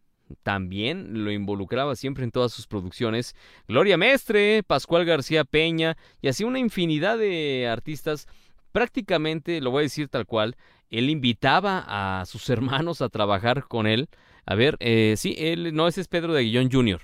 también 0.42 1.24
lo 1.24 1.30
involucraba 1.30 1.96
siempre 1.96 2.24
en 2.24 2.30
todas 2.30 2.52
sus 2.52 2.66
producciones. 2.66 3.34
Gloria 3.68 3.96
Mestre, 3.96 4.62
Pascual 4.62 5.04
García 5.04 5.44
Peña 5.44 5.96
y 6.20 6.28
así 6.28 6.44
una 6.44 6.58
infinidad 6.58 7.18
de 7.18 7.68
artistas. 7.68 8.26
Prácticamente, 8.72 9.60
lo 9.60 9.70
voy 9.70 9.80
a 9.80 9.82
decir 9.82 10.08
tal 10.08 10.26
cual, 10.26 10.56
él 10.90 11.10
invitaba 11.10 11.84
a 12.20 12.24
sus 12.26 12.48
hermanos 12.50 13.02
a 13.02 13.08
trabajar 13.08 13.66
con 13.68 13.86
él. 13.86 14.08
A 14.46 14.54
ver, 14.54 14.76
eh, 14.80 15.14
sí, 15.16 15.34
él, 15.38 15.74
no, 15.74 15.86
ese 15.88 16.00
es 16.00 16.08
Pedro 16.08 16.32
de 16.32 16.40
Aguillón 16.40 16.70
Jr. 16.70 17.00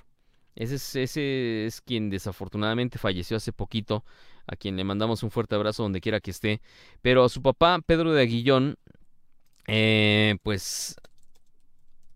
Ese 0.57 0.75
es, 0.75 0.97
ese 0.97 1.67
es 1.67 1.81
quien 1.81 2.11
desafortunadamente 2.11 2.99
falleció 2.99 3.37
hace 3.37 3.53
poquito, 3.53 4.05
a 4.47 4.57
quien 4.57 4.77
le 4.77 4.83
mandamos 4.83 5.23
un 5.23 5.31
fuerte 5.31 5.55
abrazo 5.55 5.85
donde 5.85 6.01
quiera 6.01 6.21
que 6.21 6.33
esté. 6.33 6.61
Pero 7.01 7.25
a 7.25 7.29
su 7.29 7.43
papá, 7.43 7.79
Pedro 7.87 8.13
de 8.13 8.23
Aguillón, 8.23 8.77
eh, 9.69 10.37
pues 10.43 10.97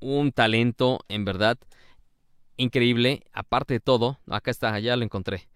un 0.03 0.32
talento 0.32 1.00
en 1.09 1.24
verdad 1.24 1.59
increíble. 2.57 3.24
Aparte 3.32 3.74
de 3.74 3.80
todo, 3.80 4.18
acá 4.28 4.50
está, 4.50 4.78
ya 4.78 4.96
lo 4.96 5.05
encontré. 5.05 5.48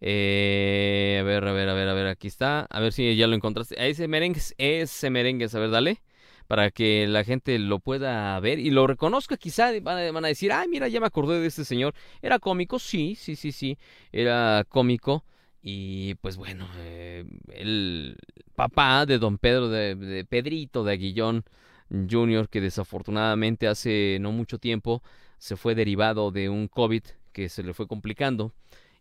Eh, 0.00 1.18
a 1.20 1.24
ver, 1.24 1.46
a 1.46 1.52
ver, 1.52 1.68
a 1.68 1.74
ver, 1.74 1.88
a 1.88 1.94
ver, 1.94 2.06
aquí 2.08 2.28
está. 2.28 2.66
A 2.70 2.80
ver 2.80 2.92
si 2.92 3.16
ya 3.16 3.26
lo 3.26 3.34
encontraste. 3.34 3.74
Ese 3.88 4.08
merengue, 4.08 4.40
ese 4.58 5.10
merengue, 5.10 5.48
a 5.52 5.58
ver, 5.58 5.70
dale. 5.70 6.02
Para 6.46 6.70
que 6.70 7.06
la 7.06 7.24
gente 7.24 7.58
lo 7.58 7.78
pueda 7.78 8.38
ver 8.40 8.58
y 8.58 8.70
lo 8.70 8.86
reconozca. 8.86 9.36
Quizá 9.38 9.72
van 9.80 10.24
a, 10.24 10.28
decir, 10.28 10.52
ay, 10.52 10.68
mira, 10.68 10.88
ya 10.88 11.00
me 11.00 11.06
acordé 11.06 11.40
de 11.40 11.46
este 11.46 11.64
señor. 11.64 11.94
¿Era 12.20 12.38
cómico? 12.38 12.78
Sí, 12.78 13.14
sí, 13.14 13.34
sí, 13.34 13.50
sí. 13.50 13.78
Era 14.12 14.64
cómico. 14.68 15.24
Y 15.62 16.16
pues 16.16 16.36
bueno, 16.36 16.68
eh, 16.76 17.24
el 17.48 18.16
papá 18.54 19.06
de 19.06 19.18
don 19.18 19.38
Pedro, 19.38 19.70
de, 19.70 19.94
de 19.94 20.26
Pedrito 20.26 20.84
de 20.84 20.92
Aguillón, 20.92 21.44
Jr., 21.90 22.48
que 22.48 22.60
desafortunadamente 22.60 23.68
hace 23.68 24.18
no 24.20 24.32
mucho 24.32 24.58
tiempo 24.58 25.02
se 25.38 25.56
fue 25.56 25.74
derivado 25.74 26.30
de 26.30 26.48
un 26.48 26.68
COVID 26.68 27.02
que 27.32 27.48
se 27.48 27.62
le 27.62 27.74
fue 27.74 27.86
complicando. 27.86 28.52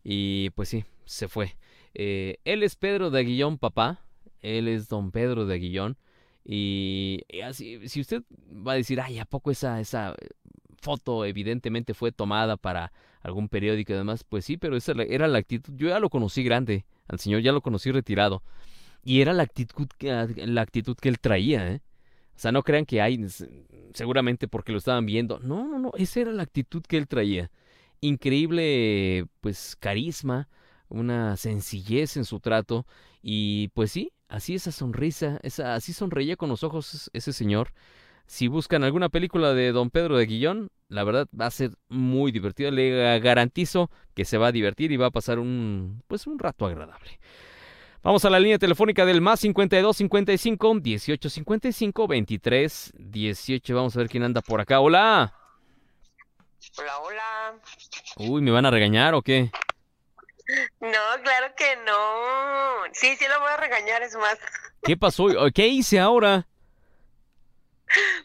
Y 0.04 0.50
pues 0.52 0.70
sí, 0.70 0.84
se 1.06 1.28
fue. 1.28 1.56
Eh, 1.94 2.38
él 2.44 2.64
es 2.64 2.76
Pedro 2.76 3.10
de 3.10 3.20
Aguillón, 3.20 3.58
papá. 3.58 4.02
Él 4.42 4.68
es 4.68 4.90
don 4.90 5.12
Pedro 5.12 5.46
de 5.46 5.56
Aguillón. 5.56 5.98
Y 6.46 7.24
así, 7.44 7.88
si 7.88 8.02
usted 8.02 8.24
va 8.68 8.74
a 8.74 8.76
decir, 8.76 9.00
ay, 9.00 9.20
¿a 9.20 9.26
poco 9.26 9.52
esa, 9.52 9.80
esa 9.80 10.14
foto 10.84 11.26
evidentemente 11.26 11.94
fue 11.94 12.12
tomada 12.12 12.58
para 12.58 12.92
algún 13.24 13.50
periódico 13.50 13.94
y 13.94 13.96
demás. 13.96 14.24
Pues 14.24 14.46
sí, 14.46 14.58
pero 14.58 14.76
esa 14.76 14.92
era 15.08 15.28
la 15.28 15.40
actitud. 15.40 15.74
Yo 15.76 15.88
ya 15.88 16.00
lo 16.00 16.10
conocí 16.10 16.44
grande, 16.44 16.86
al 17.08 17.20
señor 17.20 17.42
ya 17.42 17.52
lo 17.52 17.62
conocí 17.62 17.92
retirado. 17.92 18.44
Y 19.04 19.22
era 19.22 19.34
la 19.34 19.44
actitud 19.44 19.88
la 20.00 20.62
actitud 20.62 20.96
que 20.96 21.10
él 21.10 21.20
traía, 21.20 21.72
¿eh? 21.72 21.82
O 22.36 22.40
sea, 22.40 22.52
no 22.52 22.64
crean 22.64 22.86
que 22.86 23.02
hay, 23.02 23.20
seguramente 23.94 24.48
porque 24.48 24.72
lo 24.72 24.78
estaban 24.78 25.06
viendo. 25.06 25.40
No, 25.40 25.68
no, 25.68 25.80
no, 25.80 25.92
esa 25.98 26.22
era 26.22 26.32
la 26.32 26.44
actitud 26.44 26.84
que 26.88 26.98
él 26.98 27.08
traía. 27.08 27.52
Increíble, 28.02 29.28
pues, 29.42 29.76
carisma, 29.80 30.50
una 30.90 31.38
sencillez 31.38 32.18
en 32.18 32.26
su 32.26 32.40
trato. 32.40 32.86
Y 33.22 33.70
pues 33.70 33.92
sí, 33.92 34.12
así 34.28 34.56
esa 34.56 34.72
sonrisa, 34.72 35.40
esa, 35.44 35.76
así 35.76 35.94
sonreía 35.94 36.36
con 36.36 36.50
los 36.50 36.64
ojos 36.64 37.10
ese 37.14 37.34
señor. 37.34 37.74
Si 38.26 38.48
buscan 38.48 38.84
alguna 38.84 39.10
película 39.10 39.54
de 39.54 39.72
Don 39.72 39.90
Pedro 39.90 40.18
de 40.18 40.26
Guillón, 40.26 40.70
la 40.88 41.04
verdad 41.04 41.28
va 41.40 41.48
a 41.48 41.52
ser 41.52 41.72
muy 41.90 42.32
divertida. 42.32 42.72
Le 42.72 43.20
garantizo 43.20 43.92
que 44.14 44.26
se 44.26 44.38
va 44.38 44.48
a 44.48 44.52
divertir 44.52 44.92
y 44.92 44.98
va 44.98 45.08
a 45.08 45.12
pasar 45.12 45.40
un, 45.40 46.02
pues, 46.08 46.28
un 46.28 46.40
rato 46.40 46.66
agradable. 46.66 47.20
Vamos 48.04 48.26
a 48.26 48.30
la 48.30 48.38
línea 48.38 48.60
telefónica 48.60 49.06
del 49.06 49.22
más 49.22 49.40
52 49.40 49.96
55 49.96 50.80
18 50.82 51.30
55 51.30 52.08
23 52.08 52.94
18. 52.96 53.76
Vamos 53.76 53.96
a 53.96 54.00
ver 54.00 54.10
quién 54.10 54.24
anda 54.24 54.42
por 54.42 54.60
acá. 54.60 54.82
Hola. 54.82 55.34
Hola, 56.78 57.00
hola. 57.00 57.54
Uy, 58.18 58.42
¿me 58.42 58.52
van 58.52 58.66
a 58.66 58.72
regañar 58.72 59.14
o 59.14 59.22
qué? 59.22 59.50
No, 60.82 61.24
claro 61.24 61.54
que 61.56 61.78
no. 61.86 62.92
Sí, 62.92 63.16
sí 63.16 63.26
lo 63.30 63.40
voy 63.40 63.52
a 63.52 63.58
regañar, 63.58 64.04
es 64.04 64.16
más. 64.18 64.38
¿Qué 64.84 64.98
pasó? 64.98 65.28
¿Qué 65.56 65.68
hice 65.68 65.98
ahora? 65.98 66.46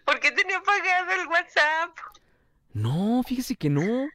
¿Por 0.04 0.18
qué 0.18 0.32
tenía 0.32 0.58
apagado 0.58 1.12
el 1.12 1.28
WhatsApp? 1.28 1.96
No, 2.72 3.22
fíjese 3.22 3.54
que 3.54 3.70
no. 3.70 4.08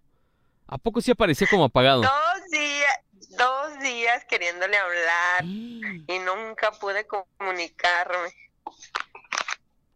¿A 0.67 0.77
poco 0.77 0.99
sí 0.99 1.11
aparecía 1.11 1.47
como 1.49 1.63
apagado? 1.63 2.01
Dos 2.01 2.49
días, 2.51 2.99
dos 3.37 3.79
días 3.79 4.25
queriéndole 4.25 4.77
hablar 4.77 5.43
y 5.45 6.19
nunca 6.19 6.71
pude 6.71 7.05
comunicarme. 7.05 8.33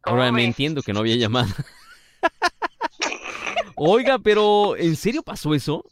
Ahora 0.03 0.31
me 0.31 0.45
entiendo 0.45 0.81
que 0.81 0.93
no 0.93 0.99
había 0.99 1.15
llamado. 1.15 1.53
Oiga, 3.75 4.17
pero 4.19 4.75
¿en 4.75 4.95
serio 4.95 5.21
pasó 5.21 5.53
eso? 5.53 5.83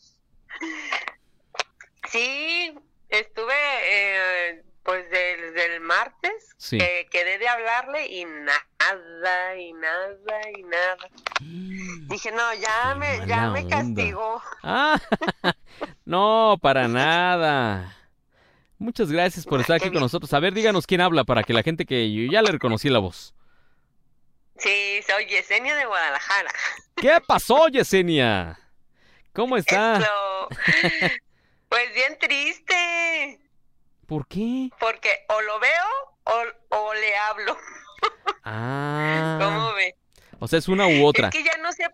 Sí, 2.10 2.74
estuve 3.10 3.54
eh, 3.54 4.64
pues 4.84 5.10
desde 5.10 5.76
el 5.76 5.82
martes 5.82 6.56
que 6.70 7.08
quedé 7.12 7.38
de 7.38 7.48
hablarle 7.48 8.08
y 8.08 8.26
nada, 8.26 9.58
y 9.58 9.74
nada, 9.74 10.50
y 10.58 10.64
nada. 10.64 11.10
Dije, 12.08 12.32
no, 12.32 12.54
ya 12.54 12.96
me, 12.96 13.28
ya 13.28 13.50
me 13.50 13.68
castigó. 13.68 14.42
Ah, 14.64 15.02
no, 16.06 16.58
para 16.62 16.88
nada. 16.88 17.96
Muchas 18.78 19.12
gracias 19.12 19.46
por 19.46 19.62
estar 19.62 19.78
aquí 19.78 19.90
con 19.90 20.02
nosotros. 20.02 20.34
A 20.34 20.40
ver, 20.40 20.54
díganos 20.54 20.86
quién 20.86 21.02
habla 21.02 21.24
para 21.24 21.44
que 21.44 21.54
la 21.54 21.64
gente 21.64 21.86
que 21.86 22.12
yo 22.14 22.32
ya 22.32 22.42
le 22.42 22.52
reconocí 22.52 22.90
la 22.90 23.00
voz. 23.00 23.34
Sí, 24.58 25.02
soy 25.08 25.26
Yesenia 25.26 25.76
de 25.76 25.86
Guadalajara. 25.86 26.52
¿Qué 26.96 27.18
pasó, 27.26 27.68
Yesenia? 27.68 28.60
¿Cómo 29.34 29.58
está? 29.58 30.02
Pues 31.68 31.94
bien 31.94 32.18
triste. 32.20 33.40
¿Por 34.06 34.28
qué? 34.28 34.70
Porque 34.80 35.10
o 35.28 35.42
lo 35.42 35.60
veo 35.60 36.46
o, 36.72 36.94
le 36.94 37.18
hablo. 37.18 37.58
Ah. 38.48 39.40
¿Cómo 39.42 39.74
ve? 39.74 39.96
O 40.40 40.48
sea, 40.48 40.60
es 40.60 40.68
una 40.68 40.86
u 40.88 41.06
otra. 41.06 41.30
Es 41.30 41.34
que 41.34 41.44
ya 41.44 41.58
no 41.58 41.72
sé. 41.74 41.90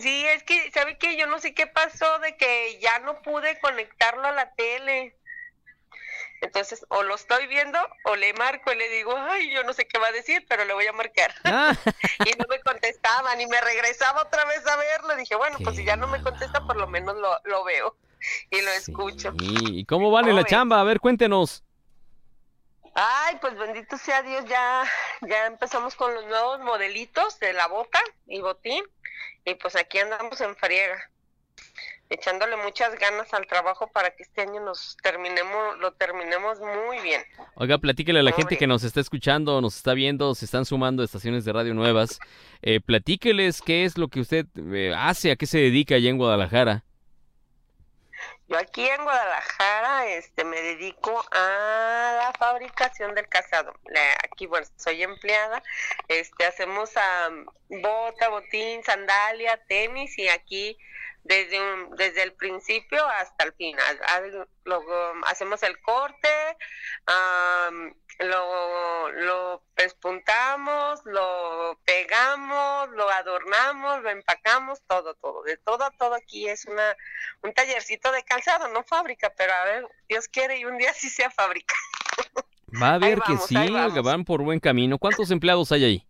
Sí, 0.00 0.26
es 0.26 0.42
que, 0.42 0.70
¿sabe 0.72 0.98
qué? 0.98 1.16
Yo 1.16 1.26
no 1.26 1.38
sé 1.38 1.54
qué 1.54 1.66
pasó 1.66 2.18
de 2.18 2.36
que 2.36 2.78
ya 2.80 2.98
no 3.00 3.22
pude 3.22 3.58
conectarlo 3.60 4.26
a 4.26 4.32
la 4.32 4.52
tele. 4.54 5.16
Entonces, 6.40 6.86
o 6.88 7.02
lo 7.02 7.14
estoy 7.14 7.46
viendo 7.48 7.78
o 8.04 8.14
le 8.14 8.32
marco 8.34 8.72
y 8.72 8.76
le 8.76 8.88
digo, 8.90 9.16
ay, 9.16 9.50
yo 9.52 9.64
no 9.64 9.72
sé 9.72 9.88
qué 9.88 9.98
va 9.98 10.08
a 10.08 10.12
decir, 10.12 10.44
pero 10.48 10.64
le 10.64 10.74
voy 10.74 10.86
a 10.86 10.92
marcar. 10.92 11.34
Ah. 11.44 11.72
y 12.26 12.38
no 12.38 12.44
me 12.48 12.60
contestaba, 12.60 13.34
ni 13.34 13.46
me 13.46 13.60
regresaba 13.60 14.22
otra 14.22 14.44
vez 14.44 14.64
a 14.66 14.76
verlo. 14.76 15.16
Dije, 15.16 15.34
bueno, 15.34 15.58
pues 15.64 15.76
si 15.76 15.84
ya 15.84 15.96
no 15.96 16.06
me 16.06 16.22
contesta, 16.22 16.64
por 16.64 16.76
lo 16.76 16.86
menos 16.86 17.16
lo, 17.16 17.40
lo 17.44 17.64
veo 17.64 17.96
y 18.50 18.60
lo 18.62 18.70
escucho. 18.70 19.32
¿Y 19.40 19.84
cómo 19.86 20.10
van 20.10 20.28
en 20.28 20.36
la 20.36 20.44
chamba? 20.44 20.80
A 20.80 20.84
ver, 20.84 21.00
cuéntenos. 21.00 21.64
Ay, 22.94 23.36
pues 23.40 23.56
bendito 23.56 23.96
sea 23.96 24.22
Dios, 24.22 24.44
ya, 24.46 24.84
ya 25.20 25.46
empezamos 25.46 25.94
con 25.94 26.12
los 26.14 26.26
nuevos 26.26 26.58
modelitos 26.60 27.38
de 27.38 27.52
la 27.52 27.68
bota 27.68 28.00
y 28.26 28.40
botín, 28.40 28.84
y 29.44 29.54
pues 29.54 29.76
aquí 29.76 29.98
andamos 29.98 30.40
en 30.40 30.54
friega, 30.56 31.10
echándole 32.10 32.56
muchas 32.56 32.98
ganas 32.98 33.32
al 33.34 33.46
trabajo 33.46 33.90
para 33.92 34.10
que 34.10 34.22
este 34.22 34.42
año 34.42 34.60
nos 34.60 34.96
terminemos, 35.02 35.78
lo 35.78 35.92
terminemos 35.92 36.58
muy 36.60 37.00
bien. 37.00 37.22
Oiga, 37.54 37.78
platíquele 37.78 38.20
a 38.20 38.22
la 38.22 38.32
gente 38.32 38.56
que 38.56 38.66
nos 38.66 38.84
está 38.84 39.00
escuchando, 39.00 39.60
nos 39.60 39.76
está 39.76 39.94
viendo, 39.94 40.34
se 40.34 40.44
están 40.44 40.64
sumando 40.64 41.02
estaciones 41.02 41.44
de 41.44 41.52
radio 41.52 41.74
nuevas, 41.74 42.18
eh, 42.62 42.80
platíqueles 42.80 43.60
qué 43.62 43.84
es 43.84 43.98
lo 43.98 44.08
que 44.08 44.20
usted 44.20 44.46
eh, 44.56 44.94
hace, 44.96 45.30
a 45.30 45.36
qué 45.36 45.46
se 45.46 45.58
dedica 45.58 45.96
allá 45.96 46.10
en 46.10 46.18
Guadalajara. 46.18 46.84
Yo 48.48 48.56
aquí 48.56 48.88
en 48.88 49.04
Guadalajara 49.04 50.06
este, 50.06 50.42
me 50.42 50.58
dedico 50.62 51.22
a 51.32 52.14
la 52.16 52.32
fabricación 52.38 53.14
del 53.14 53.28
calzado. 53.28 53.74
Aquí, 54.24 54.46
bueno, 54.46 54.66
soy 54.76 55.02
empleada. 55.02 55.62
Este, 56.08 56.46
hacemos 56.46 56.90
bota, 57.68 58.30
botín, 58.30 58.82
sandalia, 58.84 59.62
tenis 59.68 60.16
y 60.18 60.28
aquí 60.28 60.78
desde, 61.28 61.60
desde 61.96 62.22
el 62.22 62.32
principio 62.32 63.06
hasta 63.06 63.44
el 63.44 63.52
final. 63.52 64.00
Luego 64.64 65.12
hacemos 65.26 65.62
el 65.62 65.80
corte, 65.80 66.28
lo, 68.18 69.10
lo 69.10 69.62
pespuntamos, 69.74 71.00
lo 71.04 71.78
pegamos, 71.84 72.88
lo 72.90 73.08
adornamos, 73.10 74.02
lo 74.02 74.10
empacamos, 74.10 74.82
todo, 74.86 75.14
todo. 75.14 75.42
De 75.42 75.58
todo 75.58 75.84
a 75.84 75.90
todo 75.90 76.14
aquí 76.14 76.48
es 76.48 76.64
una 76.64 76.96
un 77.42 77.52
tallercito 77.52 78.10
de 78.10 78.24
calzado, 78.24 78.68
no 78.68 78.82
fábrica, 78.82 79.32
pero 79.36 79.52
a 79.52 79.64
ver, 79.64 79.88
Dios 80.08 80.28
quiere 80.28 80.58
y 80.58 80.64
un 80.64 80.78
día 80.78 80.92
sí 80.94 81.10
sea 81.10 81.30
fábrica. 81.30 81.74
Va 82.82 82.94
a 82.94 82.98
ver 82.98 83.20
que 83.20 83.36
sí, 83.36 83.54
van 84.02 84.24
por 84.24 84.42
buen 84.42 84.60
camino. 84.60 84.98
¿Cuántos 84.98 85.30
empleados 85.30 85.72
hay 85.72 85.84
ahí? 85.84 86.07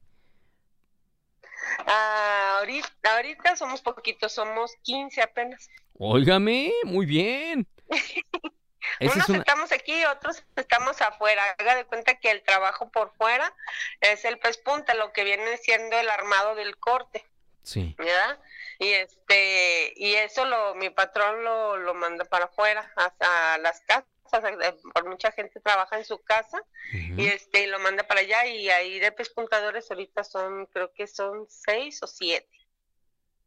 Ah, 1.87 2.57
ahorita, 2.59 3.17
ahorita 3.17 3.57
somos 3.57 3.81
poquitos, 3.81 4.33
somos 4.33 4.73
15 4.83 5.23
apenas. 5.23 5.69
Óigame, 5.99 6.73
muy 6.85 7.07
bien. 7.07 7.67
Unos 9.01 9.29
estamos 9.29 9.73
aquí, 9.73 10.05
otros 10.07 10.43
estamos 10.57 11.01
afuera. 11.01 11.43
Haga 11.59 11.77
de 11.77 11.85
cuenta 11.85 12.15
que 12.15 12.31
el 12.31 12.43
trabajo 12.43 12.91
por 12.91 13.13
fuera 13.15 13.55
es 14.01 14.25
el 14.25 14.39
pespunta, 14.39 14.95
lo 14.95 15.13
que 15.13 15.25
viene 15.25 15.57
siendo 15.59 15.99
el 15.99 16.09
armado 16.09 16.55
del 16.55 16.77
corte. 16.77 17.25
Sí. 17.63 17.95
¿Verdad? 17.99 18.39
Y 18.79 18.89
este, 18.89 19.93
y 19.97 20.15
eso 20.15 20.45
lo, 20.47 20.75
mi 20.75 20.91
patrón 20.91 21.45
lo, 21.45 21.77
lo 21.77 21.95
manda 21.95 22.25
para 22.25 22.47
afuera, 22.47 22.91
hasta 22.97 23.59
las 23.59 23.81
casas. 23.81 24.09
Por 24.31 25.09
mucha 25.09 25.33
gente 25.33 25.61
trabaja 25.61 25.99
en 25.99 26.05
su 26.05 26.19
casa 26.19 26.63
y 26.93 27.27
este 27.27 27.67
lo 27.67 27.79
manda 27.79 28.03
para 28.05 28.21
allá 28.21 28.47
y 28.47 28.69
ahí 28.69 28.99
de 28.99 29.13
pespuntadores 29.13 29.91
ahorita 29.91 30.25
son 30.25 30.67
creo 30.67 30.93
que 30.93 31.07
son 31.07 31.47
seis 31.49 32.03
o 32.03 32.07
siete. 32.07 32.49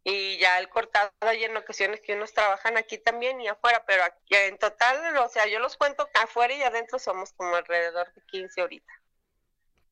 Y 0.04 0.40
ya 0.40 0.58
el 0.58 0.68
cortado 0.70 1.12
hay 1.20 1.44
en 1.44 1.56
ocasiones 1.56 2.02
que 2.02 2.16
unos 2.16 2.34
trabajan 2.34 2.76
aquí 2.76 2.98
también 2.98 3.40
y 3.40 3.48
afuera, 3.48 3.84
pero 3.86 4.04
aquí, 4.04 4.34
en 4.34 4.58
total, 4.58 5.16
o 5.18 5.30
sea, 5.30 5.48
yo 5.48 5.60
los 5.60 5.78
cuento 5.78 6.08
afuera 6.16 6.54
y 6.56 6.64
adentro 6.64 6.98
somos 6.98 7.34
como 7.34 7.56
alrededor 7.56 8.12
de 8.14 8.22
15 8.32 8.62
ahorita. 8.62 8.94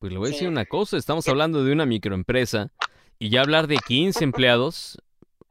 Pues 0.00 0.12
le 0.12 0.18
voy 0.18 0.30
a 0.30 0.32
decir 0.32 0.48
una 0.48 0.64
cosa, 0.64 0.96
estamos 0.96 1.28
hablando 1.28 1.62
de 1.62 1.72
una 1.72 1.86
microempresa 1.86 2.70
y 3.18 3.30
ya 3.30 3.42
hablar 3.42 3.68
de 3.68 3.76
15 3.76 4.24
empleados, 4.24 5.00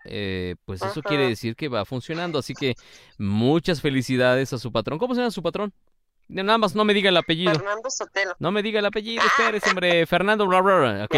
eh, 0.06 0.56
pues 0.66 0.82
eso 0.82 1.02
quiere 1.02 1.28
decir 1.28 1.56
que 1.56 1.68
va 1.68 1.86
funcionando, 1.86 2.40
así 2.40 2.54
que 2.54 2.76
muchas 3.18 3.82
felicidades 3.82 4.54
a 4.54 4.58
su 4.58 4.72
patrón. 4.72 5.00
¿Cómo 5.00 5.14
se 5.14 5.22
llama 5.22 5.32
su 5.32 5.44
patrón? 5.44 5.74
Nada 6.28 6.60
más 6.60 6.76
no 6.76 6.86
me 6.86 6.94
diga 6.94 7.10
el 7.10 7.18
apellido. 7.18 7.54
Fernando 7.54 7.90
Sotelo. 7.90 8.36
No 8.40 8.52
me 8.52 8.62
diga 8.62 8.80
el 8.80 8.86
apellido, 8.86 9.24
espérese, 9.26 9.70
hombre. 9.70 10.06
Fernando, 10.06 10.46
bla, 10.46 11.06
Ok. 11.06 11.16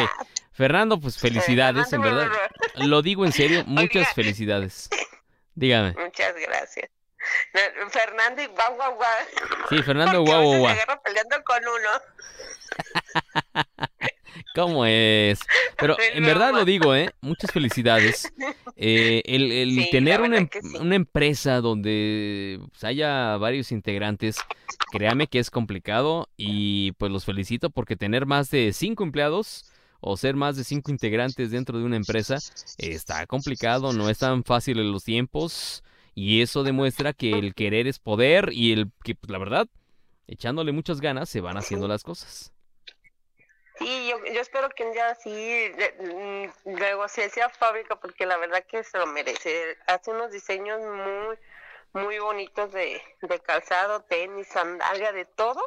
Fernando, 0.54 1.00
pues 1.00 1.18
felicidades, 1.18 1.92
en 1.92 2.02
verdad. 2.02 2.30
Lo 2.76 3.02
digo 3.02 3.26
en 3.26 3.32
serio, 3.34 3.64
muchas 3.68 4.14
felicidades. 4.14 4.90
Dígame. 5.54 5.94
Muchas 5.98 6.34
gracias. 6.36 6.90
Fernando 7.90 8.42
y 8.42 8.48
guau, 8.48 8.76
guau, 8.76 8.96
guau. 8.96 9.18
Sí, 9.70 9.84
Fernando 9.84 10.24
guau, 10.24 10.44
guau, 10.44 10.60
guau. 10.60 10.76
peleando 11.04 11.44
con 11.44 11.62
uno. 11.68 11.90
¿Cómo 14.54 14.86
es? 14.86 15.39
Pero 15.78 15.95
en 16.14 16.24
verdad 16.24 16.54
lo 16.54 16.66
digo, 16.66 16.95
¿eh? 16.95 17.12
Muchas 17.22 17.52
felicidades. 17.52 18.32
Eh, 18.84 19.22
el, 19.26 19.52
el 19.52 19.89
tener 19.91 20.22
una, 20.22 20.38
em, 20.38 20.49
una, 20.80 20.95
empresa 20.95 21.62
donde 21.62 22.60
pues, 22.72 22.84
haya 22.84 23.38
varios 23.38 23.72
integrantes, 23.72 24.38
créame 24.91 25.28
que 25.28 25.38
es 25.38 25.52
complicado 25.52 26.30
y 26.36 26.93
pues 26.93 27.12
los 27.12 27.24
felicito 27.24 27.70
porque 27.70 27.95
tener 27.95 28.26
más 28.26 28.49
de 28.49 28.74
cinco 28.74 29.04
empleados 29.04 29.72
o 29.99 30.18
ser 30.18 30.36
más 30.36 30.58
de 30.58 30.64
cinco 30.64 30.89
integrantes 30.89 31.52
dentro 31.52 31.78
de 31.78 31.86
una 31.86 31.95
empresa, 31.95 32.39
está 32.80 33.28
complicado, 33.28 33.93
no 33.93 34.10
es 34.10 34.18
tan 34.18 34.43
fácil 34.43 34.80
en 34.80 34.91
los 34.91 35.04
tiempos 35.04 35.84
y 36.16 36.41
eso 36.41 36.64
demuestra 36.64 37.14
que 37.14 37.32
el 37.38 37.54
querer 37.54 37.86
es 37.86 37.99
poder 37.99 38.49
y 38.52 38.72
el 38.72 38.91
que, 39.04 39.14
pues, 39.14 39.30
la 39.30 39.38
verdad, 39.38 39.68
echándole 40.28 40.72
muchas 40.72 41.02
ganas 41.02 41.30
se 41.30 41.41
van 41.41 41.58
haciendo 41.58 41.88
las 41.88 42.04
cosas. 42.04 42.52
Sí, 43.82 44.08
yo, 44.10 44.24
yo 44.34 44.42
espero 44.42 44.70
que 44.70 44.84
un 44.86 44.94
día 44.94 45.16
sí 45.16 45.32
de- 45.32 46.52
mm, 46.66 46.78
sea 47.30 47.50
fábrica 47.50 47.96
porque 47.96 48.26
la 48.26 48.38
verdad 48.38 48.64
que 48.68 48.84
se 48.84 48.98
lo 48.98 49.08
merece. 49.08 49.78
Hace 49.88 50.12
unos 50.12 50.32
diseños 50.32 50.80
muy 50.82 51.38
muy 51.94 52.20
bonitos 52.20 52.72
de, 52.72 53.02
de 53.22 53.40
calzado, 53.40 54.02
tenis, 54.04 54.48
sandalia, 54.48 55.12
de 55.12 55.26
todo, 55.26 55.62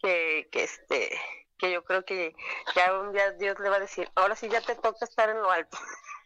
que, 0.00 0.48
que 0.50 0.64
este 0.64 1.10
que 1.58 1.70
yo 1.70 1.84
creo 1.84 2.04
que 2.06 2.34
ya 2.74 2.98
un 2.98 3.12
día 3.12 3.32
Dios 3.32 3.58
le 3.60 3.68
va 3.68 3.76
a 3.76 3.80
decir, 3.80 4.08
ahora 4.14 4.34
sí 4.34 4.48
ya 4.48 4.62
te 4.62 4.74
toca 4.76 5.04
estar 5.04 5.28
en 5.28 5.42
lo 5.42 5.50
alto. 5.50 5.76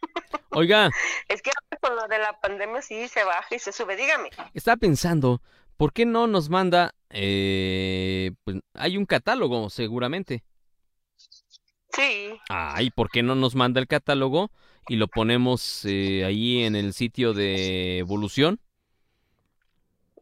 Oiga, 0.51 0.89
Es 1.27 1.41
que 1.41 1.51
con 1.81 1.95
lo 1.97 2.07
de 2.07 2.19
la 2.19 2.39
pandemia 2.39 2.81
sí 2.81 3.09
se 3.09 3.23
baja 3.25 3.53
y 3.53 3.59
se 3.59 3.73
sube, 3.73 3.97
dígame. 3.97 4.29
estaba 4.53 4.77
pensando, 4.77 5.41
¿por 5.75 5.91
qué 5.91 6.05
no 6.05 6.27
nos 6.27 6.49
manda, 6.49 6.95
eh, 7.09 8.31
pues 8.45 8.57
hay 8.75 8.95
un 8.95 9.05
catálogo 9.05 9.69
seguramente. 9.69 10.43
Sí, 11.95 12.39
Ay, 12.49 12.91
¿por 12.91 13.09
qué 13.09 13.23
no 13.23 13.35
nos 13.35 13.55
manda 13.55 13.79
el 13.79 13.87
catálogo 13.87 14.51
y 14.87 14.97
lo 14.97 15.07
ponemos 15.07 15.85
eh, 15.85 16.23
ahí 16.25 16.63
en 16.63 16.75
el 16.75 16.93
sitio 16.93 17.33
de 17.33 17.99
evolución? 17.99 18.59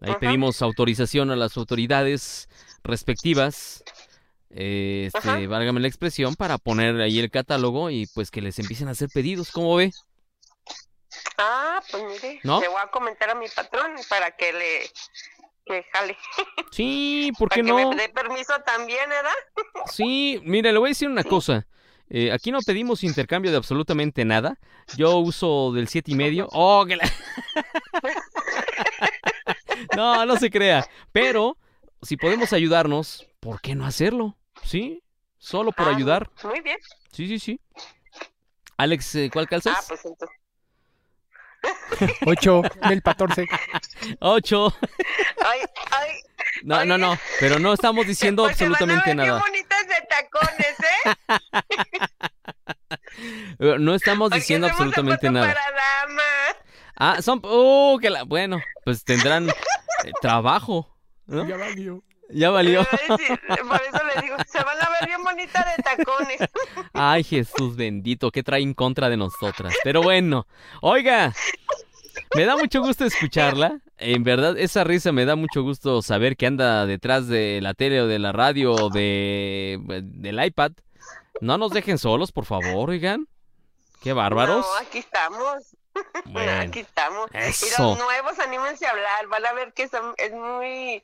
Ahí 0.02 0.12
Ajá. 0.12 0.20
pedimos 0.20 0.62
autorización 0.62 1.32
a 1.32 1.36
las 1.36 1.58
autoridades 1.58 2.50
respectivas, 2.84 3.84
eh, 4.50 5.10
este, 5.14 5.48
válgame 5.48 5.80
la 5.80 5.88
expresión, 5.88 6.36
para 6.36 6.58
poner 6.58 7.00
ahí 7.02 7.20
el 7.20 7.32
catálogo 7.32 7.90
y 7.90 8.08
pues 8.14 8.30
que 8.30 8.42
les 8.42 8.60
empiecen 8.60 8.88
a 8.90 8.92
hacer 8.92 9.10
pedidos, 9.10 9.52
¿cómo 9.52 9.76
ve? 9.76 9.92
ah, 11.38 11.82
pues 11.90 12.04
mire, 12.04 12.40
¿No? 12.44 12.60
le 12.60 12.68
voy 12.68 12.82
a 12.82 12.88
comentar 12.88 13.30
a 13.30 13.36
mi 13.36 13.48
patrón 13.48 13.92
para 14.10 14.32
que 14.32 14.52
le 14.54 14.92
que 15.66 15.84
jale, 15.92 16.18
Sí, 16.72 17.32
¿por 17.38 17.50
para 17.50 17.62
qué 17.62 17.66
que 17.66 17.72
no? 17.72 17.90
me 17.92 17.96
dé 17.96 18.10
permiso 18.10 18.54
también, 18.66 19.10
¿verdad? 19.10 19.32
Sí, 19.92 20.42
mire, 20.44 20.72
le 20.72 20.80
voy 20.80 20.88
a 20.88 20.92
decir 20.92 21.08
una 21.10 21.24
cosa. 21.24 21.66
Eh, 22.10 22.32
aquí 22.32 22.52
no 22.52 22.60
pedimos 22.62 23.04
intercambio 23.04 23.50
de 23.52 23.58
absolutamente 23.58 24.24
nada. 24.26 24.60
Yo 24.98 25.18
uso 25.18 25.72
del 25.74 25.88
siete 25.88 26.12
y 26.12 26.16
medio. 26.16 26.48
¡Oh, 26.52 26.86
que 26.86 26.96
la- 26.98 27.10
No, 29.96 30.26
no 30.26 30.38
se 30.38 30.50
crea. 30.50 30.88
Pero, 31.12 31.58
si 32.02 32.18
podemos 32.18 32.54
ayudarnos, 32.54 33.28
¿por 33.40 33.62
qué 33.62 33.76
no 33.76 33.86
hacerlo? 33.86 34.38
¿Sí? 34.64 35.04
Solo 35.38 35.72
por 35.72 35.88
Ah, 35.88 35.96
ayudar. 35.96 36.30
Muy 36.44 36.62
bien. 36.62 36.78
Sí, 37.12 37.28
sí, 37.28 37.40
sí. 37.40 37.60
Alex, 38.78 39.16
eh, 39.16 39.30
¿cuál 39.32 39.48
calzas? 39.48 39.76
Ah, 39.78 39.84
pues 39.88 40.06
entonces. 40.06 40.38
Ocho 42.26 42.62
del 42.88 43.02
14. 43.02 43.48
Ocho. 44.20 44.74
Ay, 46.00 46.12
No, 46.64 46.86
no, 46.86 46.98
no. 46.98 47.18
Pero 47.40 47.60
no 47.60 47.74
estamos 47.74 48.08
diciendo 48.08 48.44
porque 48.44 48.64
van 48.64 48.74
a 48.74 48.76
absolutamente 48.76 49.10
ver 49.10 49.16
nada. 49.16 49.44
Qué 49.44 49.52
bonitas 49.52 49.88
de 49.88 49.96
tacones, 50.10 50.76
¿eh? 53.60 53.78
No 53.80 53.96
estamos 53.96 54.32
diciendo 54.32 54.68
absolutamente 54.68 55.30
nada. 55.30 55.48
Para 55.48 55.62
damas. 55.72 56.56
Ah, 56.96 57.22
son. 57.22 57.40
¡Oh, 57.44 57.98
que 58.02 58.10
la. 58.10 58.24
Bueno, 58.24 58.62
pues 58.84 59.04
tendrán 59.04 59.50
eh, 59.50 59.54
trabajo. 60.22 60.96
¿no? 61.26 61.48
Ya 61.48 61.58
valió. 61.58 62.04
Ya 62.30 62.50
valió. 62.50 62.84
Por 63.08 63.20
eso 63.20 64.02
les 64.16 64.24
digo, 64.24 64.36
se 64.48 64.64
van 64.64 64.78
a 64.82 64.90
ver 64.90 65.08
bien 65.08 65.24
bonitas 65.24 65.66
de 65.76 65.84
tacones. 65.84 66.40
Ay, 66.94 67.24
Jesús 67.24 67.76
bendito, 67.76 68.32
¿qué 68.32 68.42
trae 68.44 68.62
en 68.62 68.74
contra 68.74 69.10
de 69.10 69.18
nosotras? 69.18 69.74
Pero 69.84 70.02
bueno, 70.02 70.48
oiga, 70.82 71.34
me 72.36 72.46
da 72.46 72.56
mucho 72.58 72.82
gusto 72.82 73.06
escucharla. 73.06 73.80
En 73.98 74.24
verdad, 74.24 74.58
esa 74.58 74.84
risa 74.84 75.12
me 75.12 75.26
da 75.26 75.36
mucho 75.36 75.64
gusto 75.64 76.02
saber 76.02 76.36
que 76.36 76.46
anda 76.46 76.86
detrás 76.86 77.28
de 77.28 77.60
la 77.62 77.74
tele 77.74 78.02
o 78.02 78.08
de 78.08 78.20
la 78.20 78.32
radio 78.32 78.74
o 78.74 78.90
de, 78.90 79.80
del 80.04 80.44
iPad. 80.44 80.72
No 81.42 81.58
nos 81.58 81.72
dejen 81.72 81.98
solos, 81.98 82.32
por 82.32 82.46
favor, 82.46 82.90
oigan. 82.90 83.28
Qué 84.02 84.14
bárbaros. 84.14 84.66
No, 84.66 84.88
aquí 84.88 85.00
estamos. 85.00 85.76
Bueno, 86.26 86.62
Aquí 86.62 86.80
estamos. 86.80 87.30
Y 87.34 87.82
los 87.82 87.98
nuevos, 88.00 88.40
anímense 88.40 88.86
a 88.86 88.92
hablar. 88.92 89.28
Van 89.28 89.46
a 89.46 89.54
ver 89.54 89.74
que 89.74 89.88
son- 89.88 90.14
es 90.18 90.32
muy 90.32 91.04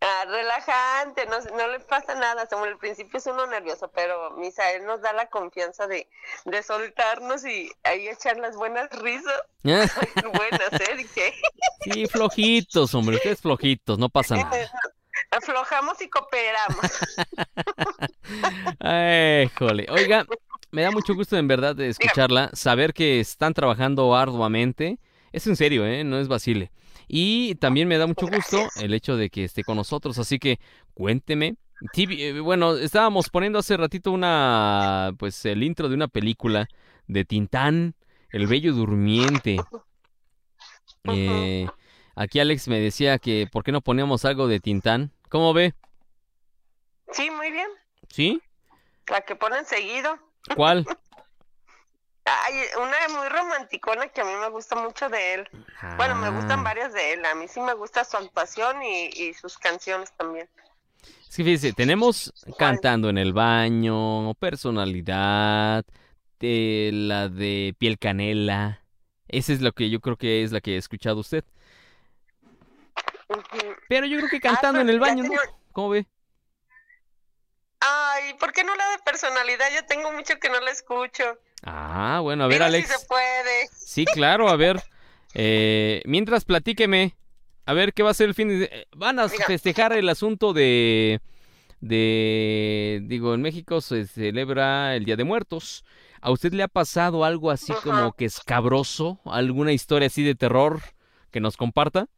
ah, 0.00 0.24
relajante. 0.26 1.26
No, 1.26 1.40
no 1.56 1.68
le 1.68 1.80
pasa 1.80 2.14
nada. 2.14 2.46
Como 2.46 2.64
al 2.64 2.76
principio 2.76 3.18
es 3.18 3.26
uno 3.26 3.46
nervioso, 3.46 3.88
pero 3.88 4.30
Misael 4.32 4.84
nos 4.84 5.00
da 5.00 5.12
la 5.12 5.26
confianza 5.26 5.86
de, 5.86 6.08
de 6.44 6.62
soltarnos 6.62 7.44
y 7.44 7.72
ahí 7.84 8.08
echar 8.08 8.36
las 8.36 8.56
buenas 8.56 8.90
risas. 9.00 9.40
buenas, 9.62 10.72
¿eh? 10.80 10.96
Dije. 10.96 11.34
Sí, 11.82 12.06
flojitos, 12.06 12.94
hombre, 12.94 13.16
ustedes 13.16 13.40
flojitos, 13.40 13.98
no 13.98 14.08
pasa 14.08 14.36
nada. 14.36 14.50
Aflojamos 15.30 16.00
y 16.02 16.08
cooperamos. 16.08 16.80
Ay, 18.80 19.48
jole. 19.58 19.86
Oiga, 19.90 20.26
me 20.72 20.82
da 20.82 20.90
mucho 20.90 21.14
gusto 21.14 21.36
en 21.36 21.48
verdad 21.48 21.74
de 21.74 21.88
escucharla, 21.88 22.50
saber 22.52 22.92
que 22.92 23.20
están 23.20 23.54
trabajando 23.54 24.14
arduamente. 24.14 24.98
Es 25.32 25.46
en 25.46 25.56
serio, 25.56 25.86
¿eh? 25.86 26.04
No 26.04 26.18
es 26.18 26.28
vacile. 26.28 26.70
Y 27.08 27.56
también 27.56 27.88
me 27.88 27.98
da 27.98 28.06
mucho 28.06 28.26
gusto 28.26 28.68
el 28.80 28.94
hecho 28.94 29.16
de 29.16 29.30
que 29.30 29.44
esté 29.44 29.64
con 29.64 29.76
nosotros, 29.76 30.18
así 30.18 30.38
que 30.38 30.60
cuénteme. 30.94 31.56
Eh, 31.96 32.38
bueno, 32.40 32.76
estábamos 32.76 33.30
poniendo 33.30 33.58
hace 33.58 33.76
ratito 33.76 34.12
una, 34.12 35.12
pues 35.18 35.44
el 35.46 35.62
intro 35.62 35.88
de 35.88 35.94
una 35.94 36.08
película 36.08 36.68
de 37.06 37.24
Tintán, 37.24 37.94
El 38.30 38.46
Bello 38.46 38.72
Durmiente. 38.74 39.56
Eh, 41.04 41.66
aquí 42.14 42.38
Alex 42.38 42.68
me 42.68 42.78
decía 42.78 43.18
que 43.18 43.48
por 43.50 43.64
qué 43.64 43.72
no 43.72 43.80
poníamos 43.80 44.24
algo 44.24 44.46
de 44.46 44.60
Tintán. 44.60 45.10
¿Cómo 45.28 45.52
ve? 45.52 45.74
Sí, 47.12 47.30
muy 47.30 47.50
bien. 47.50 47.68
¿Sí? 48.08 48.40
La 49.08 49.22
que 49.22 49.34
ponen 49.34 49.64
seguido. 49.64 50.18
¿Cuál? 50.56 50.86
Ay, 52.24 52.54
una 52.80 53.18
muy 53.18 53.28
romanticona 53.28 54.08
que 54.08 54.20
a 54.20 54.24
mí 54.24 54.32
me 54.40 54.48
gusta 54.50 54.76
mucho 54.76 55.08
de 55.08 55.34
él. 55.34 55.48
Bueno, 55.96 56.14
me 56.16 56.30
gustan 56.30 56.60
Ah. 56.60 56.62
varias 56.62 56.92
de 56.92 57.14
él. 57.14 57.24
A 57.24 57.34
mí 57.34 57.48
sí 57.48 57.60
me 57.60 57.74
gusta 57.74 58.04
su 58.04 58.16
actuación 58.16 58.82
y, 58.82 59.06
y 59.08 59.34
sus 59.34 59.58
canciones 59.58 60.12
también. 60.16 60.48
Es 61.28 61.36
que 61.36 61.44
fíjese, 61.44 61.72
tenemos 61.72 62.32
cantando 62.58 63.08
en 63.08 63.18
el 63.18 63.32
baño, 63.32 64.34
personalidad, 64.34 65.84
de 66.38 66.90
la 66.92 67.28
de 67.28 67.74
piel 67.78 67.98
canela. 67.98 68.84
Esa 69.28 69.52
es 69.52 69.60
lo 69.60 69.72
que 69.72 69.90
yo 69.90 70.00
creo 70.00 70.16
que 70.16 70.42
es 70.42 70.52
la 70.52 70.60
que 70.60 70.74
he 70.74 70.76
escuchado 70.76 71.18
usted. 71.20 71.44
Pero 73.88 74.06
yo 74.06 74.18
creo 74.18 74.28
que 74.30 74.40
cantando 74.40 74.78
Ah, 74.80 74.82
en 74.82 74.88
el 74.90 74.98
baño, 75.00 75.24
¿no? 75.24 75.30
¿Cómo 75.72 75.90
ve? 75.90 76.06
Ay, 77.80 78.34
¿por 78.34 78.52
qué 78.52 78.62
no 78.64 78.74
la 78.76 78.90
de 78.90 78.98
personalidad? 79.04 79.66
Yo 79.74 79.84
tengo 79.86 80.12
mucho 80.12 80.38
que 80.38 80.48
no 80.50 80.60
la 80.60 80.70
escucho. 80.70 81.24
Ah, 81.62 82.20
bueno, 82.22 82.44
a 82.44 82.46
ver, 82.46 82.56
Digo, 82.56 82.64
Alex. 82.66 82.88
si 82.88 82.98
se 82.98 83.06
puede. 83.06 83.68
Sí, 83.74 84.04
claro, 84.04 84.48
a 84.48 84.56
ver. 84.56 84.82
Eh, 85.34 86.02
mientras 86.04 86.44
platíqueme, 86.44 87.16
a 87.66 87.72
ver 87.72 87.92
qué 87.94 88.02
va 88.02 88.10
a 88.10 88.14
ser 88.14 88.28
el 88.28 88.34
fin 88.34 88.48
de... 88.48 88.86
Van 88.96 89.18
a 89.18 89.28
festejar 89.28 89.92
el 89.92 90.08
asunto 90.08 90.52
de... 90.52 91.20
de... 91.80 93.00
Digo, 93.04 93.34
en 93.34 93.42
México 93.42 93.80
se 93.80 94.06
celebra 94.06 94.94
el 94.96 95.04
Día 95.04 95.16
de 95.16 95.24
Muertos. 95.24 95.84
¿A 96.20 96.30
usted 96.30 96.52
le 96.52 96.62
ha 96.62 96.68
pasado 96.68 97.24
algo 97.24 97.50
así 97.50 97.72
como 97.82 98.12
que 98.12 98.26
escabroso? 98.26 99.20
¿Alguna 99.24 99.72
historia 99.72 100.08
así 100.08 100.22
de 100.22 100.34
terror 100.34 100.80
que 101.30 101.40
nos 101.40 101.56
comparta? 101.56 102.08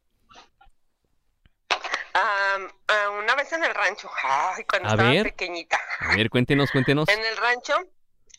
Una 3.19 3.35
vez 3.35 3.51
en 3.53 3.63
el 3.63 3.73
rancho, 3.73 4.09
ay, 4.23 4.63
cuando 4.65 4.89
A 4.89 4.91
estaba 4.91 5.09
ver. 5.11 5.23
pequeñita. 5.23 5.79
A 5.99 6.15
ver, 6.15 6.29
cuéntenos, 6.29 6.71
cuéntenos. 6.71 7.07
En 7.09 7.23
el 7.23 7.37
rancho, 7.37 7.75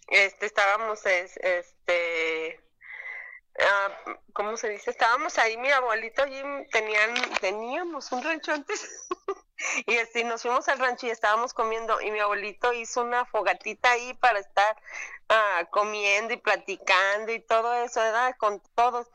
este, 0.09 0.47
estábamos, 0.47 1.05
es- 1.07 1.37
este, 1.39 2.61
ah, 3.61 3.89
¿cómo 4.33 4.57
se 4.57 4.69
dice? 4.71 4.91
Estábamos 4.91 5.39
ahí, 5.39 5.57
mi 5.57 5.71
abuelito 5.71 6.23
allí 6.23 6.43
tenían, 6.71 7.15
teníamos 7.41 8.11
un 8.13 8.23
rancho 8.23 8.53
antes. 8.53 8.89
Y 9.87 9.95
este, 9.95 10.25
nos 10.25 10.43
fuimos 10.43 10.69
al 10.69 10.79
rancho 10.79 11.07
y 11.07 11.11
estábamos 11.11 11.55
comiendo 11.55 12.01
y 12.01 12.11
mi 12.11 12.19
abuelito 12.19 12.73
hizo 12.73 13.03
una 13.03 13.25
fogatita 13.25 13.93
ahí 13.93 14.15
para 14.15 14.39
estar 14.39 14.77
ah, 15.29 15.67
comiendo 15.71 16.35
y 16.35 16.39
platicando 16.39 17.33
y 17.33 17.41
todo 17.41 17.75
eso, 17.75 18.01
¿verdad? 18.01 18.35
Con 18.39 18.61
todos. 18.75 19.09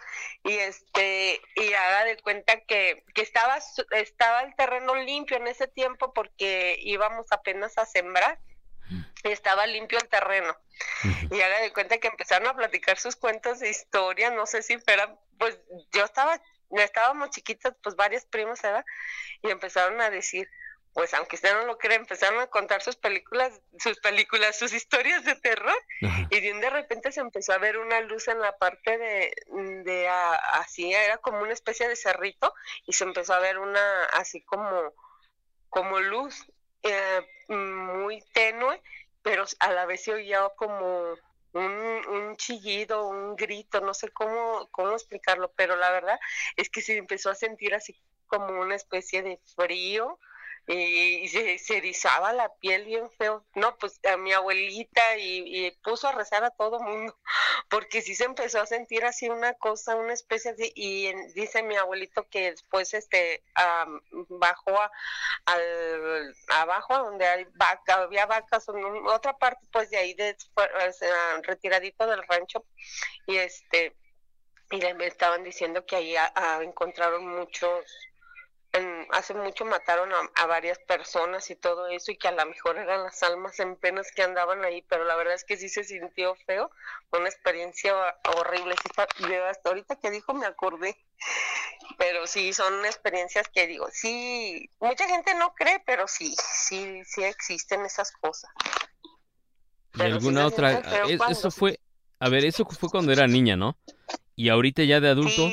Y 0.44 0.54
este, 0.54 1.42
y 1.56 1.74
haga 1.74 2.06
de 2.06 2.18
cuenta 2.18 2.62
que, 2.62 3.04
que 3.14 3.22
estaba, 3.22 3.58
estaba 3.92 4.42
el 4.42 4.56
terreno 4.56 4.96
limpio 4.96 5.38
en 5.38 5.48
ese 5.48 5.68
tiempo 5.68 6.14
porque 6.14 6.78
íbamos 6.82 7.28
apenas 7.32 7.78
a 7.78 7.86
sembrar 7.86 8.40
y 9.24 9.30
estaba 9.30 9.68
limpio 9.68 10.00
el 10.00 10.08
terreno. 10.08 10.56
Y 11.32 11.42
haga 11.42 11.62
de 11.62 11.74
cuenta 11.74 11.98
que 11.98 12.08
empezaron 12.08 12.48
a 12.48 12.56
platicar 12.56 12.98
sus 12.98 13.16
cuentos 13.16 13.60
de 13.60 13.70
historia, 13.70 14.32
no 14.32 14.46
sé 14.46 14.64
si 14.64 14.78
fueran, 14.80 15.20
pues 15.38 15.60
yo 15.92 16.06
estaba, 16.06 16.42
estábamos 16.72 17.30
chiquitas, 17.32 17.76
pues 17.82 17.96
varias 17.96 18.26
primas, 18.26 18.62
¿verdad? 18.62 18.86
Y 19.42 19.50
empezaron 19.50 20.00
a 20.02 20.10
decir, 20.10 20.50
pues 20.94 21.14
aunque 21.14 21.36
usted 21.36 21.54
no 21.54 21.66
lo 21.66 21.78
crea, 21.78 21.98
empezaron 21.98 22.40
a 22.40 22.48
contar 22.48 22.82
sus 22.82 22.96
películas, 22.96 23.62
sus 23.78 24.00
películas, 24.00 24.58
sus 24.58 24.74
historias 24.74 25.24
de 25.24 25.36
terror, 25.36 25.78
y 26.30 26.40
de, 26.40 26.54
de 26.54 26.70
repente 26.70 27.12
se 27.12 27.22
empezó 27.22 27.54
a 27.54 27.58
ver 27.58 27.78
una 27.78 28.02
luz 28.02 28.28
en 28.28 28.40
la 28.40 28.58
parte 28.58 28.98
de, 28.98 29.34
de 29.84 30.08
así, 30.08 30.92
era 30.94 31.18
como 31.18 31.42
una 31.42 31.54
especie 31.54 31.88
de 31.88 31.96
cerrito, 31.96 32.54
y 32.86 32.94
se 32.94 33.04
empezó 33.04 33.34
a 33.34 33.40
ver 33.40 33.60
una 33.60 34.06
así 34.14 34.42
como, 34.42 34.94
como 35.70 36.00
luz 36.00 36.46
eh, 36.84 37.22
muy 37.48 38.22
tenue, 38.34 38.82
pero 39.22 39.46
a 39.60 39.72
la 39.72 39.86
vez 39.86 40.04
se 40.04 40.14
oía 40.14 40.50
como 40.56 41.16
un, 41.54 42.08
un, 42.08 42.36
chillido, 42.38 43.08
un 43.08 43.36
grito, 43.36 43.82
no 43.82 43.94
sé 43.94 44.10
cómo, 44.10 44.68
cómo 44.72 44.92
explicarlo, 44.92 45.52
pero 45.56 45.76
la 45.76 45.92
verdad 45.92 46.20
es 46.56 46.70
que 46.70 46.82
se 46.82 46.98
empezó 46.98 47.30
a 47.30 47.36
sentir 47.36 47.74
así 47.74 47.96
como 48.28 48.62
una 48.62 48.76
especie 48.76 49.24
de 49.24 49.40
frío, 49.56 50.20
y, 50.72 51.28
se, 51.30 51.58
se, 51.58 51.78
erizaba 51.78 52.32
la 52.32 52.54
piel 52.56 52.86
bien 52.86 53.10
feo. 53.12 53.44
No, 53.56 53.76
pues 53.78 54.00
a 54.06 54.18
mi 54.18 54.34
abuelita 54.34 55.18
y, 55.18 55.72
puso 55.84 56.08
a 56.08 56.12
rezar 56.12 56.44
a 56.44 56.52
todo 56.52 56.80
mundo, 56.80 57.18
porque 57.70 58.04
sí 58.04 58.14
se 58.14 58.26
empezó 58.26 58.62
a 58.62 58.68
sentir 58.68 59.04
así 59.04 59.30
una 59.30 59.54
cosa, 59.56 59.96
una 59.96 60.14
especie 60.14 60.54
de, 60.54 60.72
y 60.76 61.12
dice 61.34 61.64
mi 61.64 61.76
abuelito 61.76 62.28
que 62.30 62.52
después 62.52 62.94
este 62.94 63.44
bajó 64.30 64.80
a, 64.80 64.92
al, 65.46 66.36
abajo 66.50 66.98
donde 67.00 67.26
hay 67.26 67.48
vaca, 67.56 67.96
había 67.96 68.28
vacas, 68.28 68.68
en 68.70 69.08
otra 69.08 69.38
parte 69.38 69.66
pues 69.72 69.90
de 69.90 69.98
ahí 69.98 70.14
de, 70.14 70.38
retiradito 71.44 72.06
del 72.06 72.22
rancho 72.28 72.64
y 73.26 73.38
este 73.38 73.96
y 74.72 74.80
le 74.82 75.08
estaban 75.08 75.44
diciendo 75.44 75.84
que 75.84 75.96
ahí 75.96 76.16
encontraron 76.62 77.28
muchos 77.28 77.86
hace 79.12 79.34
mucho 79.34 79.66
mataron 79.66 80.10
a, 80.36 80.46
varias 80.46 80.80
personas 80.80 81.50
y 81.50 81.56
todo 81.56 81.88
eso 81.88 82.12
y 82.12 82.18
que 82.18 82.28
a 82.28 82.32
lo 82.32 82.46
mejor 82.46 82.78
eran 82.78 83.04
las 83.04 83.22
almas 83.24 83.60
en 83.60 83.76
penas 83.76 84.12
que 84.16 84.24
andaban 84.24 84.64
ahí, 84.64 84.84
pero 84.84 85.04
la 85.04 85.16
verdad 85.16 85.34
es 85.34 85.44
que 85.44 85.58
sí 85.58 85.70
se 85.70 85.84
sintió 85.84 86.36
feo, 86.46 86.72
fue 87.10 87.20
una 87.20 87.30
experiencia 87.30 87.94
horrible. 88.38 88.76
Sí, 88.82 88.90
hasta 89.50 89.70
ahorita 89.70 89.96
que 89.98 90.12
dijo 90.12 90.34
me 90.34 90.46
acordé, 90.46 90.96
pero 91.98 92.28
sí 92.28 92.54
son 92.54 92.86
experiencias 92.86 93.48
que 93.50 93.68
digo, 93.68 93.88
sí, 93.92 94.70
mucha 94.80 95.08
gente 95.08 95.34
no 95.36 95.54
cree, 95.56 95.82
pero 95.86 96.08
sí, 96.08 96.36
sí, 96.68 97.02
sí 97.06 97.24
existen 97.24 97.86
esas 97.86 98.12
cosas. 98.12 98.52
¿Y 99.96 100.02
alguna 100.02 100.46
otra? 100.46 101.04
eso 101.30 101.52
fue, 101.52 101.80
a 102.20 102.30
ver, 102.30 102.46
eso 102.46 102.66
fue 102.66 102.90
cuando 102.90 103.12
era 103.12 103.28
niña, 103.28 103.56
¿no? 103.56 103.78
Y 104.36 104.50
ahorita 104.50 104.84
ya 104.84 105.00
de 105.00 105.10
adulto. 105.10 105.48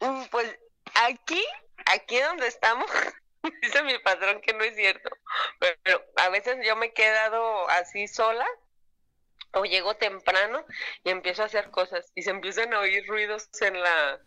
Mm, 0.00 0.24
pues 0.30 0.58
aquí, 1.10 1.44
aquí 1.86 2.20
donde 2.20 2.46
estamos, 2.46 2.90
dice 3.62 3.82
mi 3.82 3.98
patrón 3.98 4.40
que 4.40 4.52
no 4.52 4.64
es 4.64 4.74
cierto, 4.74 5.10
pero, 5.58 6.04
a 6.16 6.28
veces 6.30 6.58
yo 6.64 6.76
me 6.76 6.86
he 6.86 6.92
quedado 6.92 7.68
así 7.70 8.08
sola 8.08 8.46
o 9.52 9.64
llego 9.64 9.96
temprano 9.96 10.64
y 11.04 11.10
empiezo 11.10 11.42
a 11.42 11.46
hacer 11.46 11.70
cosas 11.70 12.12
y 12.14 12.22
se 12.22 12.30
empiezan 12.30 12.72
a 12.72 12.80
oír 12.80 13.04
ruidos 13.08 13.48
en 13.60 13.80
la, 13.80 14.20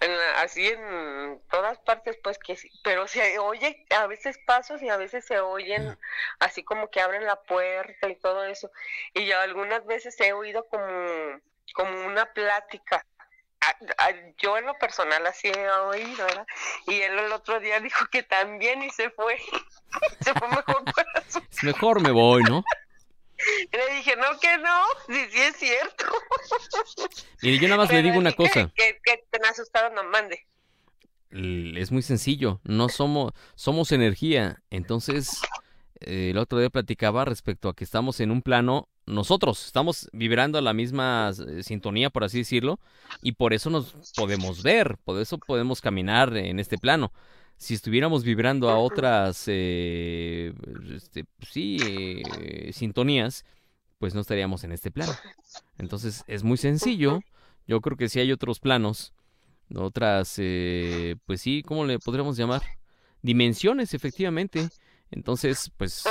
en 0.00 0.10
así 0.36 0.68
en 0.68 1.40
todas 1.50 1.78
partes 1.78 2.18
pues 2.22 2.38
que 2.38 2.56
sí, 2.56 2.70
pero 2.84 3.08
se 3.08 3.38
oye 3.38 3.86
a 3.90 4.06
veces 4.06 4.38
pasos 4.46 4.82
y 4.82 4.90
a 4.90 4.98
veces 4.98 5.24
se 5.24 5.40
oyen 5.40 5.98
así 6.40 6.62
como 6.62 6.90
que 6.90 7.00
abren 7.00 7.24
la 7.24 7.40
puerta 7.42 8.08
y 8.08 8.16
todo 8.16 8.44
eso. 8.44 8.70
Y 9.14 9.24
yo 9.24 9.40
algunas 9.40 9.86
veces 9.86 10.20
he 10.20 10.34
oído 10.34 10.66
como 10.68 11.40
como 11.74 12.06
una 12.06 12.26
plática 12.32 13.04
yo 14.38 14.56
en 14.58 14.66
lo 14.66 14.74
personal 14.74 15.26
así 15.26 15.48
he 15.48 15.70
oído, 15.70 16.24
¿verdad? 16.24 16.46
Y 16.86 16.94
él 17.00 17.18
el 17.18 17.32
otro 17.32 17.60
día 17.60 17.80
dijo 17.80 18.06
que 18.10 18.22
también 18.22 18.82
y 18.82 18.90
se 18.90 19.10
fue. 19.10 19.36
se 20.20 20.32
fue 20.34 20.48
mejor 20.48 20.84
para 20.94 21.24
su... 21.28 21.40
Mejor 21.62 22.00
me 22.00 22.10
voy, 22.10 22.42
¿no? 22.44 22.64
Le 23.72 23.94
dije, 23.96 24.16
no, 24.16 24.38
que 24.40 24.58
no, 24.58 24.82
sí, 25.06 25.28
sí 25.30 25.40
es 25.40 25.56
cierto. 25.56 26.04
Y 27.40 27.58
yo 27.60 27.68
nada 27.68 27.82
más 27.82 27.92
le 27.92 28.02
digo 28.02 28.18
una 28.18 28.32
cosa. 28.32 28.72
Que, 28.74 28.98
que, 29.04 29.24
te 29.30 29.48
asustaron, 29.48 29.94
no 29.94 30.02
mande. 30.02 30.44
Es 31.30 31.92
muy 31.92 32.02
sencillo, 32.02 32.60
no 32.64 32.88
somos, 32.88 33.32
somos 33.54 33.92
energía, 33.92 34.60
entonces 34.70 35.40
eh, 36.00 36.30
el 36.30 36.38
otro 36.38 36.58
día 36.58 36.70
platicaba 36.70 37.24
respecto 37.24 37.68
a 37.68 37.76
que 37.76 37.84
estamos 37.84 38.18
en 38.20 38.30
un 38.30 38.42
plano 38.42 38.88
nosotros 39.08 39.66
estamos 39.66 40.08
vibrando 40.12 40.60
la 40.60 40.74
misma 40.74 41.32
eh, 41.46 41.62
sintonía, 41.62 42.10
por 42.10 42.24
así 42.24 42.38
decirlo, 42.38 42.78
y 43.22 43.32
por 43.32 43.52
eso 43.52 43.70
nos 43.70 44.12
podemos 44.14 44.62
ver, 44.62 44.98
por 45.04 45.20
eso 45.20 45.38
podemos 45.38 45.80
caminar 45.80 46.36
en 46.36 46.60
este 46.60 46.78
plano. 46.78 47.12
Si 47.56 47.74
estuviéramos 47.74 48.22
vibrando 48.22 48.68
a 48.70 48.78
otras, 48.78 49.44
eh, 49.46 50.52
este, 50.94 51.24
sí, 51.50 51.78
eh, 52.38 52.70
sintonías, 52.72 53.44
pues 53.98 54.14
no 54.14 54.20
estaríamos 54.20 54.62
en 54.62 54.72
este 54.72 54.92
plano. 54.92 55.12
Entonces 55.78 56.22
es 56.28 56.44
muy 56.44 56.56
sencillo. 56.56 57.20
Yo 57.66 57.80
creo 57.80 57.96
que 57.96 58.08
si 58.08 58.20
hay 58.20 58.30
otros 58.30 58.60
planos, 58.60 59.12
otras, 59.74 60.36
pues 61.26 61.40
sí, 61.40 61.62
¿cómo 61.66 61.84
le 61.84 61.98
podríamos 61.98 62.36
llamar? 62.36 62.62
Dimensiones, 63.22 63.92
efectivamente. 63.92 64.68
Entonces, 65.10 65.72
pues... 65.76 66.04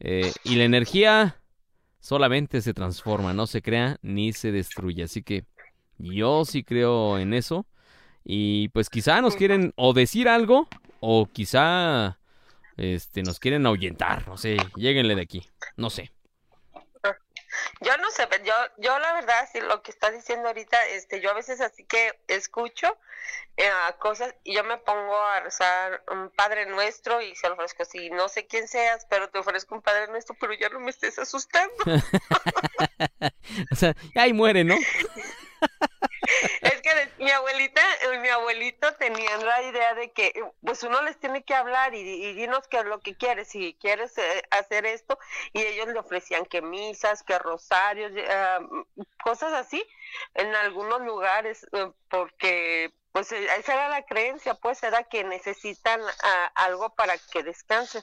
y 0.00 0.56
la 0.56 0.64
energía 0.64 1.41
solamente 2.02 2.60
se 2.60 2.74
transforma, 2.74 3.32
no 3.32 3.46
se 3.46 3.62
crea 3.62 3.96
ni 4.02 4.32
se 4.34 4.52
destruye. 4.52 5.04
Así 5.04 5.22
que 5.22 5.46
yo 5.98 6.44
sí 6.44 6.64
creo 6.64 7.18
en 7.18 7.32
eso. 7.32 7.64
Y 8.24 8.68
pues 8.68 8.90
quizá 8.90 9.20
nos 9.20 9.36
quieren 9.36 9.72
o 9.76 9.94
decir 9.94 10.28
algo 10.28 10.68
o 11.00 11.26
quizá 11.32 12.18
este 12.76 13.22
nos 13.22 13.38
quieren 13.38 13.66
ahuyentar, 13.66 14.26
no 14.28 14.36
sé, 14.36 14.56
lleguenle 14.76 15.14
de 15.14 15.22
aquí, 15.22 15.42
no 15.76 15.90
sé. 15.90 16.12
Yo 17.80 17.96
no 17.98 18.10
sé, 18.10 18.28
yo, 18.44 18.54
yo 18.78 18.98
la 18.98 19.12
verdad, 19.14 19.48
si 19.50 19.60
lo 19.60 19.82
que 19.82 19.90
está 19.90 20.10
diciendo 20.10 20.48
ahorita, 20.48 20.86
este, 20.88 21.20
yo 21.20 21.30
a 21.30 21.34
veces 21.34 21.60
así 21.60 21.84
que 21.84 22.18
escucho 22.28 22.96
eh, 23.56 23.70
cosas 23.98 24.34
y 24.44 24.54
yo 24.54 24.64
me 24.64 24.78
pongo 24.78 25.20
a 25.20 25.40
rezar 25.40 26.02
un 26.10 26.30
Padre 26.30 26.66
Nuestro 26.66 27.20
y 27.20 27.34
se 27.36 27.48
lo 27.48 27.54
ofrezco 27.54 27.82
así, 27.82 28.10
no 28.10 28.28
sé 28.28 28.46
quién 28.46 28.68
seas, 28.68 29.06
pero 29.08 29.28
te 29.28 29.38
ofrezco 29.38 29.74
un 29.74 29.82
Padre 29.82 30.08
Nuestro, 30.08 30.36
pero 30.40 30.52
ya 30.54 30.68
no 30.68 30.80
me 30.80 30.90
estés 30.90 31.18
asustando. 31.18 31.74
o 33.72 33.76
sea, 33.76 33.94
ahí 34.16 34.32
muere, 34.32 34.64
¿no? 34.64 34.76
mi 37.22 37.30
abuelita, 37.30 37.80
eh, 38.02 38.18
mi 38.18 38.28
abuelito 38.28 38.92
tenían 38.94 39.46
la 39.46 39.62
idea 39.62 39.94
de 39.94 40.10
que 40.10 40.32
pues 40.60 40.82
uno 40.82 41.02
les 41.02 41.18
tiene 41.18 41.44
que 41.44 41.54
hablar 41.54 41.94
y, 41.94 42.32
dinos 42.34 42.66
qué 42.68 42.78
es 42.78 42.84
lo 42.84 43.00
que 43.00 43.16
quieres, 43.16 43.48
si 43.48 43.74
quieres 43.80 44.18
eh, 44.18 44.42
hacer 44.50 44.86
esto, 44.86 45.18
y 45.52 45.60
ellos 45.62 45.88
le 45.88 46.00
ofrecían 46.00 46.44
que 46.44 46.62
misas, 46.62 47.22
que 47.22 47.38
rosarios, 47.38 48.12
eh, 48.14 48.58
cosas 49.22 49.52
así, 49.52 49.84
en 50.34 50.54
algunos 50.54 51.00
lugares, 51.02 51.66
porque 52.08 52.92
pues 53.12 53.30
esa 53.30 53.74
era 53.74 53.88
la 53.88 54.04
creencia, 54.04 54.54
pues 54.54 54.82
era 54.82 55.04
que 55.04 55.22
necesitan 55.22 56.00
ah, 56.22 56.52
algo 56.54 56.94
para 56.94 57.14
que 57.18 57.42
descansen 57.42 58.02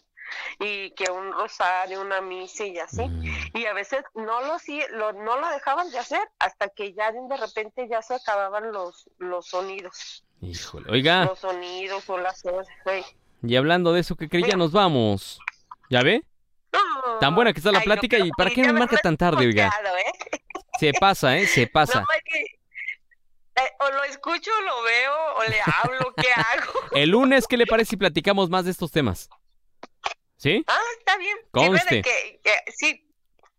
y 0.60 0.92
que 0.92 1.12
un 1.12 1.32
rosario, 1.32 2.02
una 2.02 2.22
misa 2.22 2.66
y 2.66 2.78
así. 2.80 3.08
Mm. 3.08 3.58
Y 3.58 3.66
a 3.66 3.74
veces 3.74 4.04
no 4.16 4.42
lo, 4.42 4.58
lo, 4.92 5.14
no 5.14 5.40
lo 5.40 5.50
dejaban 5.50 5.90
de 5.92 6.00
hacer 6.00 6.22
hasta 6.40 6.70
que 6.70 6.94
ya 6.94 7.12
de 7.12 7.38
repente 7.38 7.88
ya 7.90 8.02
se 8.02 8.16
acababan 8.16 8.72
los, 8.72 9.10
los 9.18 9.48
sonidos. 9.48 10.24
Híjole, 10.42 10.90
oiga. 10.92 11.26
Los 11.26 11.40
sonidos 11.40 12.10
o 12.10 12.18
las 12.18 12.44
Y 13.44 13.56
hablando 13.56 13.94
de 13.94 14.02
eso, 14.02 14.16
que 14.16 14.30
creía, 14.30 14.56
nos 14.56 14.72
vamos. 14.72 15.40
¿Ya 15.90 16.02
ve? 16.02 16.24
tan 17.20 17.36
buena 17.36 17.52
que 17.52 17.60
está 17.60 17.72
la 17.72 17.82
plática 17.82 18.18
y 18.18 18.30
¿para 18.32 18.50
qué 18.50 18.62
me 18.62 18.74
marca 18.74 18.98
tan 18.98 19.18
tarde, 19.18 19.46
oiga? 19.46 19.68
¿eh? 19.68 20.40
Se 20.80 20.94
pasa, 20.94 21.38
¿eh? 21.38 21.48
Se 21.48 21.68
pasa. 21.74 22.06
Eh, 23.56 23.62
o 23.80 23.90
lo 23.92 24.04
escucho, 24.04 24.52
o 24.58 24.62
lo 24.62 24.84
veo, 24.84 25.14
o 25.36 25.44
le 25.44 25.58
hablo, 25.62 26.14
¿qué 26.16 26.32
hago? 26.34 26.72
El 26.94 27.10
lunes, 27.10 27.46
¿qué 27.48 27.58
le 27.58 27.66
parece 27.66 27.90
si 27.92 27.98
platicamos 27.98 28.50
más 28.50 28.66
de 28.66 28.72
estos 28.72 28.92
temas? 28.92 29.30
¿Sí? 30.40 30.64
Ah, 30.68 30.80
está 30.98 31.18
bien. 31.18 31.38
Conste. 31.52 32.02
Que, 32.02 32.40
sí, 32.74 33.06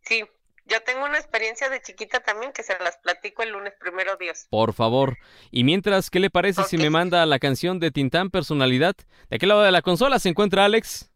sí. 0.03 0.25
Yo 0.65 0.81
tengo 0.83 1.05
una 1.05 1.19
experiencia 1.19 1.69
de 1.69 1.83
chiquita 1.83 2.21
también 2.21 2.53
que 2.53 2.63
se 2.63 2.79
las 2.79 2.97
platico 2.99 3.43
el 3.43 3.51
lunes 3.51 3.75
primero 3.79 4.17
Dios. 4.17 4.47
Por 4.49 4.73
favor. 4.73 5.19
Y 5.51 5.65
mientras, 5.65 6.09
¿qué 6.09 6.21
le 6.21 6.31
parece 6.31 6.63
si 6.65 6.79
me 6.79 6.89
manda 6.89 7.27
la 7.27 7.39
canción 7.39 7.81
de 7.81 7.91
Tintán 7.91 8.31
Personalidad? 8.31 8.95
¿De 9.29 9.39
qué 9.39 9.47
lado 9.47 9.63
de 9.63 9.73
la 9.73 9.83
consola 9.83 10.19
se 10.19 10.31
encuentra 10.31 10.65
Alex? 10.65 11.10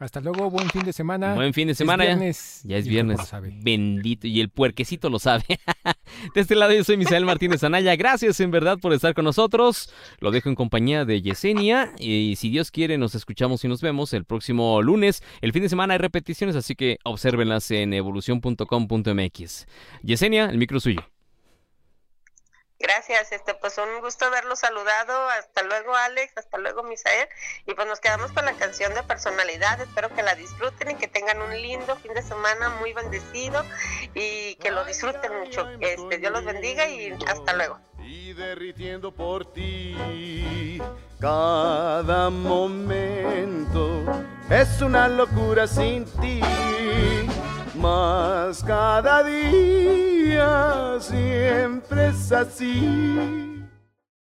Hasta 0.00 0.18
luego, 0.22 0.48
buen 0.50 0.70
fin 0.70 0.82
de 0.82 0.94
semana. 0.94 1.34
Buen 1.34 1.52
fin 1.52 1.68
de 1.68 1.74
semana. 1.74 2.04
ya. 2.06 2.16
ya 2.16 2.76
es 2.78 2.88
viernes. 2.88 3.20
Bendito. 3.62 4.26
Y 4.26 4.40
el 4.40 4.48
puerquecito 4.48 5.10
lo 5.10 5.18
sabe. 5.18 5.44
de 6.34 6.40
este 6.40 6.54
lado 6.54 6.72
yo 6.72 6.82
soy 6.84 6.96
Misael 6.96 7.26
Martínez 7.26 7.62
Anaya. 7.64 7.94
Gracias 7.96 8.40
en 8.40 8.50
verdad 8.50 8.78
por 8.78 8.94
estar 8.94 9.12
con 9.12 9.26
nosotros. 9.26 9.92
Lo 10.18 10.30
dejo 10.30 10.48
en 10.48 10.54
compañía 10.54 11.04
de 11.04 11.20
Yesenia. 11.20 11.92
Y 11.98 12.36
si 12.36 12.48
Dios 12.48 12.70
quiere, 12.70 12.96
nos 12.96 13.14
escuchamos 13.14 13.62
y 13.62 13.68
nos 13.68 13.82
vemos 13.82 14.14
el 14.14 14.24
próximo 14.24 14.80
lunes. 14.80 15.22
El 15.42 15.52
fin 15.52 15.62
de 15.62 15.68
semana 15.68 15.92
hay 15.92 15.98
repeticiones, 15.98 16.56
así 16.56 16.74
que 16.74 16.96
obsérvenlas 17.04 17.70
en 17.70 17.92
evolución.com.mx. 17.92 19.66
Yesenia, 20.02 20.46
el 20.46 20.56
micro 20.56 20.80
suyo. 20.80 21.02
Gracias, 22.80 23.30
este, 23.32 23.54
pues 23.54 23.76
un 23.76 24.00
gusto 24.00 24.24
haberlo 24.24 24.56
saludado. 24.56 25.28
Hasta 25.28 25.62
luego, 25.62 25.94
Alex. 25.94 26.32
Hasta 26.38 26.56
luego, 26.56 26.82
Misael. 26.82 27.28
Y 27.66 27.74
pues 27.74 27.86
nos 27.86 28.00
quedamos 28.00 28.32
con 28.32 28.46
la 28.46 28.54
canción 28.54 28.94
de 28.94 29.02
personalidad. 29.02 29.78
Espero 29.80 30.08
que 30.14 30.22
la 30.22 30.34
disfruten 30.34 30.92
y 30.92 30.94
que 30.94 31.06
tengan 31.06 31.42
un 31.42 31.50
lindo 31.60 31.94
fin 31.96 32.14
de 32.14 32.22
semana 32.22 32.70
muy 32.80 32.94
bendecido 32.94 33.64
y 34.14 34.54
que 34.56 34.70
lo 34.70 34.84
disfruten 34.86 35.40
mucho. 35.40 35.68
Este, 35.80 36.16
Dios 36.16 36.32
los 36.32 36.44
bendiga 36.44 36.88
y 36.88 37.12
hasta 37.26 37.52
luego. 37.52 37.78
Y 37.98 38.32
derritiendo 38.32 39.12
por 39.12 39.52
ti 39.52 40.80
cada 41.20 42.30
momento 42.30 44.02
es 44.48 44.80
una 44.80 45.06
locura 45.06 45.66
sin 45.66 46.06
ti. 46.06 46.40
Más 47.74 48.64
cada 48.64 49.22
día 49.22 50.96
siempre 51.00 52.08
es 52.08 52.32
así. 52.32 53.59